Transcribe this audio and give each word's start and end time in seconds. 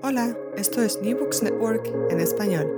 Hola, 0.00 0.38
esto 0.56 0.80
es 0.80 1.02
New 1.02 1.18
Books 1.18 1.42
Network 1.42 1.92
en 2.08 2.20
español. 2.20 2.70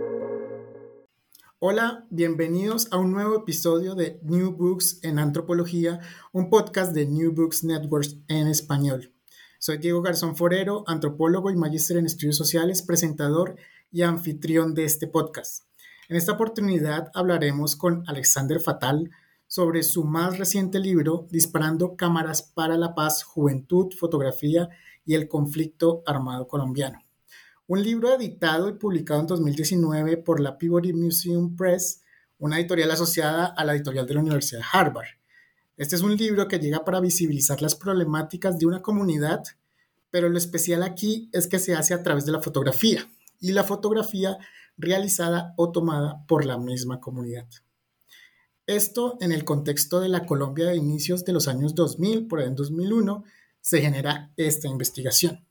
Hola, 1.58 2.06
bienvenidos 2.08 2.88
a 2.92 2.96
un 2.96 3.12
nuevo 3.12 3.36
episodio 3.36 3.94
de 3.94 4.18
New 4.22 4.52
Books 4.56 5.00
en 5.02 5.18
Antropología, 5.18 6.00
un 6.32 6.48
podcast 6.48 6.94
de 6.94 7.04
New 7.04 7.34
Books 7.34 7.62
Network 7.62 8.08
en 8.28 8.46
español. 8.46 9.12
Soy 9.58 9.76
Diego 9.76 10.00
Garzón 10.00 10.34
Forero, 10.34 10.82
antropólogo 10.86 11.50
y 11.50 11.56
magíster 11.56 11.98
en 11.98 12.06
estudios 12.06 12.38
sociales, 12.38 12.80
presentador 12.80 13.56
y 13.92 14.00
anfitrión 14.00 14.72
de 14.72 14.86
este 14.86 15.06
podcast. 15.06 15.66
En 16.08 16.16
esta 16.16 16.32
oportunidad 16.32 17.10
hablaremos 17.12 17.76
con 17.76 18.02
Alexander 18.06 18.60
Fatal 18.60 19.10
sobre 19.46 19.82
su 19.82 20.04
más 20.04 20.38
reciente 20.38 20.78
libro, 20.78 21.26
Disparando 21.30 21.96
Cámaras 21.96 22.42
para 22.42 22.78
la 22.78 22.94
Paz, 22.94 23.24
Juventud, 23.24 23.92
Fotografía 23.92 24.70
y 25.04 25.16
el 25.16 25.28
Conflicto 25.28 26.02
Armado 26.06 26.48
Colombiano 26.48 27.09
un 27.70 27.84
libro 27.84 28.12
editado 28.12 28.68
y 28.68 28.72
publicado 28.72 29.20
en 29.20 29.26
2019 29.28 30.16
por 30.16 30.40
la 30.40 30.58
Peabody 30.58 30.92
Museum 30.92 31.54
Press, 31.54 32.02
una 32.36 32.58
editorial 32.58 32.90
asociada 32.90 33.46
a 33.46 33.64
la 33.64 33.76
editorial 33.76 34.08
de 34.08 34.14
la 34.14 34.22
Universidad 34.22 34.58
de 34.58 34.66
Harvard. 34.72 35.06
Este 35.76 35.94
es 35.94 36.02
un 36.02 36.16
libro 36.16 36.48
que 36.48 36.58
llega 36.58 36.84
para 36.84 36.98
visibilizar 36.98 37.62
las 37.62 37.76
problemáticas 37.76 38.58
de 38.58 38.66
una 38.66 38.82
comunidad, 38.82 39.44
pero 40.10 40.28
lo 40.28 40.36
especial 40.36 40.82
aquí 40.82 41.30
es 41.32 41.46
que 41.46 41.60
se 41.60 41.76
hace 41.76 41.94
a 41.94 42.02
través 42.02 42.26
de 42.26 42.32
la 42.32 42.42
fotografía 42.42 43.08
y 43.38 43.52
la 43.52 43.62
fotografía 43.62 44.36
realizada 44.76 45.54
o 45.56 45.70
tomada 45.70 46.26
por 46.26 46.44
la 46.44 46.58
misma 46.58 46.98
comunidad. 46.98 47.46
Esto 48.66 49.16
en 49.20 49.30
el 49.30 49.44
contexto 49.44 50.00
de 50.00 50.08
la 50.08 50.26
Colombia 50.26 50.66
de 50.66 50.74
inicios 50.74 51.24
de 51.24 51.34
los 51.34 51.46
años 51.46 51.76
2000, 51.76 52.26
por 52.26 52.40
ahí 52.40 52.48
en 52.48 52.56
2001, 52.56 53.22
se 53.60 53.80
genera 53.80 54.32
esta 54.36 54.66
investigación. 54.66 55.46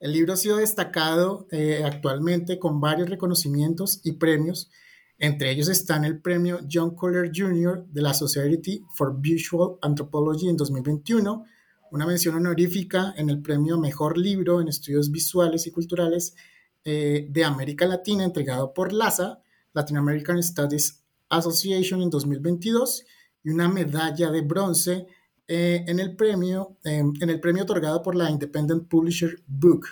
El 0.00 0.12
libro 0.12 0.32
ha 0.32 0.36
sido 0.36 0.56
destacado 0.56 1.46
eh, 1.50 1.82
actualmente 1.84 2.58
con 2.58 2.80
varios 2.80 3.10
reconocimientos 3.10 4.00
y 4.02 4.12
premios. 4.12 4.70
Entre 5.18 5.50
ellos 5.50 5.68
están 5.68 6.06
el 6.06 6.22
premio 6.22 6.60
John 6.72 6.96
Kohler 6.96 7.30
Jr. 7.34 7.84
de 7.86 8.00
la 8.00 8.14
Society 8.14 8.82
for 8.94 9.20
Visual 9.20 9.76
Anthropology 9.82 10.48
en 10.48 10.56
2021, 10.56 11.44
una 11.90 12.06
mención 12.06 12.34
honorífica 12.36 13.12
en 13.18 13.28
el 13.28 13.42
premio 13.42 13.76
Mejor 13.76 14.16
Libro 14.16 14.62
en 14.62 14.68
Estudios 14.68 15.10
Visuales 15.10 15.66
y 15.66 15.70
Culturales 15.70 16.34
eh, 16.82 17.26
de 17.28 17.44
América 17.44 17.84
Latina, 17.84 18.24
entregado 18.24 18.72
por 18.72 18.94
LASA, 18.94 19.42
Latin 19.74 19.98
American 19.98 20.42
Studies 20.42 21.04
Association 21.28 22.00
en 22.00 22.08
2022, 22.08 23.04
y 23.44 23.50
una 23.50 23.68
medalla 23.68 24.30
de 24.30 24.40
bronce 24.40 25.06
eh, 25.52 25.84
en, 25.88 25.98
el 25.98 26.14
premio, 26.14 26.76
em, 26.84 27.12
en 27.20 27.28
el 27.28 27.40
premio 27.40 27.64
otorgado 27.64 28.02
por 28.02 28.14
la 28.14 28.30
Independent 28.30 28.86
Publisher 28.86 29.42
Book. 29.48 29.88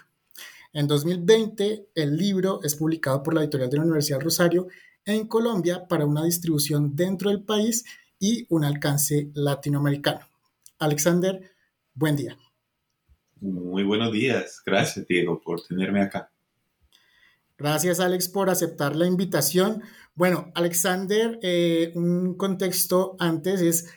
En 0.72 0.86
2020, 0.86 1.88
el 1.96 2.16
libro 2.16 2.60
es 2.62 2.76
publicado 2.76 3.24
por 3.24 3.34
la 3.34 3.40
editorial 3.40 3.68
de 3.68 3.76
la 3.78 3.82
Universidad 3.82 4.20
Rosario 4.20 4.68
en 5.04 5.26
Colombia 5.26 5.88
para 5.88 6.06
una 6.06 6.22
distribución 6.22 6.94
dentro 6.94 7.30
del 7.30 7.42
país 7.42 7.84
y 8.20 8.46
un 8.50 8.64
alcance 8.64 9.32
latinoamericano. 9.34 10.20
Alexander, 10.78 11.50
buen 11.92 12.14
día. 12.14 12.38
Muy 13.40 13.82
buenos 13.82 14.12
días. 14.12 14.62
Gracias, 14.64 15.08
Diego, 15.08 15.40
por 15.40 15.60
tenerme 15.66 16.02
acá. 16.02 16.30
Gracias, 17.56 17.98
Alex, 17.98 18.28
por 18.28 18.48
aceptar 18.48 18.94
la 18.94 19.08
invitación. 19.08 19.82
Bueno, 20.14 20.52
Alexander, 20.54 21.40
eh, 21.42 21.90
un 21.96 22.36
contexto 22.36 23.16
antes 23.18 23.60
es 23.60 23.92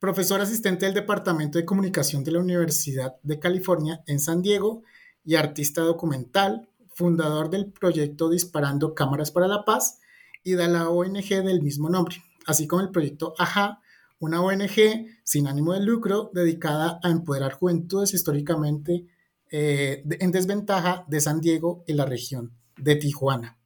profesor 0.00 0.40
asistente 0.40 0.86
del 0.86 0.94
Departamento 0.94 1.58
de 1.58 1.66
Comunicación 1.66 2.24
de 2.24 2.32
la 2.32 2.40
Universidad 2.40 3.16
de 3.22 3.38
California 3.38 4.02
en 4.06 4.18
San 4.18 4.40
Diego 4.40 4.82
y 5.24 5.34
artista 5.34 5.82
documental, 5.82 6.70
fundador 6.88 7.50
del 7.50 7.70
proyecto 7.70 8.30
Disparando 8.30 8.94
Cámaras 8.94 9.30
para 9.30 9.46
la 9.46 9.66
Paz 9.66 10.00
y 10.42 10.52
de 10.52 10.68
la 10.68 10.88
ONG 10.88 11.44
del 11.44 11.60
mismo 11.60 11.90
nombre, 11.90 12.16
así 12.46 12.66
como 12.66 12.80
el 12.80 12.90
proyecto 12.90 13.34
AJA, 13.38 13.80
una 14.18 14.40
ONG 14.40 15.06
sin 15.22 15.46
ánimo 15.46 15.74
de 15.74 15.80
lucro 15.80 16.30
dedicada 16.32 16.98
a 17.02 17.10
empoderar 17.10 17.52
juventudes 17.52 18.14
históricamente 18.14 19.06
eh, 19.50 20.02
en 20.06 20.32
desventaja 20.32 21.04
de 21.08 21.20
San 21.20 21.42
Diego 21.42 21.84
y 21.86 21.92
la 21.92 22.06
región 22.06 22.56
de 22.78 22.96
Tijuana. 22.96 23.58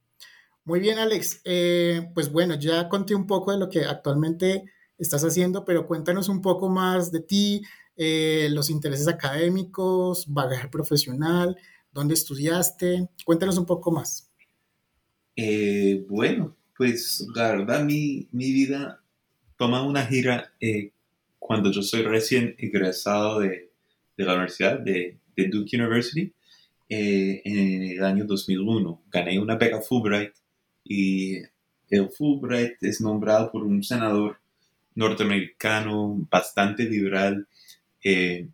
Muy 0.65 0.81
bien, 0.81 0.99
Alex. 0.99 1.41
Eh, 1.45 2.09
pues 2.13 2.29
bueno, 2.29 2.55
ya 2.55 2.89
conté 2.89 3.15
un 3.15 3.25
poco 3.25 3.51
de 3.51 3.57
lo 3.57 3.69
que 3.69 3.85
actualmente 3.85 4.65
estás 4.97 5.23
haciendo, 5.23 5.65
pero 5.65 5.87
cuéntanos 5.87 6.29
un 6.29 6.41
poco 6.41 6.69
más 6.69 7.11
de 7.11 7.21
ti, 7.21 7.61
eh, 7.97 8.49
los 8.51 8.69
intereses 8.69 9.07
académicos, 9.07 10.25
bagaje 10.27 10.67
profesional, 10.67 11.57
dónde 11.91 12.13
estudiaste. 12.13 13.09
Cuéntanos 13.23 13.57
un 13.57 13.65
poco 13.65 13.91
más. 13.91 14.29
Eh, 15.35 16.05
bueno, 16.09 16.55
pues 16.77 17.25
la 17.35 17.51
verdad 17.51 17.83
mi, 17.83 18.27
mi, 18.31 18.51
vida 18.51 19.01
toma 19.57 19.83
una 19.83 20.05
gira 20.05 20.53
eh, 20.59 20.91
cuando 21.39 21.71
yo 21.71 21.81
soy 21.81 22.03
recién 22.03 22.55
egresado 22.57 23.39
de, 23.39 23.71
de 24.17 24.25
la 24.25 24.33
universidad 24.33 24.79
de, 24.79 25.17
de 25.35 25.47
Duke 25.47 25.77
University 25.77 26.33
en 26.87 27.81
el 27.83 28.03
año 28.03 28.25
2001. 28.25 29.03
Gané 29.11 29.39
una 29.39 29.55
beca 29.55 29.81
Fulbright 29.81 30.33
y 30.83 31.37
el 31.89 32.09
Fulbright 32.09 32.81
es 32.81 33.01
nombrado 33.01 33.51
por 33.51 33.63
un 33.63 33.83
senador 33.83 34.37
norteamericano 34.95 36.25
bastante 36.31 36.83
liberal 36.83 37.47
eh, 38.03 38.47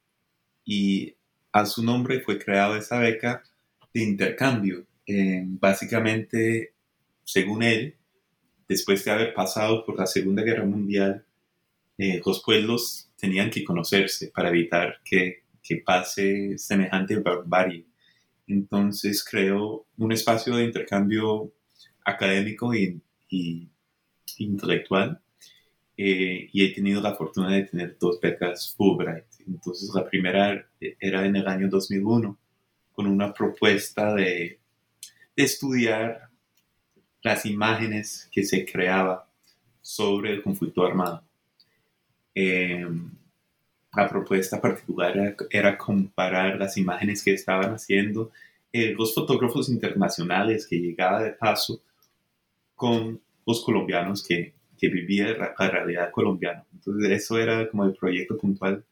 y 0.65 1.15
a 1.51 1.65
su 1.65 1.83
nombre 1.83 2.21
fue 2.21 2.39
creada 2.39 2.77
esa 2.77 2.99
beca 2.99 3.43
de 3.93 4.03
intercambio. 4.03 4.85
Eh, 5.05 5.43
básicamente, 5.45 6.73
según 7.23 7.63
él, 7.63 7.95
después 8.67 9.03
de 9.05 9.11
haber 9.11 9.33
pasado 9.33 9.85
por 9.85 9.97
la 9.97 10.07
Segunda 10.07 10.43
Guerra 10.43 10.65
Mundial, 10.65 11.25
eh, 11.97 12.21
los 12.25 12.41
pueblos 12.41 13.09
tenían 13.17 13.49
que 13.49 13.63
conocerse 13.63 14.31
para 14.33 14.49
evitar 14.49 15.01
que, 15.03 15.43
que 15.61 15.77
pase 15.77 16.57
semejante 16.57 17.17
barbarie. 17.17 17.85
Entonces 18.47 19.23
creó 19.23 19.85
un 19.97 20.11
espacio 20.11 20.55
de 20.55 20.65
intercambio 20.65 21.51
académico 22.03 22.73
y, 22.73 22.99
y 23.29 23.69
intelectual 24.37 25.21
eh, 26.03 26.49
y 26.51 26.65
he 26.65 26.73
tenido 26.73 26.99
la 26.99 27.13
fortuna 27.13 27.51
de 27.51 27.65
tener 27.65 27.95
dos 27.99 28.19
becas 28.19 28.73
Fulbright. 28.75 29.25
Entonces 29.45 29.91
la 29.93 30.03
primera 30.09 30.67
era 30.99 31.27
en 31.27 31.35
el 31.35 31.47
año 31.47 31.69
2001 31.69 32.39
con 32.91 33.05
una 33.05 33.31
propuesta 33.31 34.15
de, 34.15 34.59
de 35.35 35.43
estudiar 35.43 36.29
las 37.21 37.45
imágenes 37.45 38.27
que 38.31 38.43
se 38.43 38.65
creaba 38.65 39.29
sobre 39.79 40.31
el 40.31 40.41
conflicto 40.41 40.83
armado. 40.83 41.23
Eh, 42.33 42.83
la 43.95 44.09
propuesta 44.09 44.59
particular 44.59 45.35
era, 45.51 45.77
comparar 45.77 46.57
las 46.57 46.77
imágenes 46.77 47.23
que 47.23 47.35
estaban 47.35 47.75
haciendo 47.75 48.31
eh, 48.73 48.95
los 48.97 49.13
fotógrafos 49.13 49.69
internacionales 49.69 50.65
que 50.65 50.79
llegaban 50.79 51.25
de 51.25 51.33
paso 51.33 51.83
con 52.73 53.21
los 53.45 53.63
colombianos 53.63 54.25
que, 54.27 54.55
que 54.81 54.89
vivía 54.89 55.37
la, 55.37 55.53
realidad 55.69 56.11
colombiana. 56.11 56.65
Entonces 56.73 57.11
eso 57.11 57.37
era 57.37 57.69
como 57.69 57.85
el 57.85 57.93
proyecto 57.93 58.35
puntual 58.35 58.83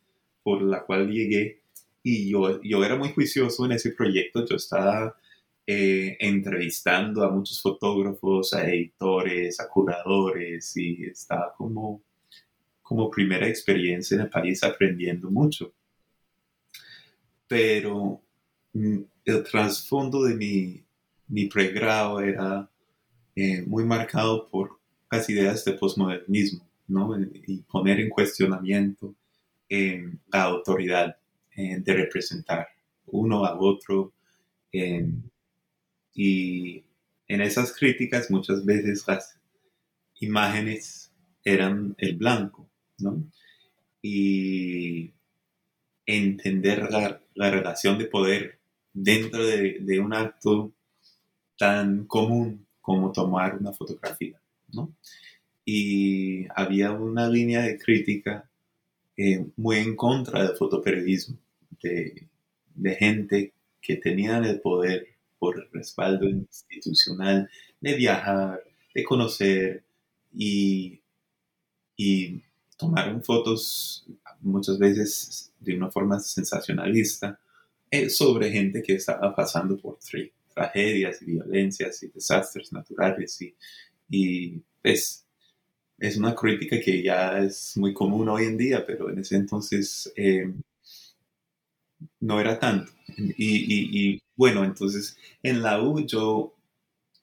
por 0.43 0.61
la 0.61 0.83
cual 0.83 1.09
llegué 1.11 1.63
y 2.03 2.29
yo, 2.29 2.61
yo 2.61 2.85
era 2.85 2.95
muy 2.95 3.09
juicioso 3.09 3.65
en 3.65 3.71
ese 3.71 3.91
proyecto, 3.91 4.45
yo 4.45 4.55
estaba 4.55 5.17
eh, 5.65 6.15
entrevistando 6.19 7.23
a 7.23 7.31
muchos 7.31 7.59
fotógrafos, 7.59 8.53
a 8.53 8.69
editores, 8.69 9.59
a 9.59 9.67
curadores 9.67 10.77
y 10.77 11.05
estaba 11.05 11.55
como, 11.57 12.03
como 12.83 13.09
primera 13.09 13.47
experiencia 13.47 14.15
en 14.15 14.21
el 14.21 14.29
país 14.29 14.63
aprendiendo 14.63 15.31
mucho. 15.31 15.73
Pero 17.47 18.21
mm, 18.73 18.99
el 19.25 19.43
trasfondo 19.43 20.23
de 20.23 20.35
mi, 20.35 20.83
mi 21.27 21.47
pregrado 21.47 22.19
era 22.21 22.69
eh, 23.35 23.63
muy 23.65 23.85
marcado 23.85 24.47
por 24.49 24.78
las 25.11 25.29
ideas 25.29 25.65
de 25.65 25.73
posmodernismo, 25.73 26.67
¿no? 26.87 27.15
Y 27.19 27.61
poner 27.61 27.99
en 27.99 28.09
cuestionamiento 28.09 29.15
eh, 29.67 30.11
la 30.31 30.43
autoridad 30.43 31.15
de 31.55 31.93
representar 31.93 32.69
uno 33.07 33.43
a 33.43 33.59
otro. 33.59 34.13
Y 36.13 36.83
en 37.27 37.41
esas 37.41 37.73
críticas 37.73 38.31
muchas 38.31 38.65
veces 38.65 39.05
las 39.07 39.39
imágenes 40.19 41.11
eran 41.43 41.95
el 41.97 42.17
blanco, 42.17 42.69
¿no? 42.97 43.23
Y 44.01 45.13
entender 46.05 46.89
la, 46.91 47.49
relación 47.49 47.97
de 47.97 48.05
poder 48.05 48.59
dentro 48.93 49.45
de, 49.45 49.99
un 49.99 50.13
acto 50.13 50.73
tan 51.57 52.05
común 52.05 52.65
como 52.81 53.11
tomar 53.11 53.57
una 53.57 53.73
fotografía, 53.73 54.41
¿no? 54.73 54.93
Y 55.65 56.47
había 56.55 56.91
una 56.91 57.29
línea 57.29 57.61
de 57.61 57.77
crítica 57.77 58.49
eh, 59.17 59.45
muy 59.57 59.77
en 59.77 59.95
contra 59.95 60.43
del 60.43 60.57
fotoperiodismo, 60.57 61.37
de, 61.81 62.27
de 62.75 62.95
gente 62.95 63.53
que 63.81 63.97
tenían 63.97 64.45
el 64.45 64.59
poder 64.61 65.07
por 65.37 65.57
el 65.57 65.69
respaldo 65.71 66.27
institucional 66.27 67.49
de 67.79 67.95
viajar, 67.95 68.63
de 68.93 69.03
conocer 69.03 69.83
y, 70.33 71.01
y 71.95 72.41
tomaron 72.77 73.23
fotos 73.23 74.05
muchas 74.41 74.77
veces 74.77 75.51
de 75.59 75.75
una 75.75 75.89
forma 75.89 76.19
sensacionalista 76.19 77.39
eh, 77.91 78.09
sobre 78.09 78.51
gente 78.51 78.81
que 78.81 78.95
estaba 78.95 79.35
pasando 79.35 79.77
por 79.77 79.97
tragedias 80.53 81.21
y 81.21 81.25
violencias 81.25 82.03
y 82.03 82.07
desastres 82.07 82.71
naturales 82.71 83.41
y, 83.41 83.55
y 84.09 84.61
pues, 84.81 85.25
es 85.99 86.17
una 86.17 86.33
crítica 86.33 86.79
que 86.79 87.03
ya 87.03 87.39
es 87.39 87.75
muy 87.77 87.93
común 87.93 88.29
hoy 88.29 88.45
en 88.45 88.57
día, 88.57 88.85
pero 88.85 89.09
en 89.09 89.19
ese 89.19 89.35
entonces 89.35 90.11
eh, 90.15 90.51
no 92.21 92.39
era 92.39 92.59
tanto. 92.59 92.91
Y, 93.37 94.21
bueno, 94.35 94.63
entonces 94.63 95.17
en 95.43 95.61
la 95.61 95.81
U 95.81 96.05
yo 96.05 96.55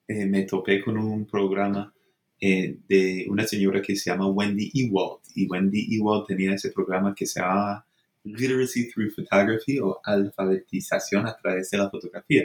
eh, 0.09 0.27
me 0.27 0.43
topé 0.43 0.83
con 0.83 0.99
un 0.99 1.25
programa 1.25 1.93
eh, 2.38 2.77
de 2.87 3.27
una 3.31 3.47
señora 3.47 3.81
que 3.81 3.97
se 3.97 4.11
llama 4.11 4.29
Wendy 4.29 4.71
Ewald. 4.75 5.21
Y 5.35 5.47
Wendy 5.47 5.97
Ewald 5.97 6.27
tenía 6.27 6.55
ese 6.55 6.71
programa 6.71 7.15
que 7.15 7.27
se 7.27 7.41
llama 7.41 7.87
Literacy 8.25 8.91
Through 8.91 9.12
Photography 9.12 9.79
o 9.79 10.00
alfabetización 10.05 11.27
a 11.27 11.37
través 11.37 11.71
de 11.71 11.79
la 11.79 11.88
fotografía, 11.88 12.44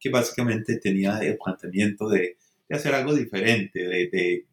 que 0.00 0.10
básicamente 0.10 0.78
tenía 0.78 1.18
el 1.20 1.38
planteamiento 1.38 2.08
de, 2.08 2.36
hacer 2.74 2.94
algo 2.94 3.14
diferente, 3.14 3.82
de, 3.82 4.46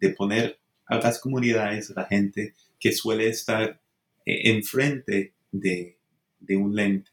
de, 0.00 0.10
poner 0.10 0.58
a 0.86 0.98
las 0.98 1.18
comunidades, 1.18 1.90
a 1.90 2.00
la 2.00 2.06
gente 2.06 2.54
que 2.78 2.92
suele 2.92 3.28
estar 3.28 3.80
eh, 4.26 4.50
enfrente 4.50 5.34
de, 5.50 5.98
de 6.40 6.56
un 6.56 6.74
lente 6.74 7.10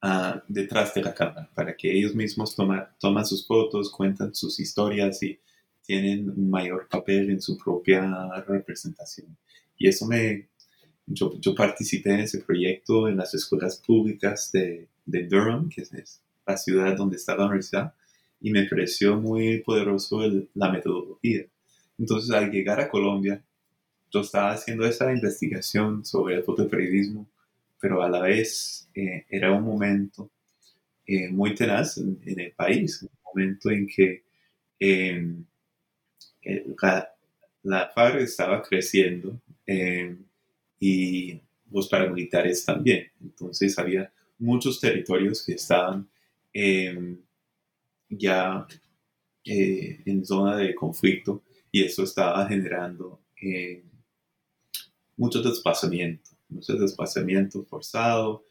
ah, 0.00 0.42
detrás 0.48 0.92
de 0.94 1.02
la 1.02 1.14
cámara, 1.14 1.50
para 1.54 1.76
que 1.76 1.96
ellos 1.96 2.14
mismos 2.14 2.56
toman 2.56 3.26
sus 3.26 3.46
fotos, 3.46 3.90
cuentan 3.90 4.34
sus 4.34 4.58
historias 4.58 5.22
y 5.22 5.38
tienen 5.82 6.30
un 6.30 6.50
mayor 6.50 6.88
papel 6.88 7.30
en 7.30 7.40
su 7.40 7.56
propia 7.56 8.28
representación. 8.46 9.36
Y 9.76 9.88
eso 9.88 10.06
me... 10.06 10.48
Yo, 11.04 11.38
yo 11.40 11.54
participé 11.54 12.10
en 12.14 12.20
ese 12.20 12.38
proyecto 12.38 13.08
en 13.08 13.16
las 13.16 13.34
escuelas 13.34 13.82
públicas 13.84 14.52
de, 14.52 14.88
de 15.04 15.26
Durham, 15.26 15.68
que 15.68 15.82
es 15.82 16.22
la 16.46 16.56
ciudad 16.56 16.96
donde 16.96 17.16
está 17.16 17.34
la 17.34 17.46
universidad, 17.46 17.92
y 18.42 18.50
me 18.50 18.64
pareció 18.64 19.16
muy 19.16 19.58
poderoso 19.58 20.20
la 20.54 20.70
metodología. 20.70 21.46
Entonces, 21.98 22.30
al 22.30 22.50
llegar 22.50 22.80
a 22.80 22.88
Colombia, 22.88 23.42
yo 24.10 24.20
estaba 24.20 24.52
haciendo 24.52 24.84
esa 24.86 25.12
investigación 25.12 26.04
sobre 26.04 26.36
el 26.36 26.44
fotoperiodismo 26.44 27.26
pero 27.82 28.00
a 28.00 28.08
la 28.08 28.20
vez 28.20 28.88
eh, 28.94 29.26
era 29.28 29.50
un 29.50 29.64
momento 29.64 30.30
eh, 31.04 31.28
muy 31.30 31.52
tenaz 31.52 31.98
en, 31.98 32.16
el 32.24 32.52
país, 32.52 33.02
un 33.02 33.10
momento 33.24 33.72
en 33.72 33.88
que 33.88 34.22
em, 34.78 35.44
la, 36.80 37.12
la, 37.64 37.88
FARC 37.92 38.20
estaba 38.20 38.62
creciendo 38.62 39.40
em, 39.66 40.16
y 40.78 41.40
los 41.72 41.88
paramilitares 41.88 42.64
también. 42.64 43.10
Entonces 43.20 43.76
había 43.76 44.12
muchos 44.38 44.78
territorios 44.78 45.44
que 45.44 45.54
estaban 45.54 46.08
em, 46.52 47.18
ya 48.16 48.66
eh, 49.44 50.02
en 50.06 50.24
zona 50.24 50.56
de 50.56 50.74
conflicto 50.74 51.42
y 51.70 51.84
eso 51.84 52.04
estaba 52.04 52.46
generando 52.46 53.20
mucho 55.16 55.42
desplazamiento 55.42 56.30
mucho 56.52 56.74
desplazamiento 56.74 57.64
forzado 57.64 58.44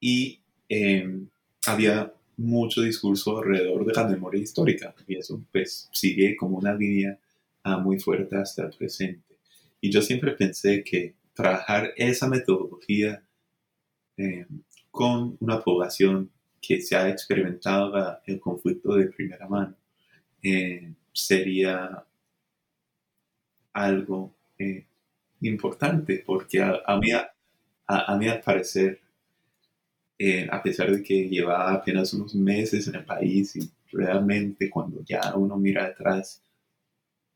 y 0.00 0.40
em, 0.68 1.28
había 1.66 2.12
mucho 2.36 2.82
discurso 2.82 3.38
alrededor 3.38 3.84
de 3.84 3.92
la 3.92 4.06
memoria 4.06 4.40
histórica 4.40 4.94
y 5.06 5.16
eso 5.16 5.44
pues 5.52 5.88
sigue 5.92 6.36
como 6.36 6.58
una 6.58 6.74
línea 6.74 7.18
ah, 7.64 7.78
muy 7.78 7.98
fuerte 7.98 8.36
hasta 8.36 8.64
el 8.66 8.76
presente. 8.76 9.36
Y 9.80 9.90
yo 9.90 10.02
siempre 10.02 10.32
pensé 10.32 10.82
que 10.84 11.14
trabajar 11.34 11.92
esa 11.96 12.28
metodología 12.28 13.22
em, 14.16 14.46
con 14.90 15.36
una 15.40 15.60
población 15.62 16.30
que 16.60 16.80
se 16.80 16.96
ha 16.96 17.08
experimentado 17.08 18.20
el 18.26 18.40
conflicto 18.40 18.94
de 18.94 19.06
primera 19.06 19.48
mano 19.48 19.74
em, 20.42 20.94
sería 21.12 22.04
algo 23.72 24.34
eh, 24.58 24.84
importante 25.42 26.22
porque 26.26 26.60
a, 26.60 26.80
a, 26.86 26.98
mí 26.98 27.10
a, 27.12 28.16
mí 28.16 28.28
al 28.28 28.40
parecer, 28.40 29.00
eh, 30.18 30.48
a 30.50 30.62
pesar 30.62 30.90
de 30.90 31.02
que 31.02 31.28
llevaba 31.28 31.72
apenas 31.72 32.12
unos 32.12 32.34
meses 32.34 32.88
en 32.88 32.96
el 32.96 33.04
país 33.04 33.56
y 33.56 33.70
realmente 33.92 34.68
cuando 34.68 35.02
ya 35.04 35.34
uno 35.36 35.56
mira 35.56 35.86
atrás 35.86 36.42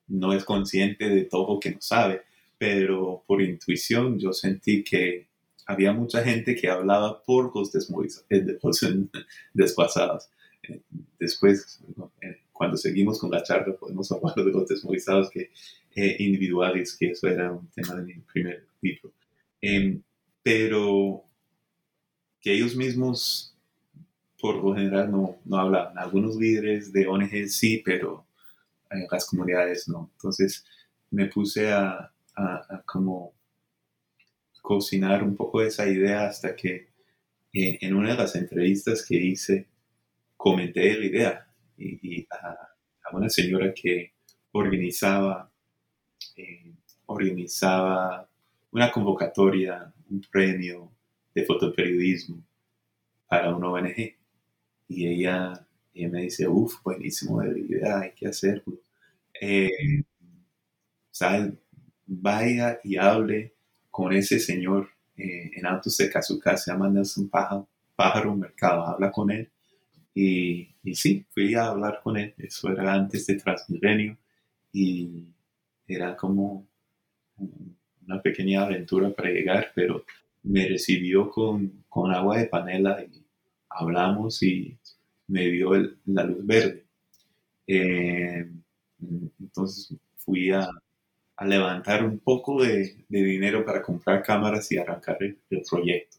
no 0.08 0.32
es 0.32 0.44
consciente 0.44 1.08
de 1.08 1.24
todo 1.24 1.54
lo 1.54 1.60
que 1.60 1.70
no 1.70 1.80
sabe, 1.80 2.22
pero 2.58 3.24
por 3.26 3.40
intuición 3.40 4.18
yo 4.18 4.32
sentí 4.32 4.84
que 4.84 5.28
había 5.66 5.92
mucha 5.92 6.22
gente 6.22 6.54
que 6.54 6.68
hablaba 6.68 7.22
por 7.22 7.54
los, 7.54 7.74
eh, 7.74 8.58
desplazados. 9.54 10.28
Eh, 10.62 10.80
después, 11.18 11.80
cuando 12.52 12.76
seguimos 12.76 13.18
con 13.18 13.30
la 13.30 13.42
charla, 13.42 13.74
podemos 13.74 14.10
hablar 14.12 14.34
de 14.36 14.52
los 14.52 14.68
desmovilizados 14.68 15.30
que, 15.30 15.50
individuales, 15.94 16.96
que 16.96 17.10
eso 17.10 17.28
era 17.28 17.52
un 17.52 17.68
tema 17.68 17.96
de 17.96 18.02
mi 18.02 18.14
primer 18.20 18.66
libro. 18.80 19.12
Em, 19.60 20.02
pero 20.42 21.24
que 22.40 22.52
ellos 22.52 22.74
mismos 22.74 23.54
por 24.40 24.56
lo 24.56 24.74
general 24.74 25.10
no, 25.10 25.36
no 25.44 25.56
hablaban. 25.56 25.96
Algunos 25.96 26.36
líderes 26.36 26.92
de 26.92 27.06
ONG 27.06 27.48
sí, 27.48 27.80
pero 27.84 28.26
las 29.10 29.26
comunidades 29.26 29.88
no. 29.88 30.10
Entonces 30.14 30.64
me 31.10 31.26
puse 31.26 31.70
a, 31.70 32.12
a, 32.34 32.82
como 32.84 33.32
cocinar 34.74 35.22
un 35.22 35.36
poco 35.36 35.60
esa 35.60 35.86
idea 35.86 36.26
hasta 36.26 36.56
que 36.56 36.88
eh, 37.52 37.78
en 37.82 37.94
una 37.94 38.12
de 38.12 38.16
las 38.16 38.34
entrevistas 38.36 39.04
que 39.06 39.16
hice 39.16 39.68
comenté 40.34 40.98
la 40.98 41.04
idea 41.04 41.46
y, 41.76 42.26
a, 42.30 42.68
una 43.12 43.28
señora 43.28 43.74
que 43.74 44.14
organizaba 44.52 45.52
eh, 46.36 46.72
organizaba 47.04 48.26
una 48.70 48.90
convocatoria 48.90 49.92
un 50.08 50.22
premio 50.30 50.90
de 51.34 51.44
fotoperiodismo 51.44 52.42
para 53.28 53.54
una 53.54 53.68
ONG. 53.68 54.16
Y 54.88 55.06
ella, 55.06 55.66
me 55.94 56.22
dice, 56.22 56.48
uff, 56.48 56.82
buenísimo 56.82 57.42
de 57.42 57.60
idea, 57.60 58.00
hay 58.00 58.12
que 58.12 58.28
hacerlo. 58.28 58.80
Eh, 59.38 60.02
Vaya 62.06 62.78
y 62.84 62.96
hable 62.96 63.51
con 63.92 64.12
ese 64.14 64.40
señor 64.40 64.88
eh, 65.16 65.52
en 65.54 65.66
Altos 65.66 65.96
de 65.98 66.10
Cazuca, 66.10 66.56
se 66.56 66.72
llama 66.72 66.88
Nelson 66.88 67.28
Pájaro, 67.28 67.68
Pájaro 67.94 68.34
Mercado, 68.34 68.84
habla 68.84 69.12
con 69.12 69.30
él. 69.30 69.50
Y, 70.14 70.74
y 70.82 70.94
sí, 70.94 71.24
fui 71.30 71.54
a 71.54 71.66
hablar 71.66 72.00
con 72.02 72.16
él, 72.16 72.34
eso 72.38 72.70
era 72.70 72.94
antes 72.94 73.26
de 73.26 73.36
Transmilenio, 73.36 74.16
y 74.72 75.26
era 75.86 76.16
como 76.16 76.66
una 78.06 78.20
pequeña 78.22 78.62
aventura 78.62 79.10
para 79.10 79.30
llegar, 79.30 79.72
pero 79.74 80.04
me 80.42 80.66
recibió 80.68 81.30
con, 81.30 81.84
con 81.88 82.12
agua 82.12 82.38
de 82.38 82.46
panela 82.46 83.02
y 83.02 83.22
hablamos 83.68 84.42
y 84.42 84.76
me 85.28 85.48
dio 85.48 85.72
la 86.06 86.24
luz 86.24 86.46
verde. 86.46 86.84
Eh, 87.66 88.50
entonces 89.40 89.96
fui 90.16 90.50
a, 90.50 90.68
a, 91.42 91.46
levantar 91.46 92.04
un 92.04 92.18
poco 92.18 92.62
de, 92.62 93.04
de, 93.08 93.22
dinero 93.22 93.64
para 93.64 93.82
comprar 93.82 94.22
cámaras 94.22 94.70
y 94.72 94.78
arrancar 94.78 95.18
el, 95.20 95.38
proyecto. 95.68 96.18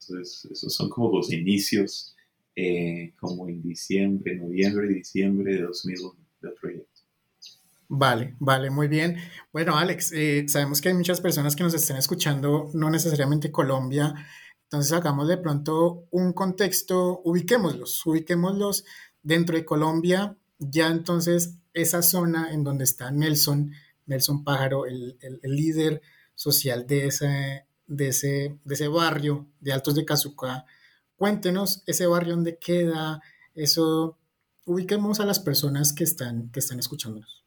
Entonces, 0.00 0.48
esos 0.50 0.74
son 0.74 0.88
como 0.88 1.16
los 1.16 1.32
inicios, 1.32 2.16
eh, 2.54 3.12
como 3.18 3.48
en 3.48 3.62
diciembre, 3.62 4.36
noviembre, 4.36 4.88
diciembre 4.88 5.54
de 5.54 5.62
2001 5.62 6.14
del 6.40 6.52
proyecto. 6.54 6.88
Vale, 7.88 8.34
vale, 8.38 8.70
muy 8.70 8.86
bien. 8.86 9.16
Bueno, 9.52 9.76
Alex, 9.76 10.12
eh, 10.12 10.44
sabemos 10.46 10.80
que 10.80 10.90
hay 10.90 10.94
muchas 10.94 11.20
personas 11.20 11.56
que 11.56 11.62
nos 11.62 11.74
están 11.74 11.96
escuchando, 11.96 12.70
no 12.74 12.90
necesariamente 12.90 13.50
Colombia, 13.50 14.14
entonces 14.64 14.92
hagamos 14.92 15.26
de 15.28 15.38
pronto 15.38 16.06
un 16.10 16.34
contexto, 16.34 17.22
ubiquémoslos, 17.24 18.04
ubiquémoslos 18.04 18.84
dentro 19.22 19.56
de 19.56 19.64
Colombia, 19.64 20.36
ya 20.58 20.88
entonces 20.88 21.56
esa 21.72 22.02
zona 22.02 22.52
en 22.52 22.64
donde 22.64 22.84
está 22.84 23.10
Nelson, 23.10 23.72
Nelson 24.08 24.42
Pájaro, 24.42 24.86
el, 24.86 25.16
líder 25.42 26.02
social 26.34 26.86
de 26.86 27.06
ese, 27.06 27.64
de, 27.86 28.08
ese, 28.08 28.58
de 28.64 28.74
ese 28.74 28.88
barrio 28.88 29.46
de 29.60 29.72
Altos 29.72 29.94
de 29.94 30.04
Cazucá. 30.04 30.64
Cuéntenos 31.16 31.82
ese 31.86 32.06
barrio 32.06 32.34
donde 32.34 32.58
queda, 32.58 33.20
eso, 33.54 34.18
ubiquemos 34.64 35.20
a 35.20 35.26
las 35.26 35.40
personas 35.40 35.92
que 35.92 36.04
están, 36.04 36.50
que 36.50 36.60
están 36.60 36.78
escuchándonos. 36.78 37.44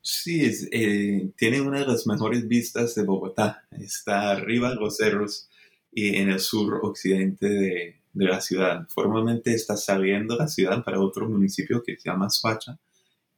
Sí, 0.00 0.50
eh, 0.70 1.32
tiene 1.36 1.60
una 1.60 1.80
de 1.80 1.86
las 1.86 2.06
mejores 2.06 2.46
vistas 2.46 2.94
de 2.94 3.04
Bogotá. 3.04 3.66
Está 3.70 4.32
arriba 4.32 4.72
en 4.72 4.78
los 4.78 4.96
cerros 4.96 5.48
y 5.90 6.16
en 6.16 6.28
el 6.28 6.40
sur 6.40 6.80
occidente 6.82 7.48
de, 7.48 8.02
de 8.12 8.24
la 8.24 8.40
ciudad. 8.40 8.86
Formalmente 8.88 9.54
está 9.54 9.76
saliendo 9.76 10.36
la 10.36 10.46
ciudad 10.46 10.84
para 10.84 11.00
otro 11.00 11.28
municipio 11.28 11.82
que 11.82 11.96
se 11.96 12.10
llama 12.10 12.28
Suacha 12.28 12.78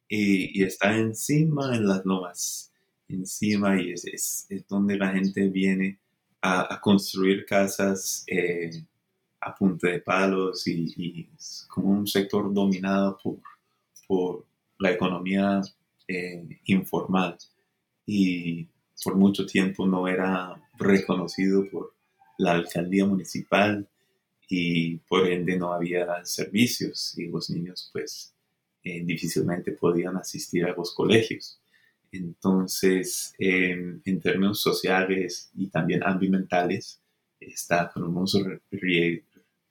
y, 0.08 0.62
está 0.62 0.96
encima 0.96 1.74
en 1.74 1.86
las 1.86 2.04
lomas, 2.04 2.72
encima 3.08 3.80
y 3.80 3.92
es, 3.92 4.04
es, 4.06 4.46
es 4.48 4.66
donde 4.68 4.96
la 4.96 5.12
gente 5.12 5.48
viene 5.48 5.98
a, 6.42 6.80
construir 6.80 7.44
casas 7.44 8.24
eh, 8.26 8.70
a 9.40 9.54
punta 9.54 9.88
de 9.88 10.00
palos 10.00 10.66
y, 10.66 10.92
y, 10.96 11.28
es 11.36 11.66
como 11.68 11.90
un 11.90 12.06
sector 12.06 12.52
dominado 12.52 13.18
por, 13.22 13.40
por 14.06 14.46
la 14.78 14.92
economía 14.92 15.60
eh, 16.08 16.60
informal. 16.66 17.36
Y 18.06 18.68
por 19.02 19.16
mucho 19.16 19.44
tiempo 19.46 19.86
no 19.86 20.06
era 20.08 20.60
reconocido 20.78 21.68
por 21.70 21.94
la 22.38 22.52
alcaldía 22.52 23.04
municipal 23.06 23.88
y 24.48 24.98
por 24.98 25.26
ende 25.26 25.58
no 25.58 25.72
había 25.72 26.24
servicios 26.24 27.18
y 27.18 27.26
los 27.26 27.50
niños 27.50 27.90
pues 27.92 28.35
eh, 28.86 29.02
difícilmente 29.04 29.72
podían 29.72 30.16
asistir 30.16 30.64
a 30.64 30.72
los 30.72 30.94
colegios. 30.94 31.58
Entonces, 32.12 33.34
en 33.36 34.20
términos 34.20 34.60
sociales 34.60 35.50
y 35.56 35.66
también 35.66 36.04
ambientales, 36.04 37.00
está 37.40 37.90
con 37.92 38.04
unos 38.04 38.40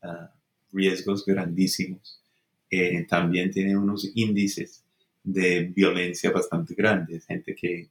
ah, 0.01 0.34
riesgos 0.74 1.25
grandísimos. 1.25 2.22
Eh, 2.69 3.05
también 3.07 3.51
tiene 3.51 3.77
unos 3.77 4.12
índices 4.15 4.84
de 5.24 5.62
violencia 5.63 6.31
bastante 6.31 6.75
grandes. 6.75 7.25
Gente 7.25 7.55
que 7.55 7.88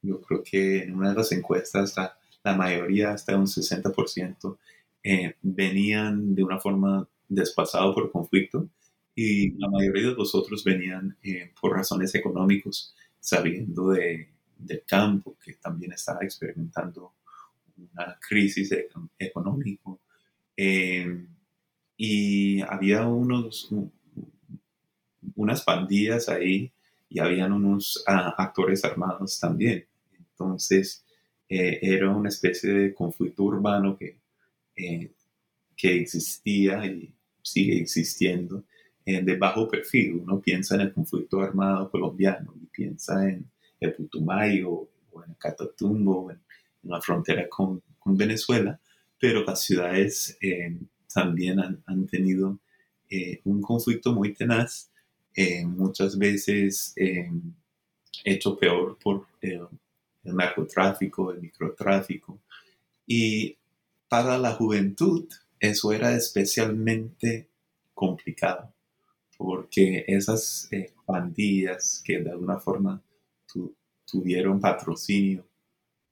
yo 0.00 0.18
creo 0.22 0.42
que 0.42 0.84
en 0.84 0.94
una 0.94 1.10
de 1.10 1.16
las 1.16 1.30
encuestas 1.32 1.94
la, 1.94 2.16
la 2.42 2.56
mayoría, 2.56 3.12
hasta 3.12 3.36
un 3.36 3.46
60%, 3.46 4.56
eh, 5.04 5.34
venían 5.42 6.34
de 6.34 6.42
una 6.42 6.58
forma 6.58 7.06
desplazado 7.28 7.94
por 7.94 8.10
conflicto 8.10 8.66
y 9.14 9.52
la 9.58 9.68
mayoría 9.68 10.08
de 10.08 10.14
los 10.14 10.34
otros 10.34 10.64
venían 10.64 11.16
eh, 11.22 11.50
por 11.60 11.72
razones 11.72 12.14
económicas, 12.14 12.94
saliendo 13.20 13.90
de, 13.90 14.28
del 14.58 14.82
campo, 14.86 15.36
que 15.44 15.54
también 15.54 15.92
estaba 15.92 16.20
experimentando 16.22 17.12
una 17.76 18.18
crisis 18.26 18.74
económica. 19.18 19.90
Eh, 20.56 21.26
y 21.96 22.60
había 22.62 23.06
unos, 23.06 23.70
unas 25.36 25.62
pandillas 25.62 26.28
ahí 26.28 26.72
y 27.08 27.18
habían 27.20 27.52
unos 27.52 28.02
ah, 28.06 28.34
actores 28.38 28.84
armados 28.84 29.38
también. 29.38 29.86
Entonces, 30.18 31.04
eh, 31.48 31.78
era 31.82 32.10
una 32.10 32.28
especie 32.28 32.72
de 32.72 32.94
conflicto 32.94 33.44
urbano 33.44 33.96
que, 33.96 34.18
eh, 34.76 35.12
que 35.76 36.00
existía 36.00 36.84
y 36.86 37.14
sigue 37.42 37.78
existiendo 37.78 38.64
eh, 39.04 39.22
de 39.22 39.36
bajo 39.36 39.68
perfil. 39.68 40.20
Uno 40.22 40.40
piensa 40.40 40.74
en 40.74 40.82
el 40.82 40.92
conflicto 40.92 41.40
armado 41.40 41.90
colombiano 41.90 42.54
y 42.60 42.66
piensa 42.66 43.28
en 43.28 43.50
el 43.80 43.92
Putumayo 43.94 44.88
o 45.10 45.24
en 45.24 45.30
el 45.30 45.36
Catatumbo, 45.36 46.30
en, 46.30 46.38
en 46.84 46.90
la 46.90 47.00
frontera 47.00 47.48
con, 47.48 47.82
Venezuela, 48.04 48.80
pero 49.16 49.44
las 49.44 49.62
ciudades 49.62 50.36
también 51.14 51.60
han, 51.60 51.80
han 51.86 52.04
tenido 52.08 52.58
un 53.44 53.62
conflicto 53.62 54.12
muy 54.12 54.34
tenaz 54.34 54.90
eh, 55.34 55.64
muchas 55.64 56.18
veces 56.18 56.92
eh, 56.96 57.30
hecho 58.22 58.56
peor 58.56 58.98
por 59.02 59.26
el 59.40 59.66
narcotráfico, 60.24 61.32
el 61.32 61.40
microtráfico. 61.40 62.40
Y 63.06 63.56
para 64.08 64.36
la 64.38 64.52
juventud 64.52 65.26
eso 65.58 65.92
era 65.92 66.14
especialmente 66.14 67.48
complicado, 67.94 68.71
porque 69.42 70.04
esas 70.06 70.68
eh, 70.70 70.92
pandillas 71.04 72.00
que 72.04 72.20
de 72.20 72.30
alguna 72.30 72.60
forma 72.60 73.02
tuvieron 74.06 74.60
patrocinio 74.60 75.44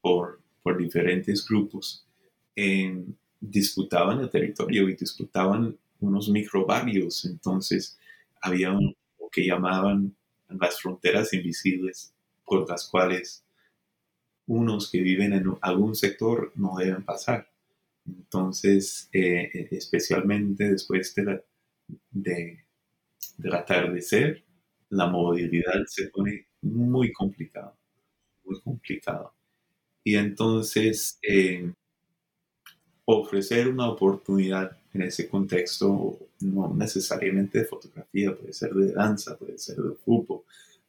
por, 0.00 0.40
por 0.62 0.76
diferentes 0.76 1.46
grupos, 1.46 2.06
disputaban 3.38 4.20
el 4.20 4.30
territorio 4.30 4.88
y 4.88 4.96
disputaban 4.96 5.78
unos 6.00 6.28
microbarrios. 6.28 7.25
Entonces, 7.25 7.99
había 8.40 8.72
un, 8.72 8.96
que 9.30 9.46
llamaban 9.46 10.16
las 10.49 10.80
fronteras 10.80 11.32
invisibles 11.32 12.12
por 12.44 12.68
las 12.68 12.88
cuales 12.88 13.44
unos 14.46 14.90
que 14.90 15.00
viven 15.00 15.32
en 15.34 15.44
algún 15.60 15.94
sector 15.94 16.52
no 16.56 16.76
deben 16.76 17.04
pasar. 17.04 17.49
Entonces, 18.06 19.08
eh, 19.12 19.68
especialmente 19.70 20.70
después 20.70 21.14
de 21.14 21.25
la, 21.25 21.40
de, 22.10 22.64
del 23.36 23.54
atardecer, 23.54 24.44
la 24.90 25.06
movilidad 25.06 25.84
se 25.86 26.08
pone 26.08 26.46
muy 26.62 27.12
complicada, 27.12 27.74
muy 28.44 28.60
complicado. 28.60 29.32
Y 30.02 30.16
entonces, 30.16 31.18
eh, 31.22 31.72
ofrecer 33.04 33.68
una 33.68 33.88
oportunidad 33.88 34.76
en 34.92 35.02
ese 35.02 35.28
contexto, 35.28 36.18
no 36.40 36.74
necesariamente 36.74 37.60
de 37.60 37.64
fotografía, 37.64 38.36
puede 38.36 38.52
ser 38.52 38.72
de 38.72 38.92
danza, 38.92 39.36
puede 39.36 39.58
ser 39.58 39.76
de 39.76 39.94
fútbol, 39.94 40.42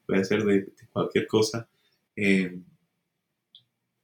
puede 0.05 0.23
ser 0.25 0.43
de, 0.43 0.71
cualquier 0.91 1.27
cosa, 1.27 1.67
eh, 2.15 2.59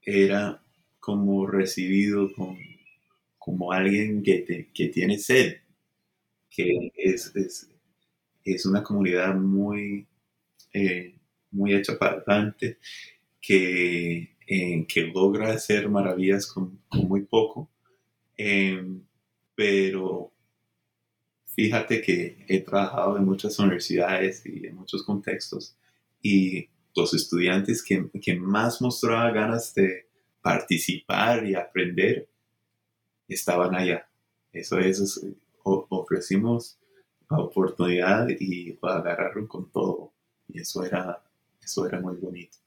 era 0.02 0.62
como 1.00 1.48
recibido 1.48 2.30
como 3.38 3.72
alguien 3.72 4.24
que, 4.24 4.70
que 4.74 4.88
tiene 4.88 5.18
sed, 5.20 5.58
que 6.50 6.92
es, 6.96 7.32
es 8.54 8.66
una 8.66 8.84
comunidad 8.84 9.36
muy, 9.36 10.08
eh, 10.74 11.16
muy 11.52 11.74
hecha 11.74 11.98
para 11.98 12.18
adelante, 12.18 12.78
que, 13.42 14.36
eh, 14.48 14.86
que 14.88 15.02
logra 15.08 15.52
hacer 15.52 15.90
maravillas 15.90 16.48
con, 16.48 16.80
muy 16.92 17.22
poco. 17.22 17.70
Eh, 18.38 18.84
pero 19.56 20.32
fíjate 21.46 22.02
que 22.02 22.46
he 22.48 22.62
trabajado 22.62 23.18
en 23.18 23.26
muchas 23.26 23.58
universidades 23.60 24.46
y 24.46 24.68
en 24.68 24.76
muchos 24.76 25.04
contextos 25.04 25.76
y 26.22 26.70
los 26.96 27.14
estudiantes 27.14 27.84
que, 27.84 28.10
que 28.22 28.36
más 28.36 28.82
mostraban 28.82 29.34
ganas 29.34 29.74
de 29.74 30.08
participar 30.42 31.46
y 31.46 31.56
aprender 31.56 32.30
estaban 33.28 33.76
allá. 33.76 34.08
Eso 34.52 34.80
es, 34.80 35.26
ofrecimos 35.64 36.80
la 37.30 37.40
oportunidad 37.40 38.28
y 38.30 38.78
agarraron 38.82 39.48
con 39.48 39.70
todo 39.72 40.14
y 40.48 40.60
eso 40.60 40.84
era, 40.84 41.22
eso 41.62 41.86
era 41.88 42.00
muy 42.00 42.16
bonito. 42.16 42.58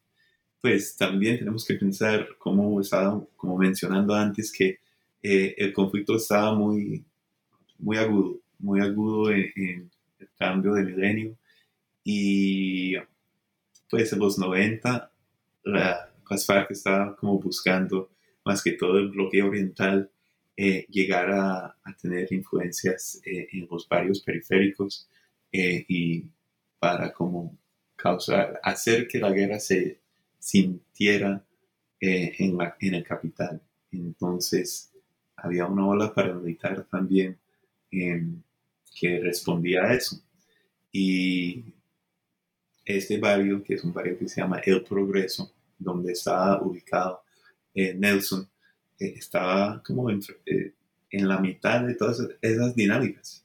Pues 0.61 0.97
también 0.97 1.39
tenemos 1.39 1.65
que 1.65 1.75
pensar, 1.75 2.29
como 2.39 2.81
estaba 2.81 3.25
como 3.37 3.57
mencionando 3.57 4.15
antes, 4.15 4.53
que 4.53 4.79
eh, 5.23 5.55
el 5.57 5.73
conflicto 5.73 6.17
estaba 6.17 6.55
muy, 6.55 7.05
muy 7.79 7.97
agudo, 7.97 8.41
muy 8.59 8.81
agudo 8.81 9.31
en, 9.31 9.91
el 10.19 10.29
cambio 10.39 10.75
de 10.75 10.85
milenio. 10.85 11.37
Y 12.05 12.95
pues 13.89 14.13
en 14.13 14.19
los 14.19 14.39
90 14.39 15.11
la, 15.65 16.11
las 16.29 16.47
FARC 16.47 16.71
estaba 16.71 17.17
como 17.17 17.39
buscando 17.39 18.11
más 18.45 18.63
que 18.63 18.73
todo 18.73 18.99
el 18.99 19.09
bloque 19.09 19.43
oriental, 19.43 20.11
eh, 20.63 20.87
llegara 20.91 21.77
a, 21.83 21.97
tener 22.01 22.31
influencias 22.33 23.21
eh, 23.25 23.49
en 23.53 23.67
los 23.71 23.89
barrios 23.89 24.21
periféricos 24.21 25.09
y 25.53 26.25
para 26.79 27.13
como 27.13 27.59
causar, 27.97 28.61
hacer 28.63 29.09
que 29.09 29.19
la 29.19 29.31
guerra 29.31 29.59
se 29.59 29.99
sintiera 30.39 31.45
en, 31.99 32.57
la, 32.57 32.77
en 32.79 32.95
el 32.95 33.05
capital. 33.05 33.61
Entonces, 33.91 34.93
había 35.37 35.67
una 35.67 35.87
ola 35.87 36.15
paramilitar 36.15 36.85
también 36.85 37.37
que 37.91 39.21
respondía 39.21 39.85
a 39.85 39.95
eso. 39.95 40.23
Y 40.93 41.65
este 42.85 43.19
barrio, 43.19 43.63
que 43.63 43.75
es 43.75 43.85
un 43.85 43.93
barrio 43.93 44.19
que 44.19 44.29
se 44.29 44.41
llama 44.41 44.61
El 44.65 44.83
Progreso, 44.85 45.53
donde 45.79 46.13
estaba 46.13 46.63
ubicado 46.63 47.23
eh, 47.75 47.95
Nelson, 47.95 48.50
eh, 49.01 49.15
estaba 49.17 49.83
como 49.83 50.11
en, 50.11 50.21
eh, 50.47 50.73
en, 51.11 51.29
la 51.29 51.39
mitad 51.39 51.83
de 51.85 51.95
todas 51.95 52.29
esas 52.41 52.75
dinámicas. 52.75 53.45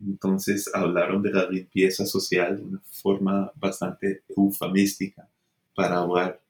Entonces 0.00 0.70
hablaron 0.74 1.22
de 1.22 1.32
la 1.32 1.48
limpieza 1.48 2.04
social 2.04 2.58
de 2.58 2.62
una 2.62 2.82
forma 2.90 3.50
bastante 3.54 4.22
eufemística 4.28 5.26
para 5.74 5.98
hablar 5.98 6.40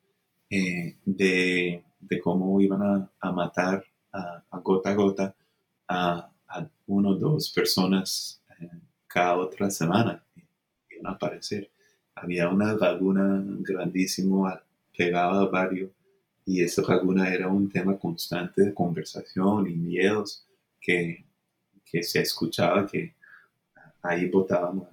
de, 0.50 1.82
de, 2.00 2.20
cómo 2.20 2.60
iban 2.60 3.08
a, 3.20 3.32
matar 3.32 3.84
a, 4.12 4.42
gota 4.62 4.90
a 4.90 4.94
gota 4.94 5.34
a, 5.86 6.30
a 6.48 6.68
uno 6.86 7.10
o 7.10 7.14
dos 7.14 7.50
personas 7.50 8.42
cada 9.06 9.36
otra 9.36 9.70
semana. 9.70 10.24
Iban 10.90 11.06
a 11.06 11.10
aparecer 11.10 11.70
había 12.16 12.48
una 12.48 12.72
laguna 12.72 13.44
grandísima 13.60 14.62
pegada 14.96 15.42
al 15.42 15.48
barrio 15.50 15.90
y 16.46 16.62
esa 16.62 16.82
laguna 16.82 17.34
era 17.34 17.48
un 17.48 17.68
tema 17.68 17.98
constante 17.98 18.62
de 18.62 18.72
conversación 18.72 19.68
y 19.68 19.74
miedos 19.74 20.46
que, 20.80 21.24
que 21.84 22.04
se 22.04 22.20
escuchaba 22.20 22.86
que 22.86 23.14
ahí 24.00 24.28
botaban 24.28 24.86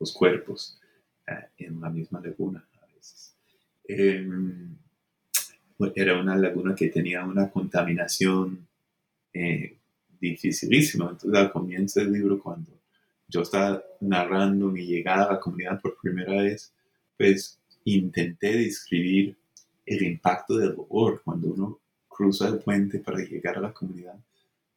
los 0.00 0.12
cuerpos 0.12 0.80
eh, 1.26 1.32
en 1.58 1.80
la 1.80 1.88
misma 1.88 2.20
laguna 2.20 2.66
a 2.82 2.86
veces. 2.92 3.36
Em, 3.84 4.76
era 5.94 6.20
una 6.20 6.36
laguna 6.36 6.74
que 6.74 6.88
tenía 6.88 7.24
una 7.24 7.48
contaminación 7.48 8.66
eh, 9.32 9.76
dificilísima. 10.20 11.10
Entonces 11.10 11.38
al 11.38 11.52
comienzo 11.52 12.00
del 12.00 12.12
libro 12.12 12.42
cuando 12.42 12.72
yo 13.28 13.42
estaba 13.42 13.80
narrando 14.00 14.68
mi 14.68 14.84
llegada 14.84 15.26
a 15.26 15.32
la 15.34 15.40
comunidad 15.40 15.80
por 15.80 15.96
primera 16.00 16.42
vez, 16.42 16.72
pues 17.16 17.60
intenté 17.84 18.56
describir 18.56 19.36
el 19.88 20.02
impacto 20.02 20.56
del 20.56 20.76
dolor 20.76 21.22
cuando 21.24 21.48
uno 21.48 21.78
cruza 22.08 22.48
el 22.48 22.58
puente 22.58 22.98
para 22.98 23.18
llegar 23.18 23.58
a 23.58 23.60
la 23.60 23.72
comunidad, 23.72 24.18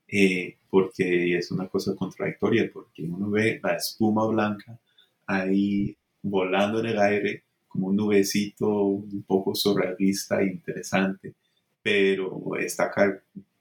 eh, 0.07 0.57
porque 0.69 1.37
es 1.37 1.51
una 1.51 1.67
cosa 1.67 1.95
contradictoria, 1.95 2.69
porque 2.71 3.03
uno 3.03 3.29
ve 3.29 3.59
la 3.63 3.75
espuma 3.75 4.25
blanca 4.27 4.77
ahí 5.25 5.95
volando 6.21 6.79
en 6.79 6.85
el 6.87 6.99
aire 6.99 7.43
como 7.67 7.87
un 7.87 7.95
nubecito 7.95 8.67
un 8.67 9.23
poco 9.23 9.55
surrealista 9.55 10.41
e 10.41 10.47
interesante, 10.47 11.33
pero 11.81 12.55
está 12.57 12.91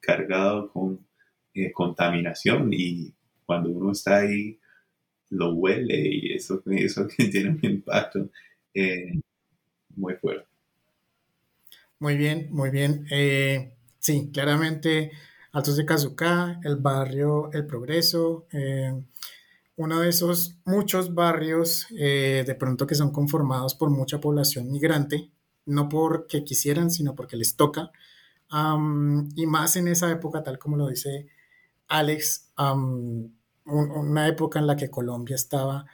cargado 0.01 0.69
con 0.73 0.99
eh, 1.55 1.73
contaminación 1.73 2.71
y 2.73 3.13
cuando 3.47 3.71
uno 3.71 3.93
está 3.93 4.19
ahí 4.19 4.59
lo 5.31 5.55
huele 5.55 6.09
y 6.09 6.33
eso, 6.35 6.63
eso 6.67 7.07
tiene 7.31 7.51
un 7.51 7.61
impacto 7.63 8.29
eh, 8.75 9.13
muy 9.97 10.15
fuerte. 10.15 10.50
Muy 12.01 12.17
bien, 12.17 12.49
muy 12.51 12.71
bien. 12.71 13.07
Eh, 13.11 13.75
sí, 13.99 14.31
claramente 14.33 15.11
Altos 15.53 15.77
de 15.77 15.85
Cazucá, 15.85 16.59
el 16.65 16.77
barrio 16.77 17.51
El 17.53 17.67
Progreso, 17.67 18.47
eh, 18.53 18.93
uno 19.77 20.01
de 20.01 20.09
esos 20.11 20.57
muchos 20.67 21.15
barrios 21.15 21.87
de 21.91 22.57
pronto 22.59 22.87
que 22.87 22.95
son 22.95 23.13
conformados 23.13 23.75
por 23.75 23.91
mucha 23.91 24.21
población 24.21 24.71
migrante, 24.71 25.31
no 25.67 25.89
porque 25.89 26.45
quisieran, 26.45 26.91
sino 26.91 27.15
porque 27.15 27.37
les 27.37 27.57
toca. 27.57 27.93
y 29.37 29.47
más 29.47 29.77
en 29.77 29.89
esa 29.89 30.11
época, 30.11 30.43
tal 30.43 30.59
como 30.59 30.77
lo 30.77 30.89
dice 30.89 31.29
Alex, 31.89 32.51
una 33.67 34.29
época 34.29 34.59
en 34.59 34.67
la 34.67 34.77
que 34.77 34.91
Colombia 34.91 35.37
estaba 35.37 35.87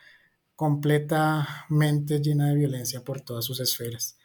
completamente 0.57 2.21
llena 2.21 2.49
de 2.49 2.57
violencia 2.57 3.05
por 3.05 3.21
todas 3.21 3.45
sus 3.45 3.61
esferas. 3.61 4.17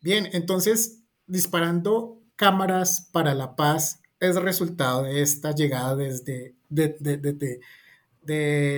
Bien, 0.00 0.28
entonces, 0.32 1.00
disparando 1.26 2.20
cámaras 2.36 3.08
para 3.12 3.34
la 3.34 3.56
paz 3.56 4.00
es 4.20 4.36
resultado 4.36 5.02
de 5.02 5.22
esta 5.22 5.54
llegada 5.54 5.96
desde 5.96 6.54
de, 6.68 7.60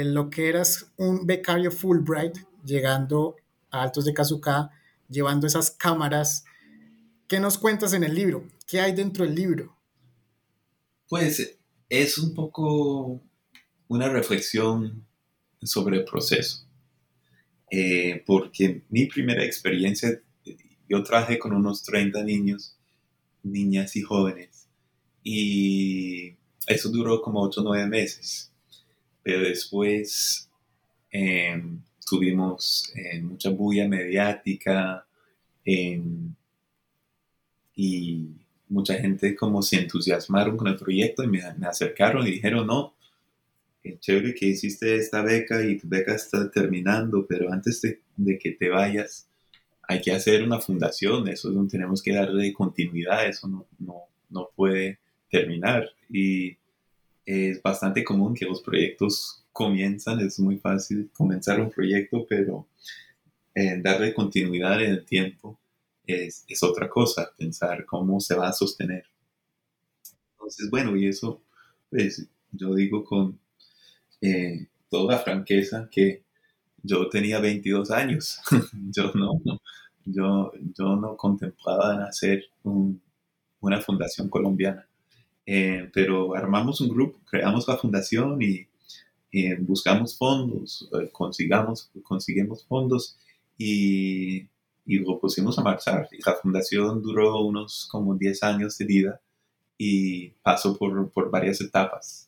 lo 0.04 0.30
que 0.30 0.48
eras 0.48 0.92
un 0.96 1.26
becario 1.26 1.70
Fulbright, 1.70 2.36
llegando 2.64 3.36
a 3.70 3.82
Altos 3.82 4.04
de 4.04 4.14
Cazucá, 4.14 4.70
llevando 5.08 5.46
esas 5.46 5.70
cámaras. 5.70 6.44
¿Qué 7.26 7.40
nos 7.40 7.58
cuentas 7.58 7.92
en 7.92 8.04
el 8.04 8.14
libro? 8.14 8.46
¿Qué 8.66 8.80
hay 8.80 8.92
dentro 8.92 9.24
del 9.24 9.34
libro? 9.34 9.76
Pues 11.08 11.58
es 11.88 12.18
un 12.18 12.34
poco 12.34 13.22
una 13.88 14.08
reflexión 14.08 15.06
sobre 15.62 15.98
el 15.98 16.04
proceso. 16.04 16.66
Eh, 17.70 18.22
porque 18.26 18.84
mi 18.88 19.06
primera 19.06 19.44
experiencia, 19.44 20.22
yo 20.88 21.02
traje 21.02 21.38
con 21.38 21.52
unos 21.52 21.82
30 21.82 22.22
niños, 22.24 22.76
niñas 23.42 23.94
y 23.96 24.02
jóvenes, 24.02 24.68
y 25.22 26.34
eso 26.66 26.88
duró 26.90 27.20
como 27.20 27.42
8 27.42 27.60
o 27.60 27.64
9 27.64 27.86
meses. 27.86 28.52
Pero 29.22 29.42
después 29.42 30.48
em, 31.10 31.80
tuvimos 32.08 32.92
eh, 32.94 33.20
mucha 33.20 33.50
bulla 33.50 33.86
mediática 33.88 35.06
em, 35.64 36.34
y 37.74 38.28
mucha 38.68 38.94
gente 38.94 39.34
como 39.34 39.62
se 39.62 39.76
entusiasmaron 39.76 40.56
con 40.56 40.68
el 40.68 40.76
proyecto 40.76 41.22
y 41.24 41.28
me, 41.28 41.42
acercaron 41.42 42.26
y 42.26 42.32
dijeron, 42.32 42.66
no, 42.66 42.94
chévere 44.00 44.34
que 44.34 44.46
hiciste 44.46 44.96
esta 44.96 45.22
beca 45.22 45.62
y 45.62 45.78
tu 45.78 45.88
beca 45.88 46.14
está 46.14 46.50
terminando, 46.50 47.26
pero 47.26 47.52
antes 47.52 47.80
de, 47.82 48.38
que 48.38 48.52
te 48.52 48.68
vayas, 48.68 49.27
hay 49.88 50.00
que 50.02 50.12
hacer 50.12 50.42
una 50.42 50.60
fundación, 50.60 51.26
eso 51.28 51.48
es 51.48 51.54
donde 51.54 51.70
tenemos 51.70 52.02
que 52.02 52.12
darle 52.12 52.52
continuidad, 52.52 53.26
eso 53.26 53.48
no, 53.48 53.66
no, 53.78 54.02
no 54.28 54.50
puede 54.54 54.98
terminar. 55.30 55.88
Y 56.10 56.56
es 57.24 57.60
bastante 57.62 58.04
común 58.04 58.34
que 58.34 58.44
los 58.44 58.62
proyectos 58.62 59.44
comienzan, 59.50 60.20
es 60.20 60.38
muy 60.38 60.58
fácil 60.58 61.10
comenzar 61.12 61.60
un 61.60 61.70
proyecto, 61.70 62.26
pero 62.28 62.68
eh, 63.54 63.80
darle 63.82 64.12
continuidad 64.12 64.80
en 64.82 64.90
el 64.90 65.04
tiempo 65.04 65.58
es, 66.06 66.44
es, 66.46 66.62
otra 66.62 66.88
cosa, 66.88 67.32
pensar 67.36 67.84
cómo 67.86 68.20
se 68.20 68.36
va 68.36 68.48
a 68.48 68.52
sostener. 68.52 69.04
Entonces, 70.32 70.70
bueno, 70.70 70.96
y 70.96 71.08
eso, 71.08 71.42
pues 71.90 72.28
yo 72.52 72.74
digo 72.74 73.04
con, 73.04 73.38
eh, 74.20 74.66
toda 74.90 75.18
franqueza 75.18 75.88
que 75.90 76.22
yo 76.82 77.08
tenía 77.08 77.40
22 77.40 77.90
años. 77.90 78.40
yo, 78.90 79.12
no, 79.14 79.40
yo, 80.04 80.52
yo 80.76 80.96
no 80.96 81.16
contemplaba 81.16 82.04
hacer 82.04 82.44
una 83.60 83.80
fundación 83.80 84.28
colombiana. 84.28 84.86
Eh, 85.46 85.90
pero 85.94 86.34
armamos 86.34 86.80
un 86.80 86.90
grupo, 86.90 87.20
creamos 87.24 87.66
la 87.66 87.76
fundación 87.78 88.40
y 88.42 88.66
buscamos 89.60 90.16
fondos, 90.16 90.88
eh, 90.92 91.10
consigamos, 91.10 91.90
conseguimos 92.02 92.64
fondos 92.66 93.18
y, 93.56 94.46
y, 94.84 94.98
lo 94.98 95.18
pusimos 95.18 95.58
a 95.58 95.62
marchar. 95.62 96.08
Y 96.12 96.18
la 96.24 96.34
fundación 96.34 97.02
duró 97.02 97.40
unos 97.40 97.88
como 97.90 98.14
10 98.14 98.42
años 98.42 98.76
de 98.78 98.84
vida 98.84 99.20
y 99.78 100.30
pasó 100.42 100.76
por 100.76 101.30
varias 101.30 101.60
etapas. 101.60 102.27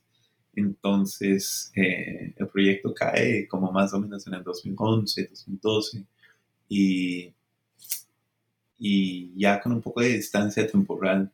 Entonces, 0.55 1.73
eh, 1.77 2.35
el 2.37 2.49
proyecto 2.49 2.93
cae 2.95 3.47
como 3.47 3.71
más 3.71 3.95
o 3.95 4.01
menos 4.01 4.27
en 4.27 4.35
el 4.35 4.43
2011, 4.43 5.29
2012, 5.29 6.05
y, 6.69 7.33
y 8.79 9.33
ya 9.39 9.61
con 9.61 9.73
un 9.73 9.83
poco 9.83 10.01
de 10.01 10.17
distancia 10.17 10.67
temporal 10.67 11.31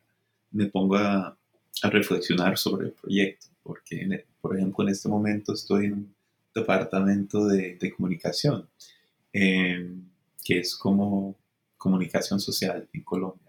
me 0.51 0.67
pongo 0.67 0.97
a, 0.97 1.37
reflexionar 1.83 2.57
sobre 2.57 2.87
el 2.87 2.93
proyecto, 2.93 3.47
porque, 3.61 4.25
por 4.41 4.57
ejemplo, 4.57 4.83
en 4.83 4.89
este 4.89 5.07
momento 5.07 5.53
estoy 5.53 5.85
en 5.85 5.93
un 5.93 6.15
departamento 6.55 7.45
de, 7.45 7.93
comunicación, 7.95 8.67
em, 9.31 10.03
que 10.43 10.59
es 10.59 10.75
como 10.75 11.35
comunicación 11.77 12.39
social 12.39 12.87
en 12.91 13.03
Colombia, 13.03 13.43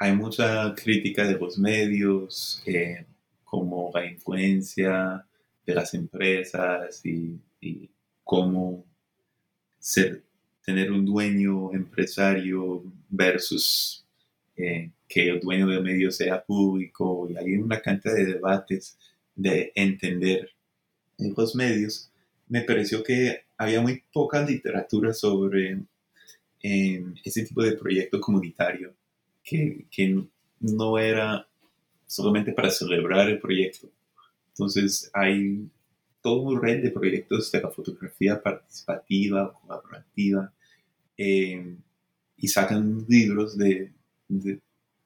Hay 0.00 0.12
mucha 0.16 0.74
crítica 0.74 1.24
de 1.24 1.38
los 1.38 1.56
medios, 1.56 2.62
eh, 2.66 3.06
como 3.54 3.92
la 3.94 4.04
influencia 4.04 5.24
de 5.64 5.74
las 5.74 5.94
empresas 5.94 7.00
y, 7.04 7.38
cómo 8.24 8.84
ser, 9.78 10.22
tener 10.64 10.90
un 10.90 11.04
dueño 11.04 11.72
empresario 11.72 12.82
versus 13.08 14.04
eh, 14.56 14.90
que 15.06 15.28
el 15.28 15.40
dueño 15.40 15.68
del 15.68 15.82
medio 15.82 16.10
sea 16.10 16.42
público 16.42 17.28
y 17.30 17.36
hay 17.36 17.56
una 17.56 17.80
cantidad 17.80 18.14
de 18.14 18.24
debates 18.24 18.98
de 19.36 19.72
entender 19.74 20.50
los 21.18 21.54
medios, 21.54 22.10
me 22.48 22.62
pareció 22.62 23.04
que 23.04 23.44
había 23.56 23.80
muy 23.80 24.02
poca 24.12 24.42
literatura 24.42 25.14
sobre 25.14 25.78
eh, 26.62 27.04
ese 27.24 27.44
tipo 27.44 27.62
de 27.62 27.76
proyecto 27.76 28.20
comunitario 28.20 28.94
que, 29.44 29.86
que 29.90 30.24
no 30.60 30.98
era 30.98 31.46
solamente 32.14 32.52
para 32.52 32.70
celebrar 32.70 33.28
el 33.28 33.40
proyecto. 33.40 33.90
Entonces 34.50 35.10
hay 35.12 35.68
todo 36.22 36.42
un 36.42 36.62
red 36.62 36.80
de 36.80 36.92
proyectos 36.92 37.50
de 37.50 37.60
la 37.60 37.70
fotografía 37.70 38.40
participativa, 38.40 39.52
colaborativa, 39.52 40.52
eh, 41.18 41.76
y 42.36 42.48
sacan 42.48 43.04
libros 43.08 43.58
de, 43.58 43.92
de, 44.28 44.60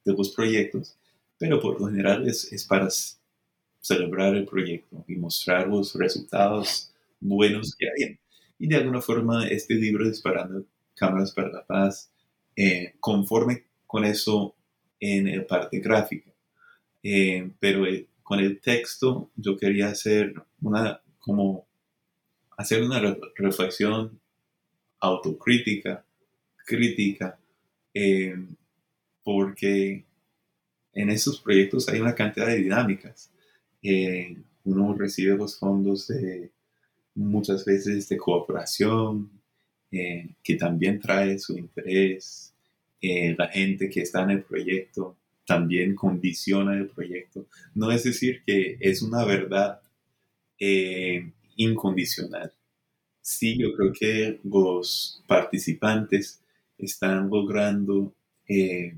los 0.04 0.30
proyectos, 0.30 0.98
pero 1.38 1.58
por 1.60 1.80
lo 1.80 1.86
general 1.88 2.28
es, 2.28 2.52
es, 2.52 2.64
para 2.66 2.88
celebrar 3.80 4.34
el 4.36 4.44
proyecto 4.44 5.02
y 5.08 5.16
mostrar 5.16 5.66
los 5.66 5.94
resultados 5.94 6.92
buenos 7.20 7.74
que 7.74 7.86
hay. 7.88 8.18
Y 8.58 8.68
de 8.68 8.76
alguna 8.76 9.00
forma 9.00 9.48
este 9.48 9.74
libro 9.74 10.06
Disparando 10.06 10.66
Cámaras 10.94 11.32
para 11.32 11.48
la 11.48 11.64
Paz, 11.64 12.10
eh, 12.54 12.94
conforme 13.00 13.64
con 13.86 14.04
eso 14.04 14.54
en 15.00 15.34
la 15.38 15.46
parte 15.46 15.78
gráfica. 15.80 16.27
Eh, 17.02 17.50
pero 17.60 17.84
con 18.22 18.40
el 18.40 18.60
texto 18.60 19.30
yo 19.36 19.56
quería 19.56 19.88
hacer 19.88 20.34
una, 20.60 21.00
como, 21.18 21.66
hacer 22.56 22.82
una 22.82 23.00
reflexión 23.36 24.20
autocrítica, 25.00 26.04
crítica, 26.66 27.38
eh, 27.94 28.36
porque 29.22 30.04
en 30.92 31.10
esos 31.10 31.40
proyectos 31.40 31.88
hay 31.88 32.00
una 32.00 32.14
cantidad 32.14 32.46
de 32.46 32.56
dinámicas. 32.56 33.30
Eh, 33.82 34.36
uno 34.64 34.94
recibe 34.94 35.36
los 35.36 35.58
fondos 35.58 36.08
de 36.08 36.50
muchas 37.14 37.64
veces 37.64 38.08
de 38.08 38.16
cooperación, 38.16 39.30
que 39.90 40.54
también 40.58 41.00
trae 41.00 41.38
su 41.38 41.56
interés. 41.56 42.52
la 43.00 43.48
gente 43.48 43.88
que 43.88 44.02
está 44.02 44.22
en 44.24 44.30
el 44.30 44.42
proyecto 44.42 45.16
también 45.48 45.94
condiciona 45.94 46.74
el 46.74 46.88
proyecto. 46.88 47.46
No 47.74 47.90
es 47.90 48.04
decir 48.04 48.42
que 48.46 48.76
es 48.80 49.00
una 49.00 49.24
verdad 49.24 49.80
eh, 50.60 51.32
incondicional. 51.56 52.52
Sí, 53.22 53.56
yo 53.56 53.72
creo 53.72 53.90
que 53.98 54.40
los 54.44 55.24
participantes 55.26 56.42
están 56.76 57.30
logrando 57.30 58.12
eh, 58.46 58.94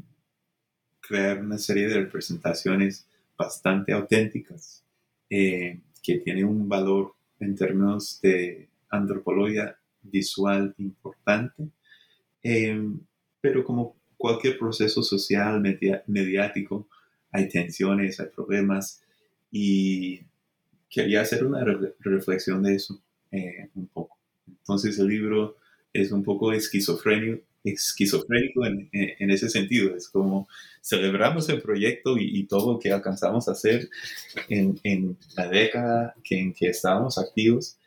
crear 1.01 1.41
una 1.41 1.57
serie 1.57 1.87
de 1.87 2.01
representaciones 2.01 3.07
bastante 3.39 3.93
auténticas 3.93 4.85
eh, 5.31 5.79
que 6.03 6.19
tienen 6.19 6.47
un 6.47 6.69
valor 6.69 7.15
en 7.39 7.55
términos 7.55 8.21
de 8.23 8.69
antropología 8.91 9.77
visual 10.03 10.75
importante, 10.79 11.69
pero 13.41 13.65
como 13.65 14.00
cualquier 14.21 14.59
proceso 14.59 15.03
social, 15.03 15.63
mediático, 16.07 16.87
hay 17.33 17.49
tensiones, 17.49 18.21
hay 18.21 18.27
problemas 18.27 19.03
y 19.51 20.21
quería 20.91 21.23
hacer 21.23 21.45
una 21.45 21.65
reflexión 22.01 22.63
de 22.63 22.75
eso 22.75 23.01
eh, 23.33 23.71
un 23.75 23.87
poco. 23.89 24.19
Entonces 24.47 24.99
el 24.99 25.09
libro 25.09 25.57
es 25.93 26.13
un 26.13 26.23
poco 26.23 26.53
esquizofrénico, 26.53 27.43
esquizofrénico 27.65 28.67
en, 28.67 28.91
en, 28.93 29.31
ese 29.31 29.49
sentido. 29.49 29.97
Es 29.97 30.09
como 30.09 30.47
celebramos 30.83 31.49
el 31.49 31.63
proyecto 31.63 32.19
y, 32.19 32.45
todo 32.45 32.75
lo 32.75 32.79
que 32.79 32.93
alcanzamos 32.93 33.49
a 33.49 33.53
hacer 33.53 33.89
en, 34.49 34.79
en 34.83 35.17
la 35.35 35.49
década 35.49 36.15
que, 36.23 36.39
en 36.39 36.53
que 36.53 36.69
estábamos 36.69 37.17
activos, 37.17 37.79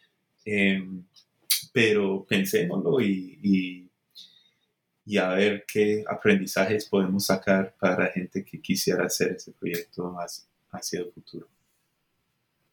eh, 0.46 0.84
pero 1.72 2.26
pensémoslo 2.28 3.02
y 3.02 3.34
y 3.43 3.83
a 5.17 5.29
ver 5.29 5.65
qué 5.67 6.03
aprendizajes 6.07 6.87
podemos 6.87 7.25
sacar 7.25 7.75
para 7.79 8.07
gente 8.07 8.43
que 8.43 8.61
quisiera 8.61 9.05
hacer 9.05 9.33
ese 9.33 9.51
proyecto 9.51 10.15
hacia, 10.71 10.99
el 10.99 11.11
futuro. 11.11 11.47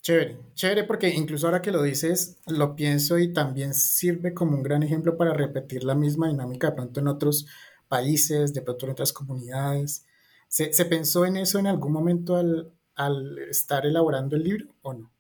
Chévere, 0.01 0.39
chévere 0.55 0.85
porque 0.85 1.09
incluso 1.11 1.47
ahora 1.47 1.61
que 1.61 1.73
lo 1.73 1.83
dices, 1.83 2.39
lo 2.47 2.75
pienso 2.75 3.19
y 3.19 3.33
también 3.33 3.75
sirve 3.75 4.33
como 4.33 4.57
un 4.57 4.63
gran 4.63 4.83
ejemplo 4.83 5.17
para 5.17 5.35
repetir 5.35 5.85
la 5.85 5.95
misma 5.95 6.29
dinámica 6.29 6.71
de 6.71 6.77
pronto 6.77 7.01
en 7.01 7.09
otros 7.09 7.47
países, 7.89 8.55
de 8.55 8.63
pronto 8.63 8.87
en 8.87 8.93
otras 8.93 9.13
comunidades. 9.13 10.07
¿Se, 10.49 10.73
se 10.73 10.85
pensó 10.87 11.27
en 11.27 11.37
eso 11.37 11.59
en 11.59 11.67
algún 11.67 11.93
momento 11.93 12.37
al, 12.37 12.73
al 12.95 13.39
estar 13.51 13.85
elaborando 13.85 14.37
el 14.37 14.45
libro 14.45 14.75
o 14.83 14.95
no? 14.95 15.13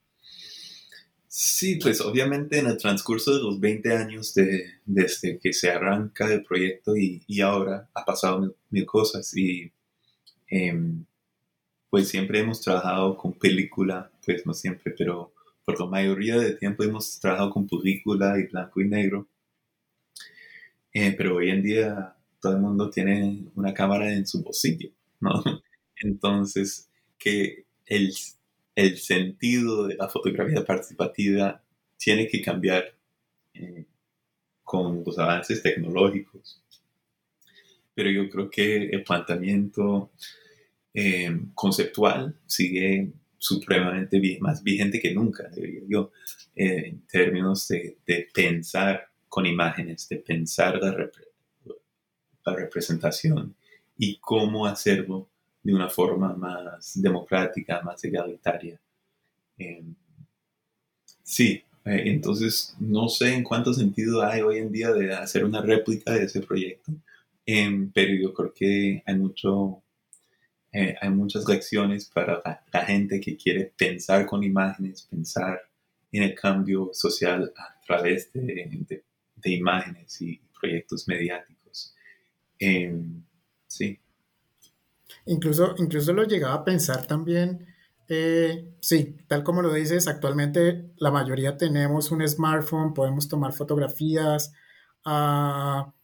Sí, 1.32 1.76
pues 1.76 2.00
obviamente 2.00 2.58
en 2.58 2.66
el 2.66 2.76
transcurso 2.76 3.32
de 3.32 3.40
los 3.40 3.60
20 3.60 3.96
años 3.96 4.34
de, 4.34 4.64
desde 4.84 5.38
que 5.38 5.52
se 5.52 5.70
arranca 5.70 6.26
el 6.32 6.42
proyecto 6.42 6.96
y, 6.96 7.22
y 7.28 7.40
ahora 7.40 7.88
ha 7.94 8.04
pasado 8.04 8.52
mil, 8.70 8.84
cosas 8.84 9.36
y 9.36 9.70
em, 10.48 11.04
pues 11.90 12.08
siempre 12.08 12.40
hemos 12.40 12.60
trabajado 12.60 13.16
con 13.16 13.34
película, 13.34 14.10
pues 14.26 14.46
no 14.46 14.54
siempre, 14.54 14.94
pero 14.98 15.32
por 15.64 15.80
la 15.80 15.86
mayoría 15.86 16.38
del 16.38 16.58
tiempo 16.58 16.84
hemos 16.84 17.20
trabajado 17.20 17.50
con 17.50 17.68
película 17.68 18.38
y 18.38 18.48
blanco 18.48 18.80
y 18.80 18.88
negro. 18.88 19.28
Eh, 20.92 21.14
pero 21.16 21.36
hoy 21.36 21.50
en 21.50 21.62
día 21.62 22.16
todo 22.40 22.54
el 22.54 22.60
mundo 22.60 22.90
tiene 22.90 23.44
una 23.54 23.72
cámara 23.74 24.12
en 24.12 24.26
su 24.26 24.42
bolsillo, 24.42 24.90
¿no? 25.20 25.30
Entonces, 25.96 26.88
que 27.18 27.64
el 27.86 28.12
el 28.74 28.98
sentido 28.98 29.86
de 29.86 29.96
la 29.96 30.08
fotografía 30.08 30.64
participativa 30.64 31.62
tiene 31.96 32.26
que 32.26 32.40
cambiar 32.40 32.94
eh, 33.54 33.86
con 34.62 35.02
los 35.04 35.18
avances 35.18 35.62
tecnológicos. 35.62 36.62
Pero 37.94 38.10
yo 38.10 38.30
creo 38.30 38.50
que 38.50 38.88
el 38.90 39.02
planteamiento 39.02 40.12
eh, 40.94 41.40
conceptual 41.54 42.38
sigue 42.46 43.12
supremamente 43.36 44.20
más 44.40 44.62
vigente 44.62 45.00
que 45.00 45.12
nunca, 45.14 45.48
diría 45.48 45.82
yo, 45.88 46.12
eh, 46.54 46.84
en 46.86 47.06
términos 47.06 47.68
de, 47.68 47.96
pensar 48.32 49.08
con 49.28 49.46
imágenes, 49.46 50.08
de 50.08 50.16
pensar 50.16 50.78
la, 50.80 51.10
la 52.44 52.54
representación 52.54 53.54
y 53.96 54.18
cómo 54.18 54.66
hacerlo 54.66 55.29
de 55.62 55.74
una 55.74 55.88
forma 55.88 56.34
más 56.34 57.00
democrática, 57.00 57.82
más 57.82 58.02
egalitaria. 58.04 58.80
Em, 59.58 59.94
sí, 61.22 61.62
eh, 61.84 62.02
entonces 62.06 62.76
no 62.80 63.08
sé 63.08 63.34
en 63.34 63.44
cuánto 63.44 63.72
sentido 63.74 64.22
hay 64.22 64.40
hoy 64.42 64.58
en 64.58 64.72
día 64.72 64.92
de 64.92 65.12
hacer 65.14 65.44
una 65.44 65.60
réplica 65.62 66.12
de 66.12 66.24
ese 66.24 66.40
proyecto, 66.40 66.92
em, 67.46 67.90
pero 67.92 68.14
yo 68.14 68.32
creo 68.34 68.52
que 68.54 69.02
hay 69.06 69.16
mucho... 69.16 69.82
Eh, 70.72 70.94
hay 71.00 71.10
muchas 71.10 71.48
lecciones 71.48 72.08
para 72.08 72.40
la, 72.72 72.84
gente 72.84 73.20
que 73.20 73.36
quiere 73.36 73.72
pensar 73.76 74.24
con 74.24 74.44
imágenes, 74.44 75.02
pensar 75.02 75.60
en 76.12 76.22
el 76.22 76.34
cambio 76.36 76.90
social 76.92 77.52
a 77.56 77.80
través 77.84 78.32
de, 78.32 79.02
de, 79.36 79.50
imágenes 79.50 80.20
y 80.22 80.40
proyectos 80.60 81.08
mediáticos. 81.08 81.92
Em, 82.60 83.24
sí. 83.66 83.98
Incluso, 85.26 85.74
incluso 85.78 86.12
lo 86.12 86.24
llegaba 86.24 86.54
a 86.54 86.64
pensar 86.64 87.06
también, 87.06 87.66
eh, 88.12 88.74
sí, 88.80 89.16
tal 89.28 89.44
como 89.44 89.62
lo 89.62 89.72
dices, 89.72 90.08
actualmente 90.08 90.90
la 90.96 91.12
mayoría 91.12 91.56
tenemos 91.56 92.10
un 92.10 92.26
smartphone, 92.26 92.92
podemos 92.92 93.28
tomar 93.28 93.52
fotografías, 93.52 94.52
ah, 95.04 95.94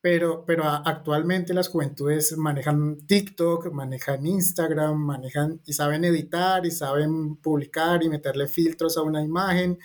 pero, 0.00 0.44
pero 0.46 0.64
actualmente 0.64 1.52
las 1.52 1.68
juventudes 1.68 2.36
manejan 2.38 3.06
TikTok, 3.06 3.70
manejan 3.70 4.26
Instagram, 4.26 4.96
manejan 4.96 5.60
y 5.66 5.74
saben 5.74 6.04
editar 6.06 6.64
y 6.64 6.70
saben 6.70 7.36
publicar 7.36 8.02
y 8.02 8.08
meterle 8.08 8.46
filtros 8.48 8.96
a 8.96 9.02
una 9.02 9.22
imagen. 9.22 9.78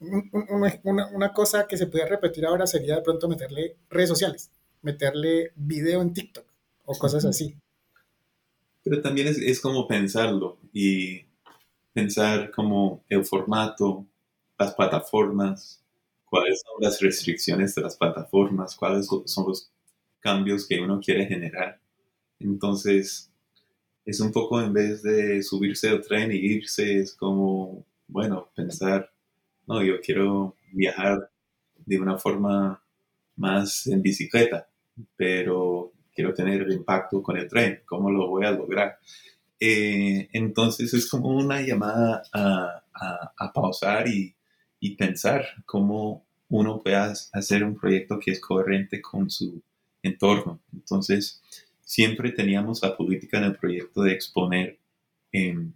Una, 0.00 1.06
una 1.14 1.32
cosa 1.32 1.66
que 1.68 1.76
se 1.76 1.86
puede 1.86 2.06
repetir 2.06 2.46
ahora 2.46 2.66
sería 2.66 2.96
de 2.96 3.02
pronto 3.02 3.28
meterle 3.28 3.76
redes 3.90 4.08
sociales, 4.08 4.50
meterle 4.82 5.52
video 5.54 6.02
en 6.02 6.12
TikTok 6.12 6.46
o 6.84 6.98
cosas 6.98 7.24
así 7.24 7.56
pero 8.86 9.02
también 9.02 9.26
es, 9.26 9.38
es 9.38 9.60
como 9.60 9.88
pensarlo 9.88 10.58
y 10.72 11.22
pensar 11.92 12.52
como 12.52 13.02
el 13.08 13.24
formato, 13.24 14.06
las 14.56 14.74
plataformas, 14.74 15.82
cuáles 16.26 16.62
son 16.64 16.74
las 16.80 17.00
restricciones 17.00 17.74
de 17.74 17.82
las 17.82 17.96
plataformas, 17.96 18.76
cuáles 18.76 19.08
son 19.08 19.48
los 19.48 19.72
cambios 20.20 20.68
que 20.68 20.80
uno 20.80 21.00
quiere 21.00 21.26
generar. 21.26 21.80
Entonces, 22.38 23.28
es 24.04 24.20
un 24.20 24.30
poco 24.30 24.62
en 24.62 24.72
vez 24.72 25.02
de 25.02 25.42
subirse 25.42 25.88
al 25.88 26.02
tren 26.02 26.30
y 26.30 26.36
irse, 26.36 27.00
es 27.00 27.12
como, 27.12 27.84
bueno, 28.06 28.48
pensar, 28.54 29.10
no, 29.66 29.82
yo 29.82 30.00
quiero 30.00 30.54
viajar 30.72 31.28
de 31.84 31.98
una 31.98 32.18
forma 32.18 32.80
más 33.34 33.88
en 33.88 34.00
bicicleta, 34.00 34.68
pero 35.16 35.92
quiero 36.16 36.34
tener 36.34 36.66
impacto 36.72 37.22
con 37.22 37.36
el 37.36 37.46
tren, 37.46 37.82
¿cómo 37.84 38.10
lo 38.10 38.26
voy 38.26 38.46
a 38.46 38.50
lograr? 38.50 38.98
Eh, 39.60 40.28
entonces 40.32 40.92
es 40.94 41.08
como 41.08 41.28
una 41.28 41.60
llamada 41.60 42.22
a, 42.32 42.82
a, 43.38 43.52
pausar 43.52 44.08
y, 44.08 44.34
y, 44.80 44.96
pensar 44.96 45.46
cómo 45.64 46.26
uno 46.48 46.82
puede 46.82 46.96
hacer 46.96 47.64
un 47.64 47.76
proyecto 47.76 48.18
que 48.18 48.32
es 48.32 48.40
coherente 48.40 49.00
con 49.00 49.30
su 49.30 49.62
entorno. 50.02 50.60
Entonces, 50.72 51.42
siempre 51.82 52.32
teníamos 52.32 52.82
la 52.82 52.96
política 52.96 53.38
en 53.38 53.44
el 53.44 53.56
proyecto 53.56 54.02
de 54.02 54.12
exponer 54.12 54.78
en, 55.32 55.74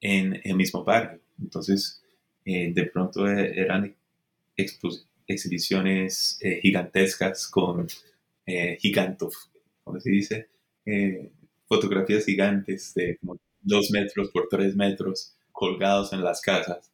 en 0.00 0.40
el 0.44 0.56
mismo 0.56 0.84
barrio. 0.84 1.20
Entonces, 1.40 2.02
eh, 2.44 2.72
de 2.72 2.84
pronto 2.86 3.28
e-, 3.28 3.60
eran 3.60 3.94
exhibiciones 5.26 6.38
eh, 6.40 6.60
gigantescas 6.62 7.46
con 7.48 7.86
eh, 8.50 8.78
gigantos, 8.80 9.50
como 9.84 10.00
se 10.00 10.10
dice, 10.10 10.48
eh, 10.86 11.30
fotografías 11.66 12.24
gigantes 12.24 12.94
de 12.94 13.18
dos 13.60 13.90
metros 13.90 14.30
por 14.30 14.48
tres 14.48 14.74
metros 14.74 15.36
colgados 15.52 16.14
en 16.14 16.24
las 16.24 16.40
casas. 16.40 16.90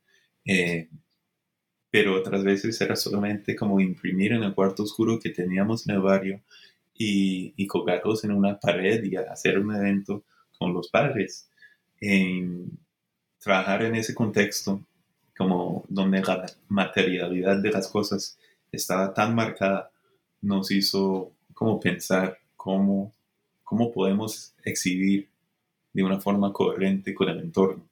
pero 1.90 2.16
otras 2.16 2.42
veces 2.42 2.80
era 2.80 2.96
solamente 2.96 3.54
como 3.54 3.80
imprimir 3.80 4.32
en 4.32 4.42
el 4.42 4.52
cuarto 4.54 4.82
oscuro 4.82 5.20
que 5.20 5.30
teníamos 5.30 5.86
en 5.88 5.94
el 5.94 6.00
barrio 6.00 6.42
y, 6.92 7.54
y 7.56 7.66
colgarlos 7.68 8.24
en 8.24 8.32
una 8.32 8.58
pared 8.58 9.04
y 9.04 9.14
hacer 9.14 9.58
un 9.60 9.74
evento 9.74 10.24
con 10.58 10.74
los 10.74 10.88
padres. 10.90 11.48
trabajar 13.38 13.84
en 13.84 13.94
ese 13.94 14.14
contexto 14.14 14.84
como 15.36 15.84
donde 15.88 16.20
la 16.20 16.46
materialidad 16.68 17.58
de 17.62 17.70
las 17.70 17.88
cosas 17.88 18.38
estaba 18.72 19.14
tan 19.14 19.34
marcada, 19.34 19.90
nos 20.40 20.70
hizo 20.70 21.32
como 21.54 21.80
pensar 21.80 22.38
cómo, 22.56 23.12
cómo 23.62 23.92
podemos 23.92 24.54
exhibir 24.64 25.28
de 25.92 26.02
una 26.02 26.20
forma 26.20 26.52
coherente 26.52 27.14
con 27.14 27.28
el 27.28 27.40
entorno. 27.40 27.88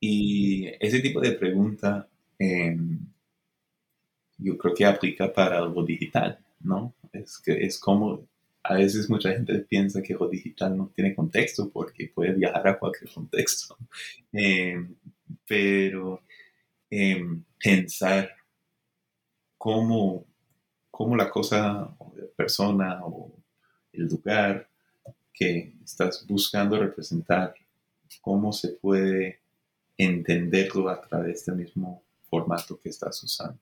Y 0.00 0.66
ese 0.80 1.00
tipo 1.00 1.20
de 1.20 1.32
pregunta 1.32 2.08
em, 2.38 2.98
yo 4.38 4.56
creo 4.58 4.74
que 4.74 4.86
aplica 4.86 5.32
para 5.32 5.60
lo 5.60 5.84
digital, 5.84 6.38
¿no? 6.60 6.94
Es 7.12 7.38
que 7.38 7.52
es 7.64 7.78
como 7.78 8.26
a 8.62 8.74
veces 8.74 9.08
mucha 9.08 9.30
gente 9.32 9.58
piensa 9.60 10.02
que 10.02 10.14
lo 10.14 10.28
digital 10.28 10.76
no 10.76 10.90
tiene 10.94 11.14
contexto 11.14 11.70
porque 11.70 12.10
puede 12.14 12.32
viajar 12.32 12.68
a 12.68 12.78
cualquier 12.78 13.12
contexto. 13.12 13.76
Em, 14.32 14.94
pero 15.46 16.22
pensar 17.58 18.30
cómo, 19.56 20.24
cómo 21.00 21.16
la 21.16 21.30
cosa 21.30 21.96
persona 22.36 23.00
o 23.06 23.32
el 23.90 24.04
lugar 24.04 24.68
que 25.32 25.72
estás 25.82 26.26
buscando 26.26 26.78
representar, 26.78 27.54
cómo 28.20 28.52
se 28.52 28.68
puede 28.72 29.40
entenderlo 29.96 30.90
a 30.90 31.00
través 31.00 31.46
del 31.46 31.56
mismo 31.56 32.02
formato 32.28 32.78
que 32.78 32.90
estás 32.90 33.22
usando. 33.22 33.58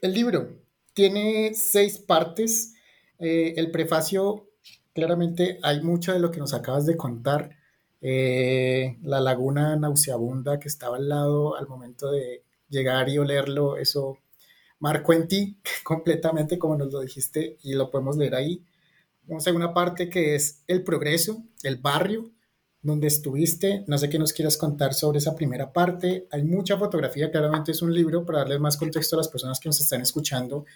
El 0.00 0.14
libro 0.14 0.56
tiene 0.94 1.52
seis 1.52 1.98
partes. 1.98 2.72
Eh, 3.18 3.52
el 3.58 3.70
prefacio, 3.70 4.48
claramente 4.94 5.58
hay 5.62 5.82
mucho 5.82 6.14
de 6.14 6.18
lo 6.18 6.30
que 6.30 6.38
nos 6.38 6.54
acabas 6.54 6.86
de 6.86 6.96
contar 6.96 7.58
eh, 8.00 8.96
la 9.02 9.20
laguna 9.20 9.76
nauseabunda 9.76 10.58
que 10.58 10.68
estaba 10.68 10.96
al 10.96 11.10
lado 11.10 11.56
al 11.56 11.68
momento 11.68 12.10
de 12.10 12.42
llegar 12.70 13.10
y 13.10 13.18
olerlo, 13.18 13.76
eso 13.76 14.23
marcó 14.78 15.12
en 15.12 15.28
ti 15.28 15.58
completamente 15.84 16.58
como 16.58 16.76
nos 16.76 16.92
lo 16.92 17.00
dijiste 17.00 17.58
y 17.62 17.74
lo 17.74 17.90
podemos 17.90 18.16
leer 18.16 18.34
ahí. 18.34 18.62
Vamos 19.26 19.46
a 19.46 19.52
una 19.52 19.72
parte 19.72 20.10
que 20.10 20.34
es 20.34 20.62
el 20.66 20.82
progreso, 20.82 21.42
el 21.62 21.76
barrio 21.76 22.30
donde 22.82 23.06
estuviste. 23.06 23.84
No 23.86 23.96
sé 23.96 24.10
qué 24.10 24.18
nos 24.18 24.34
quieras 24.34 24.58
contar 24.58 24.92
sobre 24.92 25.18
esa 25.18 25.34
primera 25.34 25.72
parte. 25.72 26.28
Hay 26.30 26.44
mucha 26.44 26.76
fotografía, 26.76 27.30
claramente 27.30 27.72
es 27.72 27.80
un 27.80 27.92
libro, 27.92 28.26
para 28.26 28.40
darles 28.40 28.60
más 28.60 28.76
contexto 28.76 29.16
a 29.16 29.18
las 29.18 29.28
personas 29.28 29.58
que 29.58 29.70
nos 29.70 29.80
están 29.80 30.02
escuchando. 30.02 30.66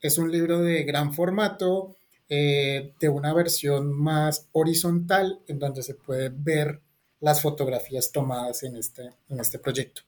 Es 0.00 0.16
un 0.18 0.30
libro 0.30 0.60
de 0.60 0.84
gran 0.84 1.12
formato, 1.12 1.96
eh, 2.28 2.94
de 3.00 3.08
una 3.08 3.34
versión 3.34 3.90
más 3.90 4.48
horizontal 4.52 5.40
en 5.48 5.58
donde 5.58 5.82
se 5.82 5.94
puede 5.94 6.28
ver 6.28 6.80
las 7.20 7.42
fotografías 7.42 8.12
tomadas 8.12 8.62
en 8.62 8.76
este, 8.76 9.10
en 9.28 9.40
este 9.40 9.58
proyecto. 9.58 10.02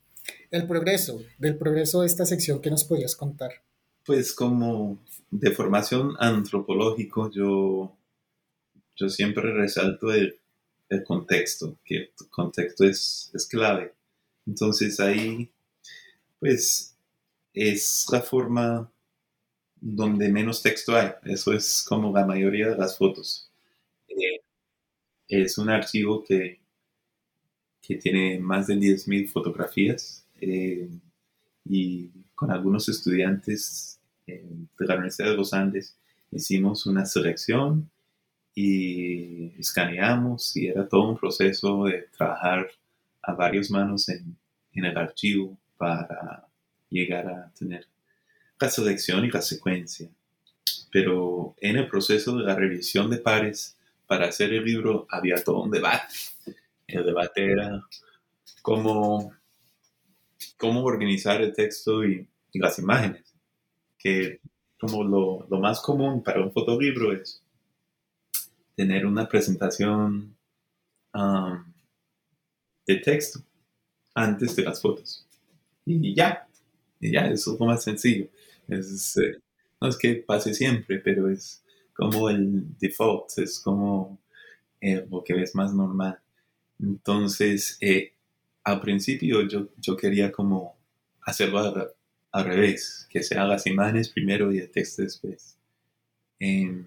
El 0.51 0.67
progreso, 0.67 1.23
del 1.39 1.57
progreso 1.57 2.01
de 2.01 2.09
esta 2.09 2.27
sección, 2.27 2.61
¿qué 2.61 2.71
nos 2.71 2.83
podrías 2.83 3.15
contar? 3.15 3.53
Pues 4.05 4.33
como 4.33 5.01
de 5.31 5.53
formación 5.53 6.17
antropológico, 6.19 7.31
yo, 7.31 7.97
yo 8.97 9.09
siempre 9.09 9.53
resalto 9.53 10.13
el, 10.13 10.41
el 10.89 11.05
contexto, 11.05 11.79
que 11.85 11.97
el 11.97 12.29
contexto 12.31 12.85
es, 12.85 13.31
es 13.33 13.47
clave. 13.47 13.95
Entonces 14.45 14.99
ahí, 14.99 15.49
pues, 16.41 16.97
es 17.55 18.07
la 18.11 18.21
forma 18.21 18.91
donde 19.81 20.29
menos 20.31 20.63
texto 20.63 20.97
hay. 20.97 21.11
Eso 21.27 21.53
es 21.53 21.85
como 21.89 22.13
la 22.13 22.27
mayoría 22.27 22.71
de 22.71 22.77
las 22.77 22.99
fotos. 22.99 23.49
Eh, 24.09 24.41
es 25.29 25.59
un 25.59 25.71
archivo 25.71 26.25
que, 26.25 26.61
que 27.81 27.95
tiene 27.95 28.41
más 28.41 28.67
de 28.67 28.75
10.000 28.75 29.29
fotografías 29.31 30.20
eh, 30.41 30.91
y 31.65 32.11
con 32.35 32.51
algunos 32.51 32.89
estudiantes 32.89 34.01
eh, 34.27 34.45
de 34.79 34.87
la 34.87 34.95
Universidad 34.95 35.31
de 35.31 35.37
los 35.37 35.53
Andes 35.53 35.97
hicimos 36.31 36.87
una 36.87 37.05
selección 37.07 37.91
y 38.55 39.53
escaneamos 39.59 40.57
y 40.57 40.69
era 40.69 40.89
todo 40.89 41.11
un 41.11 41.17
proceso 41.17 41.85
de 41.85 42.09
trabajar 42.17 42.69
a 43.23 43.35
varias 43.35 43.71
manos 43.71 44.09
en, 44.09 44.37
en 44.73 44.85
el 44.85 44.97
archivo 44.97 45.59
para 45.77 46.47
llegar 46.89 47.27
a 47.29 47.53
tener 47.59 47.87
la 48.59 48.69
selección 48.69 49.25
y 49.25 49.31
la 49.31 49.41
secuencia. 49.41 50.09
Pero 50.93 51.55
en 51.61 51.77
el 51.77 51.89
proceso 51.89 52.37
de 52.37 52.45
la 52.45 52.55
revisión 52.55 53.11
de 53.11 53.19
pares 53.19 53.77
para 54.07 54.27
hacer 54.27 54.53
el 54.53 54.65
libro 54.65 55.07
había 55.09 55.43
todo 55.43 55.63
un 55.63 55.71
debate. 55.71 56.15
El 56.87 57.05
debate 57.07 57.53
era 57.53 57.83
cómo, 58.61 59.33
cómo 60.61 60.85
organizar 60.85 61.41
el 61.41 61.53
texto 61.55 62.05
y, 62.05 62.29
las 62.53 62.79
imágenes. 62.79 63.35
Que 63.99 64.41
como 64.79 65.03
lo, 65.05 65.47
lo, 65.49 65.61
más 65.61 65.81
común 65.81 66.23
para 66.23 66.43
un 66.43 66.53
fotolibro 66.53 67.13
es 67.13 67.43
tener 68.75 69.07
una 69.07 69.29
presentación 69.29 70.37
um, 71.15 71.65
de 72.87 72.97
texto 72.97 73.41
antes 74.15 74.57
de 74.57 74.65
las 74.65 74.81
fotos. 74.81 75.27
Y 75.87 76.15
ya, 76.15 76.47
y 76.99 77.13
ya, 77.13 77.27
eso 77.27 77.55
es 77.55 77.61
lo 77.61 77.67
más 77.67 77.83
sencillo. 77.83 78.29
Es, 78.69 79.17
eh, 79.17 79.41
no 79.81 79.89
es 79.89 79.97
que 79.97 80.15
pase 80.17 80.55
siempre, 80.55 80.99
pero 80.99 81.29
es 81.31 81.63
como 81.95 82.29
el 82.31 82.77
default, 82.79 83.39
es 83.39 83.61
como 83.61 84.19
eh, 84.81 85.07
lo 85.11 85.23
que 85.23 85.41
es 85.41 85.55
más 85.55 85.73
normal. 85.73 86.19
Entonces, 86.79 87.77
eh, 87.81 88.15
al 88.65 88.81
principio 88.81 89.43
yo, 89.43 89.69
yo 89.79 89.97
quería 89.97 90.31
como 90.31 90.77
hacerlo 91.23 91.95
al, 92.33 92.45
revés, 92.45 93.07
que 93.11 93.23
sean 93.23 93.49
las 93.49 93.67
imágenes 93.67 94.09
primero 94.09 94.53
y 94.53 94.59
el 94.59 94.71
texto 94.71 95.03
después. 95.03 95.59
Em, 96.39 96.85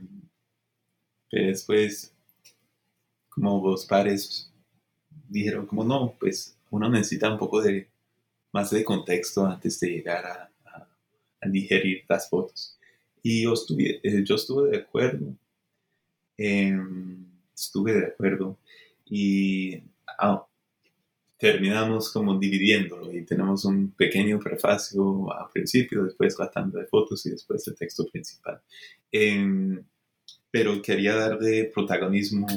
pero 1.30 1.48
después, 1.48 2.14
como 3.30 3.70
los 3.70 3.86
padres 3.86 4.52
dijeron, 5.28 5.66
como 5.66 5.84
no, 5.84 6.16
pues 6.20 6.58
uno 6.70 6.90
necesita 6.90 7.32
un 7.32 7.38
poco 7.38 7.62
de 7.62 7.88
más 8.52 8.70
de 8.70 8.84
contexto 8.84 9.46
antes 9.46 9.80
de 9.80 9.90
llegar 9.90 10.26
a, 10.26 10.50
digerir 11.46 12.06
las 12.08 12.30
fotos. 12.30 12.80
Y 13.22 13.44
yo 13.44 13.54
estuve, 13.54 14.00
eh, 14.02 14.24
yo 14.24 14.36
estuve 14.36 14.70
de 14.72 14.78
acuerdo, 14.78 15.36
em, 16.38 17.26
estuve 17.54 17.94
de 17.94 18.06
acuerdo 18.08 18.58
y 19.06 19.84
ah, 20.18 20.48
terminamos 21.44 22.10
como 22.10 22.40
dividiéndolo 22.40 23.12
y 23.12 23.26
tenemos 23.26 23.66
un 23.66 23.92
pequeño 23.92 24.40
prefacio 24.40 25.30
al 25.30 25.50
principio, 25.52 26.06
después 26.06 26.40
la 26.40 26.50
tanda 26.50 26.80
de 26.80 26.88
fotos 26.88 27.26
y 27.26 27.32
después 27.32 27.68
el 27.68 27.76
texto 27.76 28.08
principal. 28.08 28.62
Em, 29.12 29.84
pero 30.50 30.82
quería 30.82 31.16
darle 31.16 31.66
protagonismo 31.66 32.48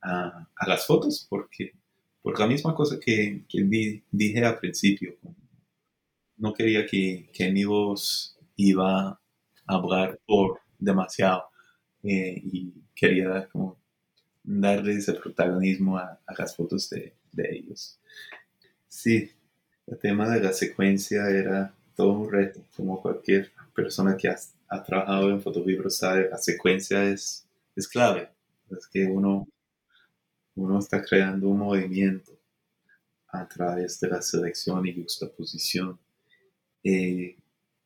a, 0.00 0.48
a, 0.56 0.66
las 0.66 0.86
fotos 0.86 1.26
porque 1.28 1.72
por 2.22 2.40
la 2.40 2.46
misma 2.46 2.74
cosa 2.74 2.98
que, 2.98 3.44
que 3.46 4.00
dije 4.10 4.42
al 4.42 4.58
principio, 4.58 5.18
no 6.38 6.54
quería 6.54 6.86
que, 6.86 7.28
que 7.30 7.52
mi 7.52 7.66
voz 7.66 8.38
iba 8.56 9.10
a 9.10 9.20
hablar 9.66 10.18
por 10.24 10.60
demasiado 10.78 11.44
eh, 12.02 12.40
y 12.42 12.72
quería 12.94 13.46
como 13.52 13.78
darles 14.42 15.08
el 15.08 15.18
protagonismo 15.18 15.98
a, 15.98 16.18
las 16.38 16.56
fotos 16.56 16.88
de, 16.88 17.14
de, 17.34 17.56
ellos. 17.56 17.98
Sí, 18.88 19.30
el 19.86 19.98
tema 19.98 20.28
de 20.30 20.40
la 20.40 20.52
secuencia 20.52 21.28
era 21.28 21.74
todo 21.96 22.12
un 22.12 22.30
reto, 22.30 22.60
como 22.76 23.00
cualquier 23.00 23.50
persona 23.74 24.16
que 24.16 24.28
ha, 24.28 24.36
trabajado 24.84 25.30
en 25.30 25.40
fotolibros 25.40 25.96
sabe, 25.96 26.28
la 26.28 26.38
secuencia 26.38 27.04
es 27.04 27.44
es 27.76 27.88
clave. 27.88 28.28
Es 28.70 28.86
que 28.86 29.04
uno, 29.06 29.48
uno 30.54 30.78
está 30.78 31.04
creando 31.04 31.48
un 31.48 31.58
movimiento 31.58 32.32
a 33.28 33.48
través 33.48 34.00
de 34.00 34.08
la 34.08 34.22
selección 34.22 34.86
y 34.86 34.94
juxtaposición. 34.94 35.98
Eh, 36.82 37.36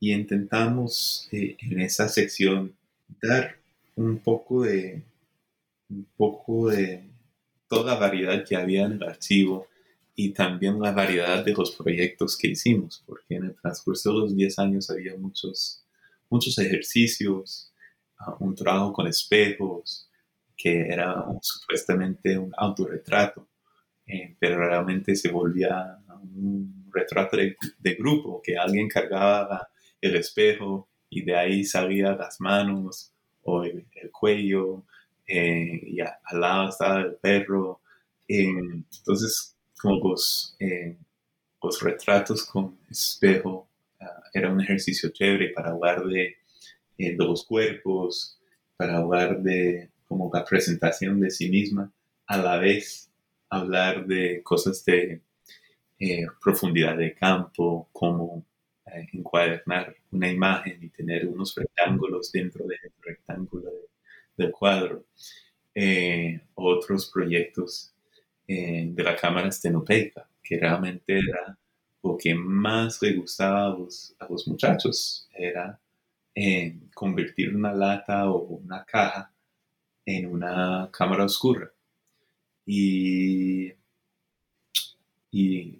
y 0.00 0.12
intentamos 0.12 1.28
eh, 1.32 1.56
en 1.60 1.80
esa 1.80 2.08
sección 2.08 2.74
dar 3.20 3.56
un 3.96 4.18
poco 4.18 4.62
de 4.62 5.02
un 5.90 6.06
poco 6.16 6.68
de 6.68 7.07
toda 7.68 7.94
la 7.94 8.00
variedad 8.00 8.44
que 8.44 8.56
había 8.56 8.84
en 8.84 8.92
el 8.92 9.02
archivo 9.02 9.66
y 10.14 10.30
también 10.30 10.80
la 10.80 10.92
variedad 10.92 11.44
de 11.44 11.52
los 11.52 11.72
proyectos 11.72 12.36
que 12.36 12.48
hicimos, 12.48 13.02
porque 13.06 13.36
en 13.36 13.44
el 13.44 13.54
transcurso 13.54 14.12
de 14.12 14.18
los 14.18 14.36
10 14.36 14.58
años 14.58 14.90
había 14.90 15.16
muchos, 15.16 15.84
muchos 16.28 16.58
ejercicios, 16.58 17.72
ah, 18.18 18.36
un 18.40 18.54
trabajo 18.54 18.92
con 18.92 19.06
espejos, 19.06 20.08
que 20.56 20.80
era 20.80 21.24
supuestamente 21.40 22.36
un 22.36 22.52
autorretrato, 22.56 23.48
eh, 24.04 24.36
pero 24.40 24.58
realmente 24.58 25.14
se 25.14 25.30
volvía 25.30 25.98
un 26.34 26.90
retrato 26.92 27.36
de, 27.36 27.94
grupo, 27.94 28.42
que 28.42 28.56
alguien 28.56 28.88
cargaba 28.88 29.68
el 30.00 30.16
espejo 30.16 30.88
y 31.08 31.22
de 31.22 31.36
ahí 31.36 31.64
salían 31.64 32.18
las 32.18 32.40
manos 32.40 33.12
o 33.42 33.62
el, 33.62 33.86
cuello 34.10 34.84
eh, 35.28 35.80
y 35.86 36.00
al 36.00 36.40
lado 36.40 36.70
estaba 36.70 37.00
el 37.02 37.14
perro. 37.16 37.80
Eh, 38.28 38.48
entonces, 38.48 39.56
como 39.80 40.08
los, 40.08 40.56
los 41.62 41.82
retratos 41.82 42.44
con 42.44 42.78
espejo 42.90 43.68
ah, 44.00 44.22
era 44.32 44.50
un 44.50 44.60
ejercicio 44.60 45.10
chévere 45.10 45.50
para 45.50 45.70
hablar 45.70 46.04
de, 46.04 46.36
de 46.98 47.16
los 47.16 47.44
cuerpos, 47.46 48.38
para 48.76 48.98
hablar 48.98 49.40
de 49.42 49.90
como 50.06 50.30
la 50.32 50.44
presentación 50.44 51.20
de 51.20 51.30
sí 51.30 51.50
misma, 51.50 51.92
a 52.26 52.38
la 52.38 52.58
vez 52.58 53.10
hablar 53.50 54.06
de 54.06 54.42
cosas 54.42 54.84
de 54.84 55.20
eh, 55.98 56.26
profundidad 56.42 56.96
de 56.96 57.14
campo, 57.14 57.88
como 57.92 58.44
eh, 58.86 59.06
encuadernar 59.12 59.94
una 60.12 60.30
imagen 60.30 60.82
y 60.82 60.88
tener 60.90 61.26
unos 61.26 61.54
rectángulos 61.56 62.32
dentro 62.32 62.66
del 62.66 62.78
rectángulo 63.02 63.70
del 64.38 64.52
cuadro. 64.52 65.04
Eh, 65.74 66.40
otros 66.54 67.10
proyectos 67.12 67.92
de 68.46 69.02
la 69.04 69.14
cámara 69.14 69.48
estenopeica, 69.48 70.26
que 70.42 70.58
realmente 70.58 71.18
era 71.18 71.58
lo 72.02 72.16
que 72.16 72.34
más 72.34 73.02
le 73.02 73.12
gustaba 73.12 73.66
a 73.66 73.68
los, 73.76 74.16
a 74.18 74.26
los 74.26 74.48
muchachos, 74.48 75.28
era 75.34 75.78
convertir 76.94 77.54
una 77.54 77.74
lata 77.74 78.30
o 78.30 78.38
una 78.38 78.84
caja 78.86 79.30
en 80.06 80.26
una 80.26 80.88
cámara 80.90 81.24
oscura. 81.24 81.70
Y, 82.64 83.72
y 85.30 85.78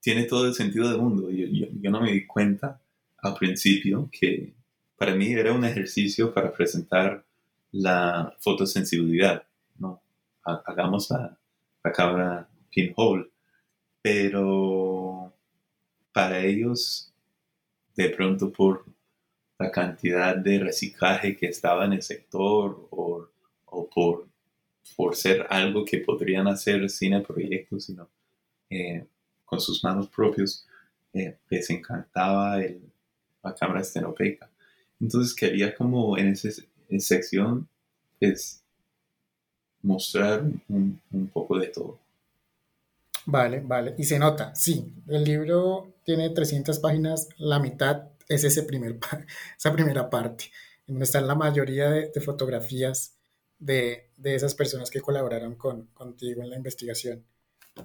tiene 0.00 0.24
todo 0.24 0.46
el 0.46 0.54
sentido 0.54 0.88
del 0.88 1.00
mundo. 1.00 1.30
Yo, 1.30 1.46
yo, 1.48 1.90
no 1.90 2.00
me 2.00 2.12
di 2.12 2.26
cuenta 2.26 2.80
al 3.18 3.34
principio 3.34 4.08
que 4.10 4.52
para 4.96 5.14
mí 5.14 5.32
era 5.32 5.52
un 5.52 5.64
ejercicio 5.64 6.32
para 6.32 6.52
presentar 6.52 7.24
la 7.72 8.36
fotosensibilidad. 8.40 9.44
¿no? 9.78 10.02
Hagamos 10.42 11.10
la, 11.10 11.38
la 11.82 11.92
cámara 11.92 12.48
pinhole. 12.70 13.30
Pero 14.02 15.32
para 16.12 16.40
ellos, 16.40 17.12
de 17.94 18.08
pronto 18.10 18.50
por 18.50 18.84
la 19.58 19.70
cantidad 19.70 20.36
de 20.36 20.58
reciclaje 20.58 21.36
que 21.36 21.46
estaba 21.46 21.84
en 21.84 21.92
el 21.92 22.02
sector 22.02 22.88
o 22.90 23.30
o 23.70 23.88
por, 23.88 24.28
por 24.96 25.16
ser 25.16 25.46
algo 25.48 25.84
que 25.84 25.98
podrían 25.98 26.46
hacer 26.48 26.88
cine 26.90 27.20
proyectos, 27.20 27.84
sino 27.84 28.08
eh, 28.68 29.06
con 29.44 29.60
sus 29.60 29.82
manos 29.82 30.08
propios, 30.08 30.66
eh, 31.12 31.38
les 31.48 31.70
encantaba 31.70 32.62
el, 32.62 32.80
la 33.42 33.54
cámara 33.54 33.80
estenopeica. 33.80 34.50
Entonces 35.00 35.34
quería 35.34 35.74
como 35.74 36.18
en 36.18 36.28
esa 36.28 36.48
sección 36.98 37.68
pues, 38.18 38.62
mostrar 39.82 40.42
un, 40.68 41.00
un, 41.12 41.28
poco 41.28 41.58
de 41.58 41.68
todo. 41.68 41.98
Vale, 43.26 43.60
vale. 43.60 43.94
Y 43.98 44.04
se 44.04 44.18
nota, 44.18 44.54
sí, 44.54 44.92
el 45.06 45.24
libro 45.24 45.94
tiene 46.04 46.30
300 46.30 46.78
páginas, 46.80 47.28
la 47.38 47.60
mitad 47.60 48.08
es 48.28 48.44
ese 48.44 48.64
primer, 48.64 48.98
esa 49.56 49.72
primera 49.72 50.10
parte, 50.10 50.46
en 50.86 50.94
donde 50.94 51.04
están 51.04 51.26
la 51.26 51.34
mayoría 51.34 51.90
de, 51.90 52.10
de 52.12 52.20
fotografías 52.20 53.14
de, 53.60 54.10
esas 54.24 54.54
personas 54.54 54.90
que 54.90 55.00
colaboraron 55.00 55.54
con, 55.54 55.86
contigo 55.94 56.42
en 56.42 56.50
la 56.50 56.56
investigación. 56.56 57.24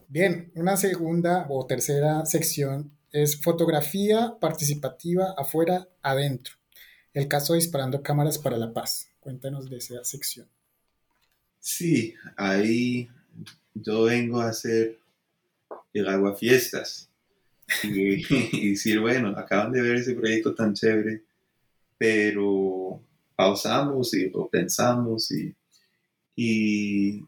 Bien, 0.07 0.51
una 0.55 0.77
segunda 0.77 1.45
o 1.49 1.67
tercera 1.67 2.25
sección 2.25 2.91
es 3.11 3.41
fotografía 3.41 4.37
participativa 4.39 5.35
afuera, 5.37 5.87
adentro. 6.01 6.55
El 7.15 7.27
caso 7.27 7.55
disparando 7.55 8.03
cámaras 8.03 8.37
para 8.37 8.57
la 8.57 8.71
paz. 8.71 9.09
Cuéntanos 9.19 9.67
de 9.67 9.77
esa 9.77 10.03
sección. 10.03 10.47
Sí, 11.59 12.13
ahí 12.37 13.09
yo 13.73 14.03
vengo 14.03 14.39
a 14.39 14.49
hacer 14.49 14.99
el 15.93 16.07
agua 16.07 16.35
fiestas 16.35 17.09
y, 17.83 18.69
decir, 18.69 18.99
bueno, 18.99 19.29
acaban 19.29 19.71
de 19.71 19.81
ver 19.81 19.95
ese 19.95 20.13
proyecto 20.13 20.53
tan 20.53 20.75
chévere, 20.75 21.23
pero 21.97 23.01
pausamos 23.35 24.13
y 24.13 24.29
lo 24.29 24.47
pensamos 24.47 25.31
y 25.31 25.55
y 26.35 27.25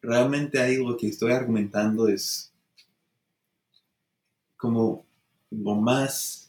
realmente 0.00 0.58
ahí 0.58 0.76
lo 0.76 0.96
que 0.96 1.08
estoy 1.08 1.32
argumentando 1.32 2.08
es 2.08 2.50
como 4.56 5.04
lo 5.50 5.74
más, 5.74 6.47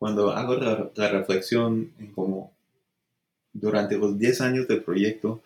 cuando 0.00 0.30
hago 0.30 0.54
la, 0.54 1.08
reflexión 1.10 1.92
como 2.14 2.56
durante 3.52 3.98
los 3.98 4.18
10 4.18 4.40
años 4.40 4.66
del 4.66 4.82
proyecto, 4.82 5.42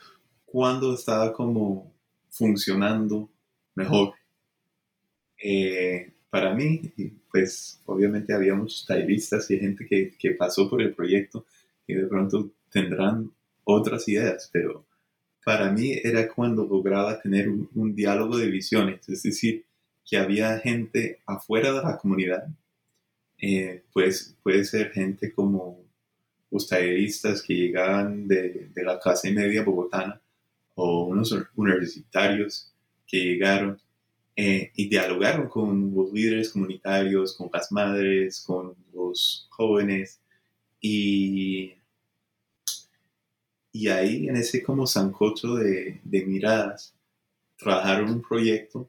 cuando 0.46 0.94
estaba 0.94 1.32
como 1.32 1.92
funcionando 2.30 3.28
mejor. 3.74 4.14
Eh, 5.42 6.12
para 6.30 6.54
mí, 6.54 6.92
pues 7.30 7.80
obviamente 7.84 8.32
había 8.32 8.54
muchos 8.54 8.86
talleristas 8.86 9.50
y 9.50 9.58
gente 9.58 9.86
que, 9.86 10.16
que 10.16 10.30
pasó 10.30 10.70
por 10.70 10.80
el 10.80 10.94
proyecto 10.94 11.44
y 11.86 11.94
de 11.94 12.06
pronto 12.06 12.50
tendrán 12.70 13.32
otras 13.64 14.08
ideas, 14.08 14.48
pero 14.52 14.86
para 15.44 15.72
mí 15.72 15.98
era 16.02 16.32
cuando 16.32 16.64
lograba 16.64 17.20
tener 17.20 17.48
un, 17.48 17.94
diálogo 17.94 18.36
de 18.38 18.48
visiones, 18.48 19.08
es 19.08 19.24
decir, 19.24 19.64
que 20.08 20.16
había 20.16 20.58
gente 20.60 21.20
afuera 21.26 21.72
de 21.72 21.82
la 21.82 21.98
comunidad, 21.98 22.46
eh, 23.46 23.84
pues 23.92 24.36
puede 24.42 24.64
ser 24.64 24.92
gente 24.92 25.32
como 25.32 25.82
los 26.50 26.68
talleristas 26.68 27.42
que 27.42 27.54
llegaban 27.54 28.28
de, 28.28 28.70
la 28.76 28.98
clase 28.98 29.32
media 29.32 29.62
bogotana 29.62 30.20
o 30.74 31.04
unos 31.06 31.34
universitarios 31.56 32.72
que 33.06 33.18
llegaron 33.18 33.80
eh, 34.36 34.72
y 34.74 34.88
dialogaron 34.88 35.48
con 35.48 35.94
los 35.94 36.12
líderes 36.12 36.50
comunitarios, 36.50 37.36
con 37.36 37.50
las 37.52 37.70
madres, 37.70 38.42
con 38.44 38.74
los 38.92 39.46
jóvenes 39.50 40.20
y 40.80 41.74
y 43.74 43.88
ahí, 43.88 44.28
en 44.28 44.36
ese 44.36 44.62
como 44.62 44.86
sancocho 44.86 45.56
de, 45.56 46.00
de 46.04 46.24
miradas, 46.24 46.94
trabajaron 47.58 48.08
un 48.08 48.22
proyecto 48.22 48.88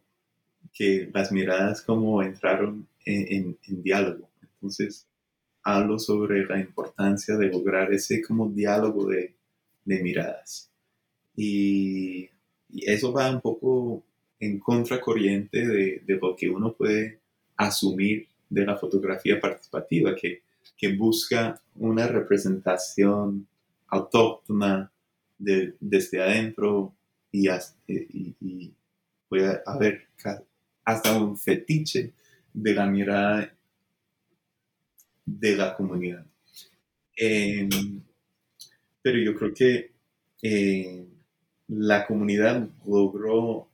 que 0.72 1.10
las 1.12 1.32
miradas 1.32 1.82
como 1.82 2.22
entraron 2.22 2.88
en, 3.04 3.58
en, 3.68 3.84
diálogo. 3.84 4.25
Entonces, 4.66 5.08
hablo 5.64 6.00
sobre 6.00 6.44
la 6.44 6.60
importancia 6.60 7.38
de 7.38 7.50
lograr 7.50 7.94
ese 7.94 8.20
como 8.24 8.50
diálogo 8.50 9.06
de, 9.08 9.36
de 9.84 10.02
miradas. 10.02 10.72
Y, 11.36 12.30
y, 12.70 12.90
eso 12.90 13.14
va 13.14 13.30
un 13.30 13.42
poco 13.42 14.04
en 14.40 14.58
contracorriente 14.58 15.68
de, 15.68 16.02
de, 16.04 16.16
lo 16.20 16.36
que 16.36 16.50
uno 16.50 16.74
puede 16.74 17.20
asumir 17.58 18.28
de 18.50 18.66
la 18.66 18.76
fotografía 18.76 19.40
participativa, 19.40 20.16
que, 20.16 20.42
que 20.76 20.96
busca 20.96 21.62
una 21.76 22.08
representación 22.08 23.48
autóctona 23.88 24.92
desde 25.38 26.24
adentro 26.24 26.96
y, 27.32 27.48
y, 27.88 28.74
puede 29.30 29.62
haber 29.64 30.08
hasta 30.84 31.20
un 31.20 31.38
fetiche 31.38 32.14
de 32.52 32.74
la 32.74 32.88
mirada 32.88 33.55
de 35.26 35.56
la 35.56 35.76
comunidad. 35.76 36.26
Em, 37.16 37.70
pero 39.02 39.18
yo 39.20 39.36
creo 39.36 39.54
que 39.54 39.92
em, 40.42 41.08
la 41.68 42.06
comunidad 42.06 42.70
logró 42.86 43.70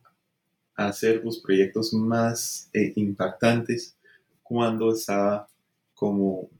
hacer 0.74 1.22
los 1.24 1.38
proyectos 1.40 1.92
más 1.92 2.70
eh, 2.72 2.92
impactantes 2.96 3.96
cuando 4.42 4.92
estaba 4.92 5.48
como 5.94 6.50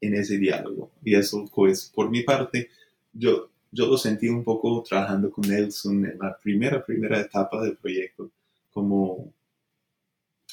en 0.00 0.14
ese 0.14 0.38
diálogo. 0.38 0.92
Y 1.02 1.14
eso, 1.14 1.44
pues, 1.54 1.90
por 1.94 2.10
mi 2.10 2.22
parte, 2.22 2.70
yo, 3.12 3.50
yo 3.72 3.86
lo 3.86 3.96
sentí 3.96 4.28
un 4.28 4.44
poco 4.44 4.82
trabajando 4.82 5.30
con 5.30 5.48
Nelson 5.48 6.04
en 6.06 6.18
la 6.18 6.38
primera, 6.38 6.84
primera 6.84 7.20
etapa 7.20 7.62
del 7.62 7.76
proyecto, 7.76 8.30
como 8.70 9.32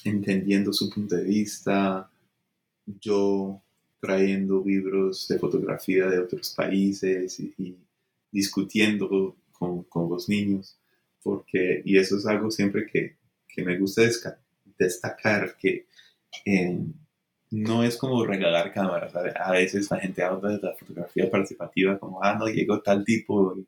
entendiendo 0.04 0.74
su 0.74 0.90
punto 0.90 1.16
de 1.16 1.24
vista, 1.24 2.10
yo 2.86 3.63
trayendo 4.04 4.62
libros 4.66 5.30
de 5.30 5.40
fotografía 5.40 6.08
de 6.08 6.20
otros 6.20 6.50
países 6.50 7.40
y, 7.40 7.78
discutiendo 8.30 9.38
con, 9.54 9.84
con, 9.84 10.10
los 10.10 10.28
niños, 10.28 10.78
porque, 11.22 11.82
y 11.86 11.98
eso 11.98 12.18
es 12.18 12.26
algo 12.26 12.52
siempre 12.52 12.86
que, 12.86 13.16
que 13.48 13.64
me 13.64 13.78
gusta 13.78 14.02
destacar, 14.78 15.56
que 15.58 15.86
no 17.52 17.84
es 17.86 17.96
como 17.96 18.26
regalar 18.26 18.74
cámaras, 18.74 19.16
a 19.16 19.52
veces 19.52 19.90
la 19.90 20.00
gente 20.00 20.22
habla 20.22 20.50
de 20.50 20.60
la 20.62 20.74
fotografía 20.74 21.32
participativa 21.32 21.98
como, 21.98 22.22
ah, 22.22 22.36
no, 22.38 22.48
llegó 22.48 22.82
tal 22.82 23.06
tipo 23.06 23.56
y 23.58 23.66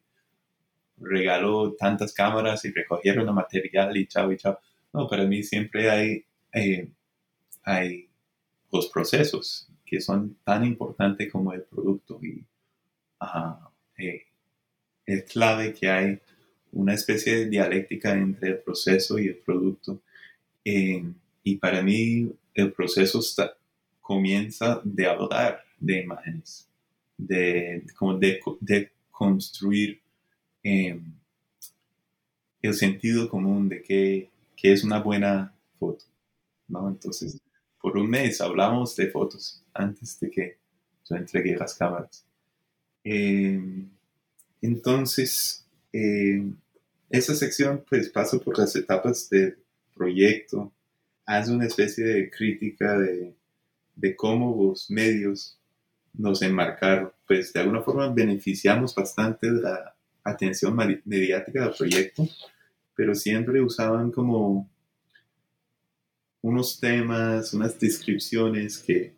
regaló 0.97 1.75
tantas 1.75 2.13
cámaras 2.13 2.65
y 2.65 2.73
recogieron 2.73 3.25
el 3.25 3.33
material 3.33 3.95
y 3.95 4.07
chao 4.07 4.33
y 4.33 4.37
chao. 4.37 4.59
No, 4.91 5.07
para 5.07 5.23
mí 5.23 5.43
siempre 5.43 5.89
hay, 5.89 6.25
eh, 6.51 6.89
hay 7.63 8.09
los 8.69 8.89
procesos 8.89 9.69
que 9.85 10.01
son 10.01 10.37
tan 10.43 10.65
importantes 10.65 11.31
como 11.31 11.53
el 11.53 11.61
producto 11.61 12.19
y 12.21 12.43
eh, 13.97 14.25
es 15.05 15.23
clave 15.25 15.73
que 15.73 15.89
hay 15.89 16.19
una 16.71 16.93
especie 16.93 17.37
de 17.37 17.45
dialéctica 17.49 18.13
entre 18.13 18.49
el 18.49 18.57
proceso 18.59 19.17
y 19.17 19.27
el 19.27 19.37
producto. 19.37 20.01
Eh, 20.63 21.03
y 21.43 21.55
para 21.57 21.81
mí 21.81 22.31
el 22.53 22.71
proceso 22.73 23.19
está, 23.19 23.55
comienza 24.01 24.81
de 24.83 25.07
hablar 25.07 25.63
de 25.79 26.01
imágenes, 26.01 26.67
de, 27.17 27.85
como 27.97 28.17
de, 28.17 28.39
de 28.59 28.91
construir 29.11 30.01
em, 30.63 31.13
el 32.61 32.73
sentido 32.73 33.29
común 33.29 33.69
de 33.69 33.81
qué, 33.81 34.29
es 34.63 34.83
una 34.83 34.99
buena 34.99 35.53
foto. 35.79 36.05
¿no? 36.67 36.89
Entonces, 36.89 37.39
por 37.85 37.99
un 37.99 38.09
mes 38.09 38.41
hablamos 38.41 38.95
de 38.95 39.11
fotos 39.11 39.63
antes 39.71 40.19
de 40.19 40.31
que 40.31 40.57
yo 41.07 41.15
entregué 41.17 41.55
las 41.55 41.75
cámaras. 41.75 42.25
Em, 43.03 43.87
entonces, 44.59 45.67
em, 45.93 46.55
esa 47.11 47.35
sección 47.35 47.85
pues 47.87 48.09
pasa 48.09 48.39
por 48.39 48.57
las 48.57 48.75
etapas 48.75 49.29
del 49.29 49.59
proyecto, 49.93 50.73
hace 51.27 51.51
una 51.51 51.67
especie 51.67 52.03
de 52.03 52.31
crítica 52.31 52.97
de, 52.97 53.35
de 53.95 54.15
cómo 54.15 54.65
los 54.65 54.89
medios 54.89 55.59
nos 56.11 56.41
enmarcaron. 56.41 57.11
Pues 57.27 57.53
de 57.53 57.59
alguna 57.59 57.83
forma 57.83 58.11
beneficiamos 58.11 58.95
bastante 58.95 59.51
de 59.51 59.61
la 59.61 59.95
atención 60.23 60.75
mediática 61.05 61.61
del 61.61 61.75
proyecto, 61.77 62.27
pero 62.95 63.13
siempre 63.13 63.61
usaban 63.61 64.11
como 64.11 64.71
unos 66.45 66.79
temas, 66.79 67.55
unas 67.55 67.79
descripciones 67.79 68.77
que, 68.77 69.15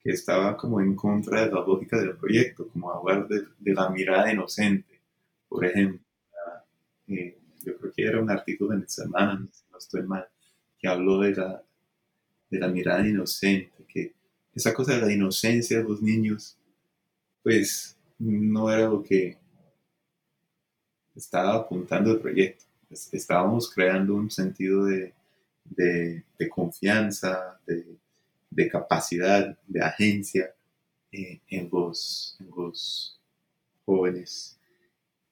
que 0.00 0.10
estaban 0.10 0.56
como 0.56 0.80
en 0.80 0.96
contra 0.96 1.42
de 1.42 1.52
la 1.52 1.60
lógica 1.60 1.96
del 2.00 2.16
proyecto, 2.16 2.66
como 2.66 2.90
hablar 2.90 3.28
de, 3.28 3.46
la 3.72 3.88
mirada 3.90 4.32
inocente, 4.32 5.00
por 5.48 5.64
ejemplo. 5.64 6.00
Eh, 7.06 7.38
yo 7.64 7.78
creo 7.78 7.92
que 7.92 8.02
era 8.02 8.20
un 8.20 8.28
artículo 8.28 8.74
en 8.74 8.80
el 8.80 8.88
semana, 8.88 9.46
si 9.52 9.62
no 9.70 9.78
estoy 9.78 10.02
mal, 10.02 10.26
que 10.76 10.88
habló 10.88 11.20
de 11.20 11.36
la, 11.36 11.62
de 12.50 12.58
la 12.58 12.66
mirada 12.66 13.06
inocente, 13.06 13.84
que 13.86 14.14
esa 14.52 14.74
cosa 14.74 14.96
de 14.96 15.06
la 15.06 15.12
inocencia 15.12 15.78
de 15.78 15.84
los 15.84 16.02
niños, 16.02 16.58
pues 17.40 17.96
no 18.18 18.68
era 18.68 18.88
lo 18.88 19.00
que 19.04 19.38
estaba 21.14 21.54
apuntando 21.54 22.10
el 22.10 22.18
proyecto. 22.18 22.64
Estábamos 22.90 23.72
creando 23.72 24.16
un 24.16 24.28
sentido 24.28 24.86
de, 24.86 25.14
de, 25.70 26.24
confianza, 26.48 27.60
de, 27.66 28.68
capacidad, 28.68 29.56
de 29.66 29.82
agencia 29.82 30.54
eh, 31.12 31.40
en, 31.48 31.68
los, 31.70 32.38
jóvenes. 33.84 34.58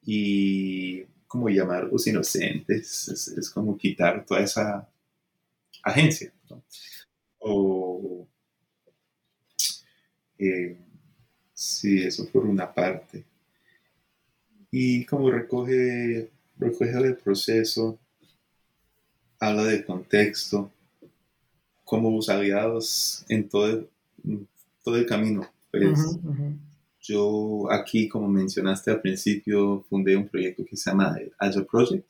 Y 0.03 1.03
como 1.27 1.49
llamarlos 1.49 2.07
inocentes, 2.07 3.07
es, 3.37 3.49
como 3.49 3.77
quitar 3.77 4.25
toda 4.25 4.41
esa 4.41 4.89
agencia. 5.83 6.33
O, 7.39 8.27
eh, 10.37 10.77
sí, 11.53 12.03
eso 12.03 12.29
por 12.29 12.45
una 12.45 12.73
parte. 12.73 13.25
Y 14.71 15.05
como 15.05 15.31
recoge, 15.31 16.31
recoge 16.57 16.91
el 16.91 17.17
proceso, 17.17 17.99
habla 19.39 19.65
del 19.65 19.85
contexto, 19.85 20.71
como 21.83 22.11
los 22.11 22.29
aliados 22.29 23.25
en 23.29 23.47
todo 23.47 23.67
el, 23.67 23.89
todo 24.83 24.97
el 24.97 25.05
camino. 25.05 25.47
Pues, 25.71 26.17
Yo 27.01 27.71
aquí, 27.71 28.09
como 28.09 28.27
mencionaste 28.27 28.91
al 28.91 29.01
principio, 29.01 29.85
fundé 29.89 30.17
un 30.17 30.27
proyecto 30.27 30.65
que 30.65 30.75
se 30.75 30.89
llama 30.89 31.17
Agile 31.39 31.65
Project, 31.65 32.09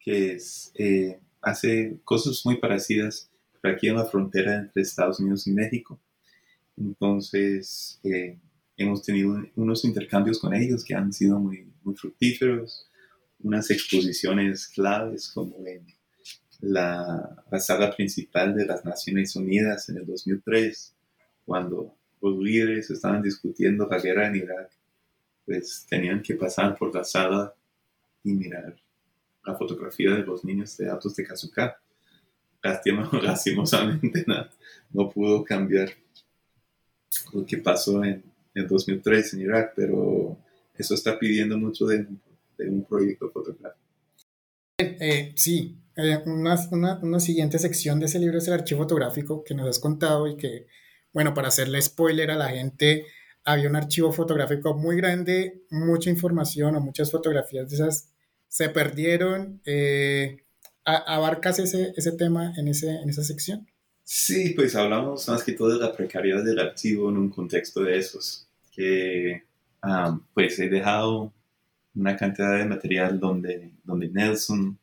que 0.00 0.32
es, 0.32 0.72
eh, 0.74 1.20
hace 1.40 1.98
cosas 2.04 2.42
muy 2.44 2.56
parecidas, 2.56 3.30
pero 3.60 3.74
aquí 3.74 3.88
en 3.88 3.96
la 3.96 4.06
frontera 4.06 4.56
entre 4.56 4.82
Estados 4.82 5.20
Unidos 5.20 5.46
y 5.46 5.52
México. 5.52 6.00
Entonces, 6.76 8.00
eh, 8.02 8.38
hemos 8.76 9.02
tenido 9.02 9.40
unos 9.54 9.84
intercambios 9.84 10.38
con 10.38 10.54
ellos 10.54 10.84
que 10.84 10.94
han 10.94 11.12
sido 11.12 11.38
muy, 11.38 11.72
muy 11.82 11.94
fructíferos, 11.94 12.90
unas 13.40 13.70
exposiciones 13.70 14.66
claves 14.68 15.30
como 15.30 15.56
en 15.66 15.86
la, 16.60 17.44
la, 17.50 17.60
sala 17.60 17.94
principal 17.94 18.54
de 18.54 18.66
las 18.66 18.84
Naciones 18.84 19.34
Unidas 19.36 19.88
en 19.88 19.98
el 19.98 20.06
2003, 20.06 20.94
cuando 21.44 21.94
los 22.20 22.38
líderes 22.38 22.90
estaban 22.90 23.22
discutiendo 23.22 23.86
la 23.86 23.98
guerra 23.98 24.28
en 24.28 24.36
Irak, 24.36 24.70
pues 25.44 25.86
tenían 25.88 26.22
que 26.22 26.34
pasar 26.34 26.76
por 26.76 26.94
la 26.94 27.04
sala 27.04 27.54
y 28.24 28.32
mirar 28.32 28.76
la 29.44 29.54
fotografía 29.54 30.10
de 30.10 30.24
los 30.24 30.44
niños 30.44 30.76
de 30.76 30.90
autos 30.90 31.14
de 31.14 31.24
Kazuka. 31.24 31.80
lastimosamente 33.22 34.24
no, 34.26 34.48
no 34.90 35.08
pudo 35.08 35.44
cambiar 35.44 35.90
lo 37.32 37.46
que 37.46 37.58
pasó 37.58 38.02
en 38.02 38.24
el 38.54 38.66
2003 38.66 39.34
en 39.34 39.40
Irak, 39.42 39.72
pero 39.76 40.36
eso 40.74 40.94
está 40.94 41.16
pidiendo 41.16 41.56
mucho 41.56 41.86
de, 41.86 42.06
de 42.58 42.68
un 42.68 42.84
proyecto 42.84 43.30
fotográfico. 43.30 43.86
Eh, 44.78 45.32
sí, 45.36 45.76
eh, 45.96 46.22
una, 46.26 46.56
una, 46.70 46.98
una, 47.02 47.20
siguiente 47.20 47.58
sección 47.58 47.98
de 47.98 48.06
ese 48.06 48.18
libro 48.18 48.38
es 48.38 48.46
el 48.48 48.54
archivo 48.54 48.82
fotográfico 48.82 49.42
que 49.44 49.54
nos 49.54 49.68
has 49.68 49.78
contado 49.78 50.26
y 50.28 50.36
que, 50.36 50.66
bueno, 51.12 51.32
para 51.34 51.48
hacerle 51.48 51.80
spoiler 51.80 52.30
a 52.30 52.36
la 52.36 52.50
gente, 52.50 53.06
había 53.44 53.68
un 53.68 53.76
archivo 53.76 54.12
fotográfico 54.12 54.74
muy 54.74 54.96
grande, 54.96 55.62
mucha 55.70 56.10
información 56.10 56.76
o 56.76 56.80
muchas 56.80 57.10
fotografías 57.10 57.70
de 57.70 57.76
esas 57.76 58.12
se 58.48 58.68
perdieron. 58.68 59.60
Eh, 59.64 60.44
¿Abarcas 60.84 61.58
ese, 61.58 61.92
ese 61.96 62.12
tema 62.12 62.52
en, 62.56 62.68
ese, 62.68 62.90
en 62.90 63.08
esa 63.08 63.24
sección? 63.24 63.66
Sí, 64.04 64.50
pues 64.50 64.76
hablamos 64.76 65.28
más 65.28 65.42
que 65.42 65.52
todo 65.52 65.70
de 65.70 65.84
la 65.84 65.92
precariedad 65.92 66.44
del 66.44 66.60
archivo 66.60 67.10
en 67.10 67.16
un 67.16 67.28
contexto 67.28 67.82
de 67.82 67.98
esos, 67.98 68.46
que 68.70 69.42
ah, 69.82 70.20
pues 70.32 70.58
he 70.60 70.68
dejado 70.68 71.32
una 71.96 72.16
cantidad 72.16 72.56
de 72.56 72.66
material 72.66 73.18
donde, 73.18 73.72
donde 73.82 74.08
Nelson, 74.08 74.78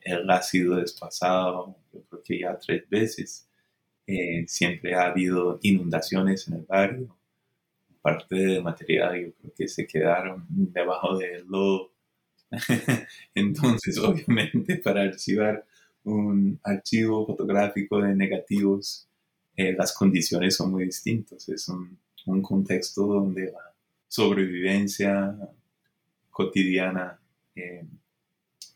él 0.00 0.30
ha 0.30 0.42
sido 0.42 0.76
desplazado, 0.76 1.76
yo 1.92 2.02
creo 2.04 2.22
que 2.22 2.40
ya 2.40 2.58
tres 2.58 2.88
veces. 2.88 3.48
Eh, 4.06 4.44
siempre 4.48 4.94
ha 4.94 5.06
habido 5.08 5.58
inundaciones 5.62 6.48
en 6.48 6.54
el 6.54 6.62
barrio. 6.64 7.16
Parte 8.00 8.36
del 8.36 8.62
material 8.62 9.20
yo 9.20 9.32
creo 9.34 9.52
que 9.54 9.68
se 9.68 9.86
quedaron 9.86 10.46
debajo 10.48 11.18
del 11.18 11.46
lodo. 11.46 11.92
Entonces, 13.34 13.98
obviamente, 13.98 14.76
para 14.76 15.02
archivar 15.02 15.66
un 16.04 16.58
archivo 16.62 17.26
fotográfico 17.26 18.00
de 18.00 18.14
negativos, 18.14 19.06
eh, 19.56 19.74
las 19.76 19.92
condiciones 19.92 20.56
son 20.56 20.70
muy 20.70 20.86
distintas. 20.86 21.48
Es 21.48 21.68
un, 21.68 21.98
un 22.26 22.42
contexto 22.42 23.06
donde 23.06 23.52
la 23.52 23.74
sobrevivencia 24.06 25.36
cotidiana 26.30 27.20
eh, 27.54 27.84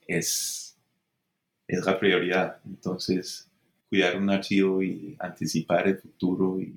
es, 0.07 0.72
es 1.67 1.85
la 1.85 1.99
prioridad. 1.99 2.61
Entonces, 2.65 3.51
cuidar 3.89 4.17
un 4.17 4.31
archivo 4.31 4.83
y 4.83 5.17
anticipar 5.19 5.89
el 5.89 5.99
futuro 5.99 6.61
y 6.61 6.75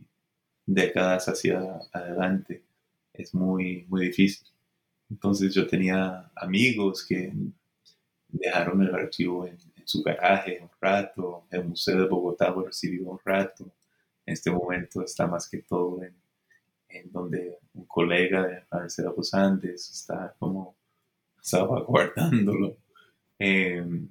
décadas 0.65 1.27
hacia 1.27 1.79
adelante 1.91 2.63
es 3.13 3.33
muy, 3.33 3.85
muy 3.87 4.07
difícil. 4.07 4.47
Entonces 5.09 5.53
yo 5.53 5.67
tenía 5.67 6.31
amigos 6.35 7.05
que 7.05 7.31
dejaron 8.27 8.81
el 8.81 8.93
archivo 8.93 9.45
en, 9.47 9.57
su 9.87 10.01
garaje 10.01 10.59
un 10.59 10.69
rato, 10.81 11.45
el 11.51 11.63
Museo 11.65 12.01
de 12.01 12.07
Bogotá 12.07 12.49
lo 12.49 12.65
recibió 12.65 13.07
un 13.11 13.19
rato, 13.23 13.71
en 14.25 14.33
este 14.33 14.49
momento 14.49 15.03
está 15.03 15.27
más 15.27 15.47
que 15.47 15.59
todo 15.59 16.01
en, 16.01 16.15
donde 17.11 17.59
un 17.75 17.85
colega 17.85 18.47
de 18.47 18.53
la 18.53 18.67
Universidad 18.71 19.11
de 19.11 19.15
los 19.15 19.33
Andes 19.35 19.91
está 19.91 20.33
como 20.39 20.75
salvaguardándolo. 21.39 22.77
Em, 23.37 24.09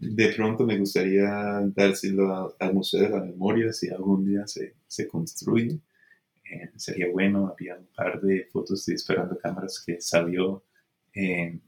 de 0.00 0.32
pronto 0.32 0.64
me 0.64 0.78
gustaría 0.78 1.60
dárselo 1.74 2.56
al 2.58 2.74
Museo 2.74 3.02
de 3.02 3.10
la 3.10 3.20
Memoria 3.20 3.72
si 3.72 3.90
algún 3.90 4.24
día 4.24 4.46
se, 4.46 4.74
se 4.88 5.06
construye. 5.06 5.78
Eh, 6.42 6.70
sería 6.76 7.08
bueno, 7.12 7.48
había 7.48 7.76
un 7.76 7.86
par 7.94 8.20
de 8.20 8.46
fotos 8.46 8.86
de 8.86 8.94
Esperando 8.94 9.38
Cámaras 9.38 9.82
que 9.84 10.00
salió 10.00 10.64
en, 11.12 11.62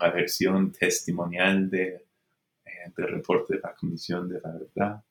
la 0.00 0.10
versión 0.10 0.72
testimonial 0.72 1.68
eh, 1.74 2.02
del 2.96 3.08
reporte 3.08 3.56
de 3.56 3.60
la 3.60 3.74
Comisión 3.74 4.26
de 4.28 4.40
la 4.40 4.52
Verdad. 4.52 5.04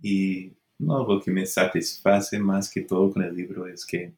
y 0.00 0.52
no, 0.78 1.06
lo 1.06 1.20
que 1.20 1.30
me 1.30 1.44
satisface 1.44 2.38
más 2.38 2.70
que 2.70 2.82
todo 2.82 3.12
con 3.12 3.24
el 3.24 3.34
libro 3.34 3.66
es 3.66 3.84
que 3.84 4.14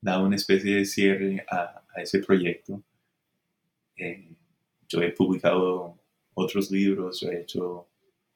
da 0.00 0.22
una 0.22 0.36
especie 0.36 0.76
de 0.76 0.84
cierre 0.86 1.44
a, 1.50 1.82
a 1.94 2.02
ese 2.02 2.20
proyecto. 2.20 2.82
Eh, 3.96 4.32
yo 4.92 5.02
he 5.02 5.10
publicado 5.10 5.98
otros 6.34 6.70
libros, 6.70 7.20
yo 7.20 7.30
he 7.30 7.40
hecho 7.40 7.88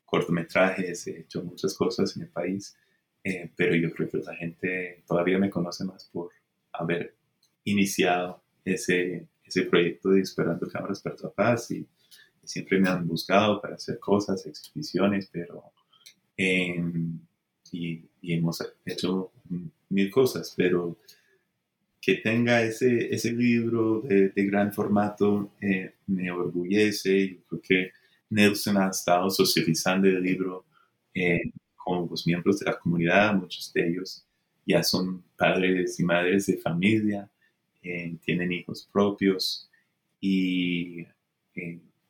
cortometrajes, 0.04 1.06
he 1.06 1.20
hecho 1.20 1.42
muchas 1.42 1.74
cosas 1.74 2.16
en 2.16 2.22
el 2.22 2.28
país, 2.28 2.76
eh, 3.22 3.50
pero 3.56 3.74
yo 3.74 3.90
creo 3.92 4.08
que 4.08 4.18
la 4.18 4.34
gente 4.34 5.02
todavía 5.06 5.38
me 5.38 5.50
conoce 5.50 5.84
más 5.84 6.08
por 6.12 6.30
haber 6.72 7.14
iniciado 7.64 8.42
ese, 8.64 9.26
ese 9.44 9.62
proyecto 9.62 10.10
de 10.10 10.20
Esperando 10.20 10.68
Cámaras 10.68 11.02
para 11.02 11.16
la 11.22 11.30
Paz 11.30 11.70
y, 11.70 11.86
siempre 12.44 12.78
me 12.78 12.88
han 12.88 13.08
buscado 13.08 13.60
para 13.60 13.74
hacer 13.74 13.98
cosas, 13.98 14.46
exhibiciones, 14.46 15.28
pero 15.32 15.64
eh, 16.36 16.80
y, 17.72 18.08
hemos 18.22 18.62
hecho 18.84 19.32
mil 19.88 20.10
cosas, 20.12 20.54
pero 20.56 20.96
que 22.06 22.14
tenga 22.14 22.62
ese, 22.62 23.12
ese 23.12 23.32
libro 23.32 24.00
de, 24.00 24.30
gran 24.36 24.72
formato 24.72 25.50
eh, 25.60 25.92
me 26.06 26.30
orgullece. 26.30 27.30
Yo 27.30 27.38
creo 27.48 27.60
que 27.60 27.90
Nelson 28.30 28.76
ha 28.76 28.90
estado 28.90 29.28
socializando 29.28 30.06
el 30.06 30.22
libro 30.22 30.64
eh, 31.12 31.50
con 31.74 32.08
los 32.08 32.24
miembros 32.24 32.60
de 32.60 32.66
la 32.66 32.78
comunidad, 32.78 33.34
muchos 33.34 33.72
de 33.72 33.88
ellos 33.88 34.24
ya 34.64 34.84
son 34.84 35.24
padres 35.36 35.98
y 35.98 36.04
madres 36.04 36.46
de 36.46 36.58
familia, 36.58 37.28
eh, 37.82 38.14
tienen 38.24 38.52
hijos 38.52 38.88
propios 38.92 39.68
y 40.20 41.04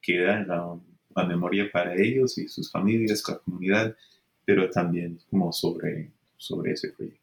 queda 0.03 0.45
la, 0.45 0.79
la 1.15 1.25
memoria 1.25 1.71
para 1.73 1.95
ellos 1.95 2.37
y 2.37 2.49
sus 2.49 2.71
familias, 2.71 3.25
la 3.27 3.39
comunidad 3.39 3.97
pero 4.45 4.69
también 4.69 5.19
como 5.31 5.53
sobre, 5.55 6.11
sobre 6.37 6.73
ese 6.73 6.91
proyecto. 6.93 7.21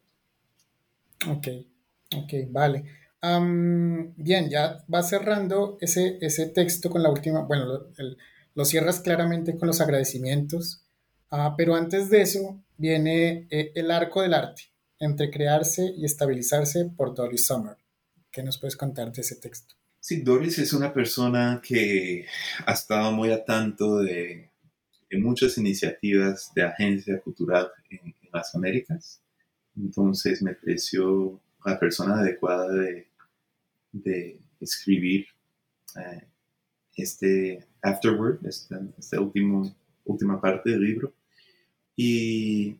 Ok, 1.28 1.48
ok, 2.18 2.50
vale. 2.50 2.84
bien, 4.16 4.50
ya 4.50 4.84
va 4.92 5.02
cerrando 5.02 5.78
ese, 5.80 6.18
texto 6.54 6.90
con 6.90 7.02
la 7.02 7.10
última, 7.10 7.42
bueno, 7.42 7.88
lo, 8.54 8.64
cierras 8.64 9.00
claramente 9.00 9.56
con 9.56 9.68
los 9.68 9.80
agradecimientos, 9.80 10.84
ah, 11.30 11.54
pero 11.56 11.74
antes 11.74 12.10
de 12.10 12.22
eso 12.22 12.62
viene 12.76 13.46
eh, 13.50 13.72
el 13.74 13.90
arco 13.90 14.22
del 14.22 14.34
arte, 14.34 14.62
entre 14.98 15.30
crearse 15.30 15.92
y 15.96 16.04
estabilizarse 16.04 16.86
por 16.96 17.14
Doris 17.14 17.46
Summer. 17.46 17.76
¿Qué 18.30 18.42
nos 18.42 18.58
puedes 18.58 18.76
contar 18.76 19.12
de 19.12 19.22
ese 19.22 19.36
texto? 19.36 19.74
Sí, 20.00 20.20
Doris 20.20 20.58
es 20.58 20.72
una 20.72 20.92
persona 20.92 21.62
que 21.66 22.26
ha 22.66 22.72
estado 22.72 23.10
muy 23.12 23.30
a 23.30 23.42
tanto 23.44 24.00
de 24.00 24.50
muchas 25.18 25.56
iniciativas 25.58 26.50
de 26.54 26.62
agencia 26.62 27.20
cultural 27.20 27.70
en, 27.90 28.14
las 28.32 28.54
Américas. 28.54 29.22
Entonces 29.76 30.42
me 30.42 30.54
pareció 30.54 31.40
la 31.64 31.78
persona 31.78 32.20
adecuada 32.20 32.68
de, 32.72 33.08
de 33.92 34.40
escribir 34.60 35.26
eh, 35.96 36.26
este 36.96 37.66
afterword, 37.82 38.44
esta, 38.46 38.80
esta 38.98 39.20
último, 39.20 39.74
última 40.04 40.40
parte 40.40 40.70
del 40.70 40.82
libro. 40.82 41.12
Y 41.96 42.76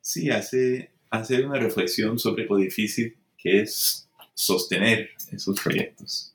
sí, 0.00 0.30
hace, 0.30 0.90
hace 1.10 1.44
una 1.44 1.58
reflexión 1.58 2.18
sobre 2.18 2.46
lo 2.46 2.56
difícil 2.56 3.16
que 3.36 3.62
es 3.62 4.08
sostener 4.34 5.10
esos 5.32 5.60
proyectos. 5.60 6.34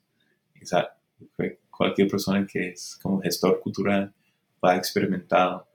O 0.62 0.66
sea, 0.66 0.96
cualquier 1.70 2.08
persona 2.08 2.46
que 2.46 2.70
es 2.70 2.98
como 3.02 3.20
gestor 3.20 3.60
cultural 3.60 4.12
ha 4.62 4.76
experimentado, 4.76 5.66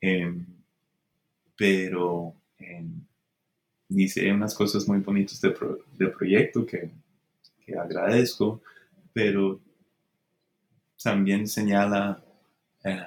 em, 0.00 0.44
pero 1.56 2.34
em, 2.58 3.04
dice 3.94 4.32
unas 4.32 4.54
cosas 4.54 4.86
muy 4.88 4.98
bonitas 4.98 5.40
del, 5.40 5.54
proyecto 6.12 6.66
que, 6.66 6.90
agradezco, 7.78 8.60
pero 9.14 9.58
también 11.02 11.48
señala 11.48 12.22
eh, 12.84 13.00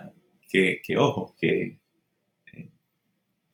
que, 0.50 0.82
que, 0.84 0.98
ojo, 0.98 1.36
que 1.40 1.78
eh, 2.52 2.70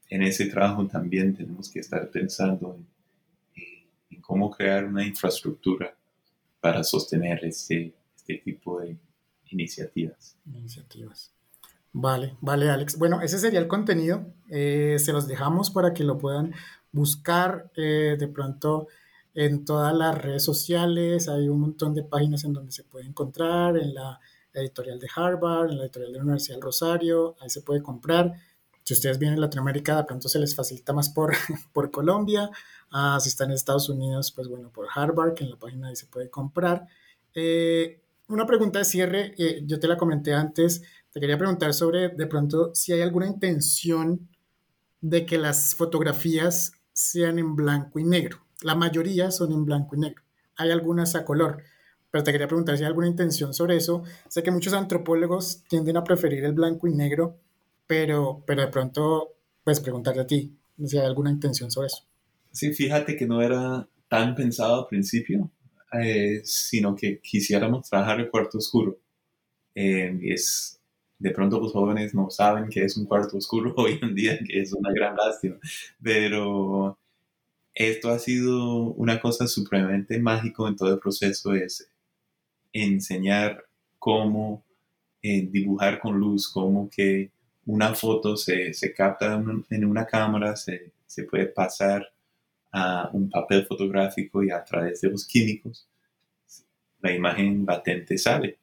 en 0.10 0.22
ese 0.22 0.46
trabajo 0.46 0.88
también 0.88 1.36
tenemos 1.36 1.70
que 1.70 1.80
estar 1.80 2.10
pensando 2.10 2.76
en, 2.76 4.22
cómo 4.22 4.50
crear 4.50 4.86
una 4.86 5.06
infraestructura 5.06 5.94
para 6.62 6.84
sostener 6.84 7.44
este, 7.44 7.94
este 8.16 8.38
tipo 8.38 8.80
de 8.80 8.96
iniciativas. 9.48 10.38
Iniciativas. 10.46 11.34
Vale, 11.94 12.38
vale, 12.40 12.70
Alex. 12.70 12.98
Bueno, 12.98 13.22
ese 13.22 13.40
sería 13.40 13.60
el 13.60 13.68
contenido. 13.68 14.26
Eh, 14.50 14.98
se 15.00 15.12
los 15.12 15.28
dejamos 15.28 15.72
para 15.72 15.94
que 15.94 16.04
lo 16.04 16.18
puedan 16.18 16.54
buscar 16.92 17.72
eh, 17.76 18.16
de 18.20 18.28
pronto 18.28 18.88
en 19.34 19.66
todas 19.66 19.94
las 19.96 20.18
redes 20.18 20.44
sociales. 20.44 21.30
Hay 21.30 21.48
un 21.50 21.62
montón 21.62 21.94
de 21.94 22.04
páginas 22.04 22.44
en 22.44 22.54
donde 22.54 22.72
se 22.72 22.84
puede 22.84 23.06
encontrar, 23.06 23.78
en 23.78 23.94
la 23.94 24.20
editorial 24.54 25.00
de 25.00 25.08
Harvard, 25.16 25.72
en 25.72 25.78
la 25.78 25.84
editorial 25.84 26.12
de 26.12 26.18
la 26.18 26.24
Universidad 26.24 26.56
del 26.56 26.64
Rosario, 26.64 27.36
ahí 27.40 27.50
se 27.50 27.62
puede 27.62 27.82
comprar. 27.82 28.34
Si 28.84 28.94
ustedes 28.94 29.18
vienen 29.20 29.38
a 29.38 29.42
Latinoamérica, 29.42 29.96
de 29.96 30.04
pronto 30.04 30.28
se 30.28 30.40
les 30.40 30.56
facilita 30.56 30.92
más 30.92 31.10
por, 31.10 31.34
por 31.74 31.92
Colombia. 31.92 32.50
Ah, 32.92 33.18
si 33.22 33.30
están 33.30 33.50
en 33.50 33.56
Estados 33.56 33.88
Unidos, 33.88 34.32
pues 34.32 34.48
bueno, 34.48 34.70
por 34.70 34.88
Harvard, 34.94 35.34
que 35.34 35.46
en 35.46 35.52
la 35.52 35.58
página 35.58 35.88
ahí 35.88 35.96
se 35.96 36.08
puede 36.08 36.30
comprar. 36.30 36.88
Eh, 37.34 38.02
una 38.28 38.46
pregunta 38.46 38.80
de 38.80 38.86
cierre, 38.86 39.36
yo 39.66 39.80
te 39.80 39.88
la 39.88 39.98
comenté 39.98 40.34
antes 40.34 40.82
te 41.12 41.20
quería 41.20 41.38
preguntar 41.38 41.74
sobre 41.74 42.10
de 42.10 42.26
pronto 42.26 42.74
si 42.74 42.94
hay 42.94 43.02
alguna 43.02 43.28
intención 43.28 44.30
de 45.02 45.26
que 45.26 45.38
las 45.38 45.76
fotografías 45.76 46.74
sean 46.94 47.40
en 47.40 47.56
blanco 47.56 48.00
y 48.00 48.04
negro. 48.04 48.40
La 48.62 48.76
mayoría 48.76 49.32
son 49.32 49.52
en 49.52 49.66
blanco 49.66 49.96
y 49.96 50.00
negro. 50.00 50.24
Hay 50.58 50.72
algunas 50.72 51.16
a 51.16 51.26
color, 51.26 51.64
pero 52.10 52.24
te 52.24 52.32
quería 52.32 52.48
preguntar 52.48 52.78
si 52.78 52.84
hay 52.84 52.88
alguna 52.88 53.08
intención 53.08 53.54
sobre 53.54 53.78
eso. 53.78 54.04
Sé 54.28 54.44
que 54.44 54.52
muchos 54.52 54.74
antropólogos 54.74 55.64
tienden 55.68 55.98
a 55.98 56.04
preferir 56.04 56.44
el 56.44 56.54
blanco 56.54 56.88
y 56.88 56.94
negro, 56.94 57.38
pero, 57.88 58.44
pero 58.46 58.62
de 58.62 58.68
pronto, 58.68 59.36
pues 59.64 59.80
preguntarte 59.80 60.20
a 60.20 60.28
ti 60.28 60.56
si 60.86 60.98
hay 60.98 61.06
alguna 61.06 61.32
intención 61.32 61.72
sobre 61.72 61.88
eso. 61.88 62.06
Sí, 62.52 62.74
fíjate 62.74 63.16
que 63.16 63.26
no 63.26 63.42
era 63.42 63.88
tan 64.10 64.36
pensado 64.36 64.82
al 64.82 64.88
principio, 64.88 65.50
eh, 65.94 66.42
sino 66.44 66.96
que 66.96 67.20
quisiéramos 67.20 67.90
trabajar 67.90 68.20
el 68.20 68.30
cuarto 68.30 68.58
oscuro. 68.58 68.98
Eh, 69.74 70.20
es 70.24 70.81
de 71.22 71.32
pronto 71.32 71.60
los 71.60 71.72
jóvenes 71.72 72.16
no 72.16 72.30
saben 72.32 72.68
que 72.70 72.84
es 72.84 72.98
un 72.98 73.06
cuarto 73.06 73.38
oscuro 73.38 73.74
hoy 73.78 74.00
en 74.02 74.16
día, 74.16 74.40
que 74.40 74.62
es 74.62 74.74
una 74.74 74.92
gran 74.92 75.16
lástima, 75.16 75.58
pero 76.02 76.98
esto 77.74 78.10
ha 78.10 78.20
sido 78.20 78.92
una 78.94 79.20
cosa 79.22 79.48
supremamente 79.48 80.20
mágico 80.20 80.68
en 80.68 80.76
todo 80.76 80.94
el 80.94 81.00
proceso, 81.00 81.54
es 81.54 81.90
enseñar 82.74 83.66
cómo 84.00 84.64
eh, 85.22 85.48
dibujar 85.50 86.00
con 86.00 86.18
luz, 86.20 86.50
cómo 86.50 86.90
que 86.90 87.32
una 87.66 87.94
foto 87.94 88.36
se, 88.36 88.74
se 88.74 88.94
capta 88.94 89.42
en 89.70 89.86
una 89.86 90.06
cámara, 90.08 90.56
se, 90.56 90.92
se 91.06 91.24
puede 91.24 91.46
pasar 91.48 92.12
a 92.72 93.10
un 93.14 93.30
papel 93.30 93.66
fotográfico 93.66 94.44
y 94.44 94.50
a 94.50 94.64
través 94.64 95.02
de 95.02 95.10
los 95.12 95.28
químicos 95.28 95.88
la 97.02 97.14
imagen 97.14 97.66
latente 97.66 98.18
sale. 98.18 98.58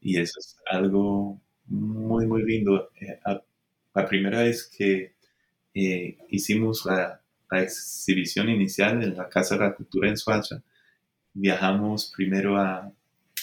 Y 0.00 0.18
eso 0.18 0.38
es 0.38 0.56
algo 0.70 1.40
muy, 1.70 2.26
muy 2.26 2.42
lindo. 2.42 2.90
Eh, 3.00 3.18
la 3.94 4.06
primera 4.06 4.42
vez 4.42 4.68
que 4.76 5.14
eh, 5.74 6.18
hicimos 6.28 6.84
la, 6.84 7.16
exhibición 7.52 8.48
inicial 8.48 9.02
en 9.02 9.16
la 9.16 9.28
Casa 9.28 9.56
de 9.56 9.62
la 9.62 9.74
Cultura 9.74 10.08
en 10.08 10.16
Suacha, 10.16 10.62
viajamos 11.34 12.12
primero 12.14 12.56
a, 12.56 12.92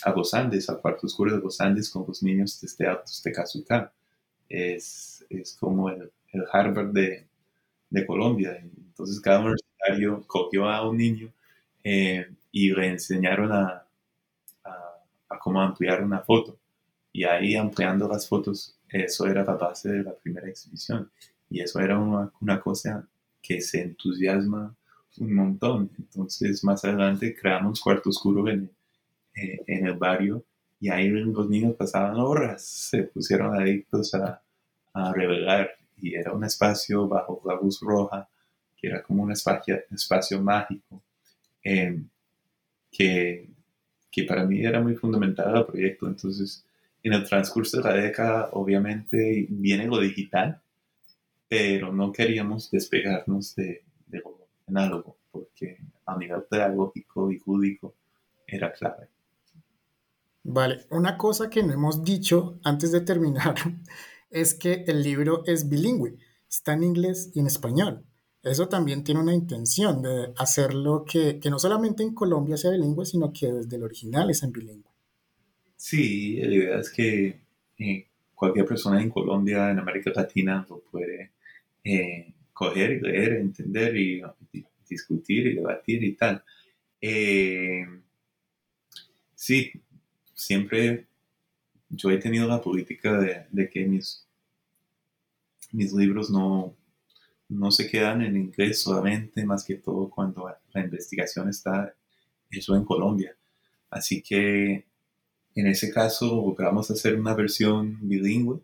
a 0.04 0.12
Los 0.16 0.34
Andes, 0.34 0.70
al 0.70 0.80
cuarto 0.80 1.08
oscuro 1.08 1.36
de 1.36 1.42
Los 1.42 1.60
Andes 1.60 1.90
con 1.90 2.06
los 2.08 2.24
niños 2.24 2.62
desde 2.62 2.88
Altos 2.88 3.22
de 3.22 3.34
Cazucá. 3.34 3.92
Es, 4.48 5.26
es 5.30 5.58
como 5.60 5.90
el, 5.90 6.10
el 6.32 6.46
Harvard 6.50 6.94
de, 6.94 7.28
de, 7.90 8.06
Colombia. 8.06 8.58
Entonces 8.62 9.20
cada 9.20 9.40
universitario 9.42 10.24
cogió 10.26 10.70
a 10.70 10.88
un 10.90 10.96
niño 10.96 11.34
eh, 11.84 12.28
y 12.54 12.72
le 12.74 12.88
enseñaron 12.88 13.52
a, 13.52 13.86
a 14.64 15.40
cómo 15.40 15.62
ampliar 15.62 16.02
una 16.02 16.20
foto 16.22 16.58
y 17.18 17.24
ahí 17.24 17.56
ampliando 17.56 18.08
las 18.08 18.28
fotos, 18.28 18.78
eso 18.88 19.26
era 19.26 19.44
la 19.44 19.56
base 19.56 19.90
de 19.90 20.04
la 20.04 20.14
primera 20.14 20.48
exhibición. 20.48 21.10
Y 21.50 21.62
eso 21.62 21.80
era 21.80 21.98
una, 21.98 22.32
una 22.42 22.62
cosa 22.62 23.10
que 23.42 23.60
se 23.60 23.82
entusiasma 23.82 24.76
un 25.18 25.34
montón. 25.34 25.90
Entonces, 25.98 26.64
más 26.64 26.86
adelante 26.86 27.36
creamos 27.36 27.82
Cuarto 27.82 28.12
Oscuro 28.12 28.48
en, 28.48 28.70
eh, 29.34 29.64
en 29.66 29.88
el 29.88 29.96
barrio 29.96 30.46
y 30.80 30.90
ahí 30.90 31.10
los 31.10 31.50
niños 31.50 31.76
pasaban 31.76 32.18
horas, 32.18 32.64
se 32.64 33.02
pusieron 33.06 33.56
adictos 33.56 34.14
a, 34.14 34.44
a 34.94 35.12
revelar 35.12 35.72
y 35.98 36.14
era 36.14 36.34
un 36.34 36.44
espacio 36.44 37.08
bajo 37.08 37.42
la 37.46 37.56
luz 37.56 37.80
roja, 37.82 38.30
que 38.76 38.90
era 38.90 39.02
como 39.02 39.24
un 39.24 39.32
espacio, 39.32 39.80
espacio 39.90 40.40
mágico, 40.40 41.02
em, 41.64 42.08
que, 42.92 43.50
que 44.12 44.24
para 44.24 44.46
mí 44.46 44.64
era 44.64 44.80
muy 44.80 44.96
fundamental 44.96 45.58
el 45.58 45.66
proyecto. 45.66 46.06
Entonces, 46.06 46.67
en 47.08 47.14
el 47.14 47.24
transcurso 47.24 47.78
de 47.78 47.84
la 47.84 47.94
década, 47.96 48.50
obviamente, 48.54 49.48
viene 49.50 49.88
lo 49.88 50.00
digital, 50.00 50.62
pero 51.48 51.94
no 51.94 52.12
queríamos 52.12 52.70
despegarnos 52.70 53.56
de, 53.56 53.84
de 54.08 54.20
lo 54.20 54.48
análogo, 54.68 55.18
porque 55.32 55.78
a 56.06 56.18
nivel 56.18 56.44
pedagógico 56.44 57.32
y 57.32 57.42
lúdico 57.46 57.96
era 58.46 58.72
clave. 58.74 59.08
Vale, 60.44 60.86
una 60.92 61.18
cosa 61.18 61.50
que 61.50 61.64
no 61.64 61.74
hemos 61.74 62.04
dicho 62.04 62.60
antes 62.64 62.92
de 62.92 63.02
terminar 63.02 63.56
es 64.30 64.54
que 64.54 64.84
el 64.88 65.02
libro 65.04 65.44
es 65.46 65.68
bilingüe, 65.70 66.18
está 66.50 66.74
en 66.74 66.84
inglés 66.84 67.32
y 67.34 67.40
en 67.40 67.48
español. 67.48 68.04
Eso 68.44 68.68
también 68.70 69.04
tiene 69.04 69.20
una 69.20 69.34
intención 69.34 70.02
de 70.02 70.34
hacerlo 70.38 71.04
que, 71.06 71.40
que 71.40 71.50
no 71.50 71.60
solamente 71.60 72.04
en 72.04 72.14
Colombia 72.14 72.56
sea 72.56 72.72
bilingüe, 72.72 73.06
sino 73.06 73.34
que 73.34 73.52
desde 73.52 73.76
el 73.76 73.84
original 73.84 74.30
es 74.30 74.44
en 74.44 74.52
bilingüe. 74.52 74.97
Sí, 75.78 76.38
la 76.42 76.56
idea 76.56 76.80
es 76.80 76.90
que 76.90 77.40
eh, 77.78 78.08
cualquier 78.34 78.66
persona 78.66 79.02
en 79.02 79.10
Colombia, 79.10 79.70
en 79.72 79.80
América 79.80 80.12
Latina, 80.16 80.66
lo 80.70 80.82
puede 80.82 81.32
eh, 81.84 82.34
coger 82.52 83.02
leer, 83.02 83.34
entender 83.34 83.96
y, 83.96 84.24
discutir 84.90 85.48
y 85.48 85.56
debatir 85.56 86.04
y 86.04 86.14
tal. 86.16 86.44
Eh, 87.02 87.86
sí, 89.36 89.72
siempre 90.34 91.08
yo 91.90 92.10
he 92.12 92.18
tenido 92.18 92.48
la 92.48 92.62
política 92.62 93.20
de, 93.20 93.46
de 93.52 93.70
que 93.70 93.86
mis, 93.86 94.28
mis 95.72 95.94
libros 95.94 96.30
no, 96.32 96.76
no 97.50 97.72
se 97.72 97.90
quedan 97.90 98.24
en 98.24 98.36
inglés 98.36 98.82
solamente, 98.82 99.46
más 99.46 99.64
que 99.64 99.76
todo 99.76 100.10
cuando 100.10 100.50
la 100.74 100.82
investigación 100.84 101.50
está 101.50 101.94
hecho 102.50 102.76
en 102.76 102.84
Colombia. 102.86 103.38
Así 103.90 104.22
que 104.24 104.87
en 105.62 105.68
ese 105.68 105.92
caso 105.92 106.28
logramos 106.28 106.90
hacer 106.92 107.20
una 107.20 107.34
versión 107.34 107.98
bilingüe 108.02 108.60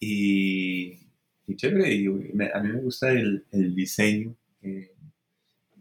y, 0.00 0.98
y 1.46 1.56
chévere, 1.56 1.94
y 1.94 2.06
a 2.06 2.60
mí 2.60 2.68
me 2.68 2.80
gusta 2.80 3.12
el, 3.12 3.44
el 3.52 3.74
diseño 3.74 4.34
eh, 4.62 4.92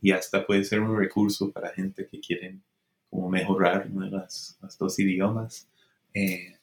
y 0.02 0.12
hasta 0.12 0.46
puede 0.46 0.64
ser 0.64 0.82
un 0.82 0.98
recurso 0.98 1.52
para 1.52 1.74
gente 1.74 2.08
que 2.08 2.20
quieren 2.20 2.62
como 3.10 3.30
mejorar 3.30 3.89
las, 3.89 4.58
los 4.62 4.78
dos 4.78 5.00
idiomas. 5.00 5.68
Eh, 6.14 6.58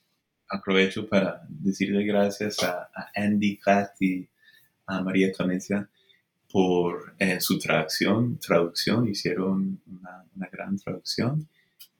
aprovecho 0.48 1.08
para 1.08 1.42
decirle 1.48 2.04
gracias 2.04 2.62
a, 2.62 2.90
a 2.94 3.10
Andy 3.14 3.56
Cat 3.56 4.00
y 4.00 4.28
a 4.86 5.02
María 5.02 5.32
Clemencia 5.32 5.88
por 6.52 7.14
eh, 7.18 7.40
su 7.40 7.58
traducción, 7.58 8.38
traducción, 8.38 9.08
hicieron 9.08 9.80
una, 9.86 10.24
una 10.36 10.48
gran 10.52 10.76
traducción. 10.76 11.48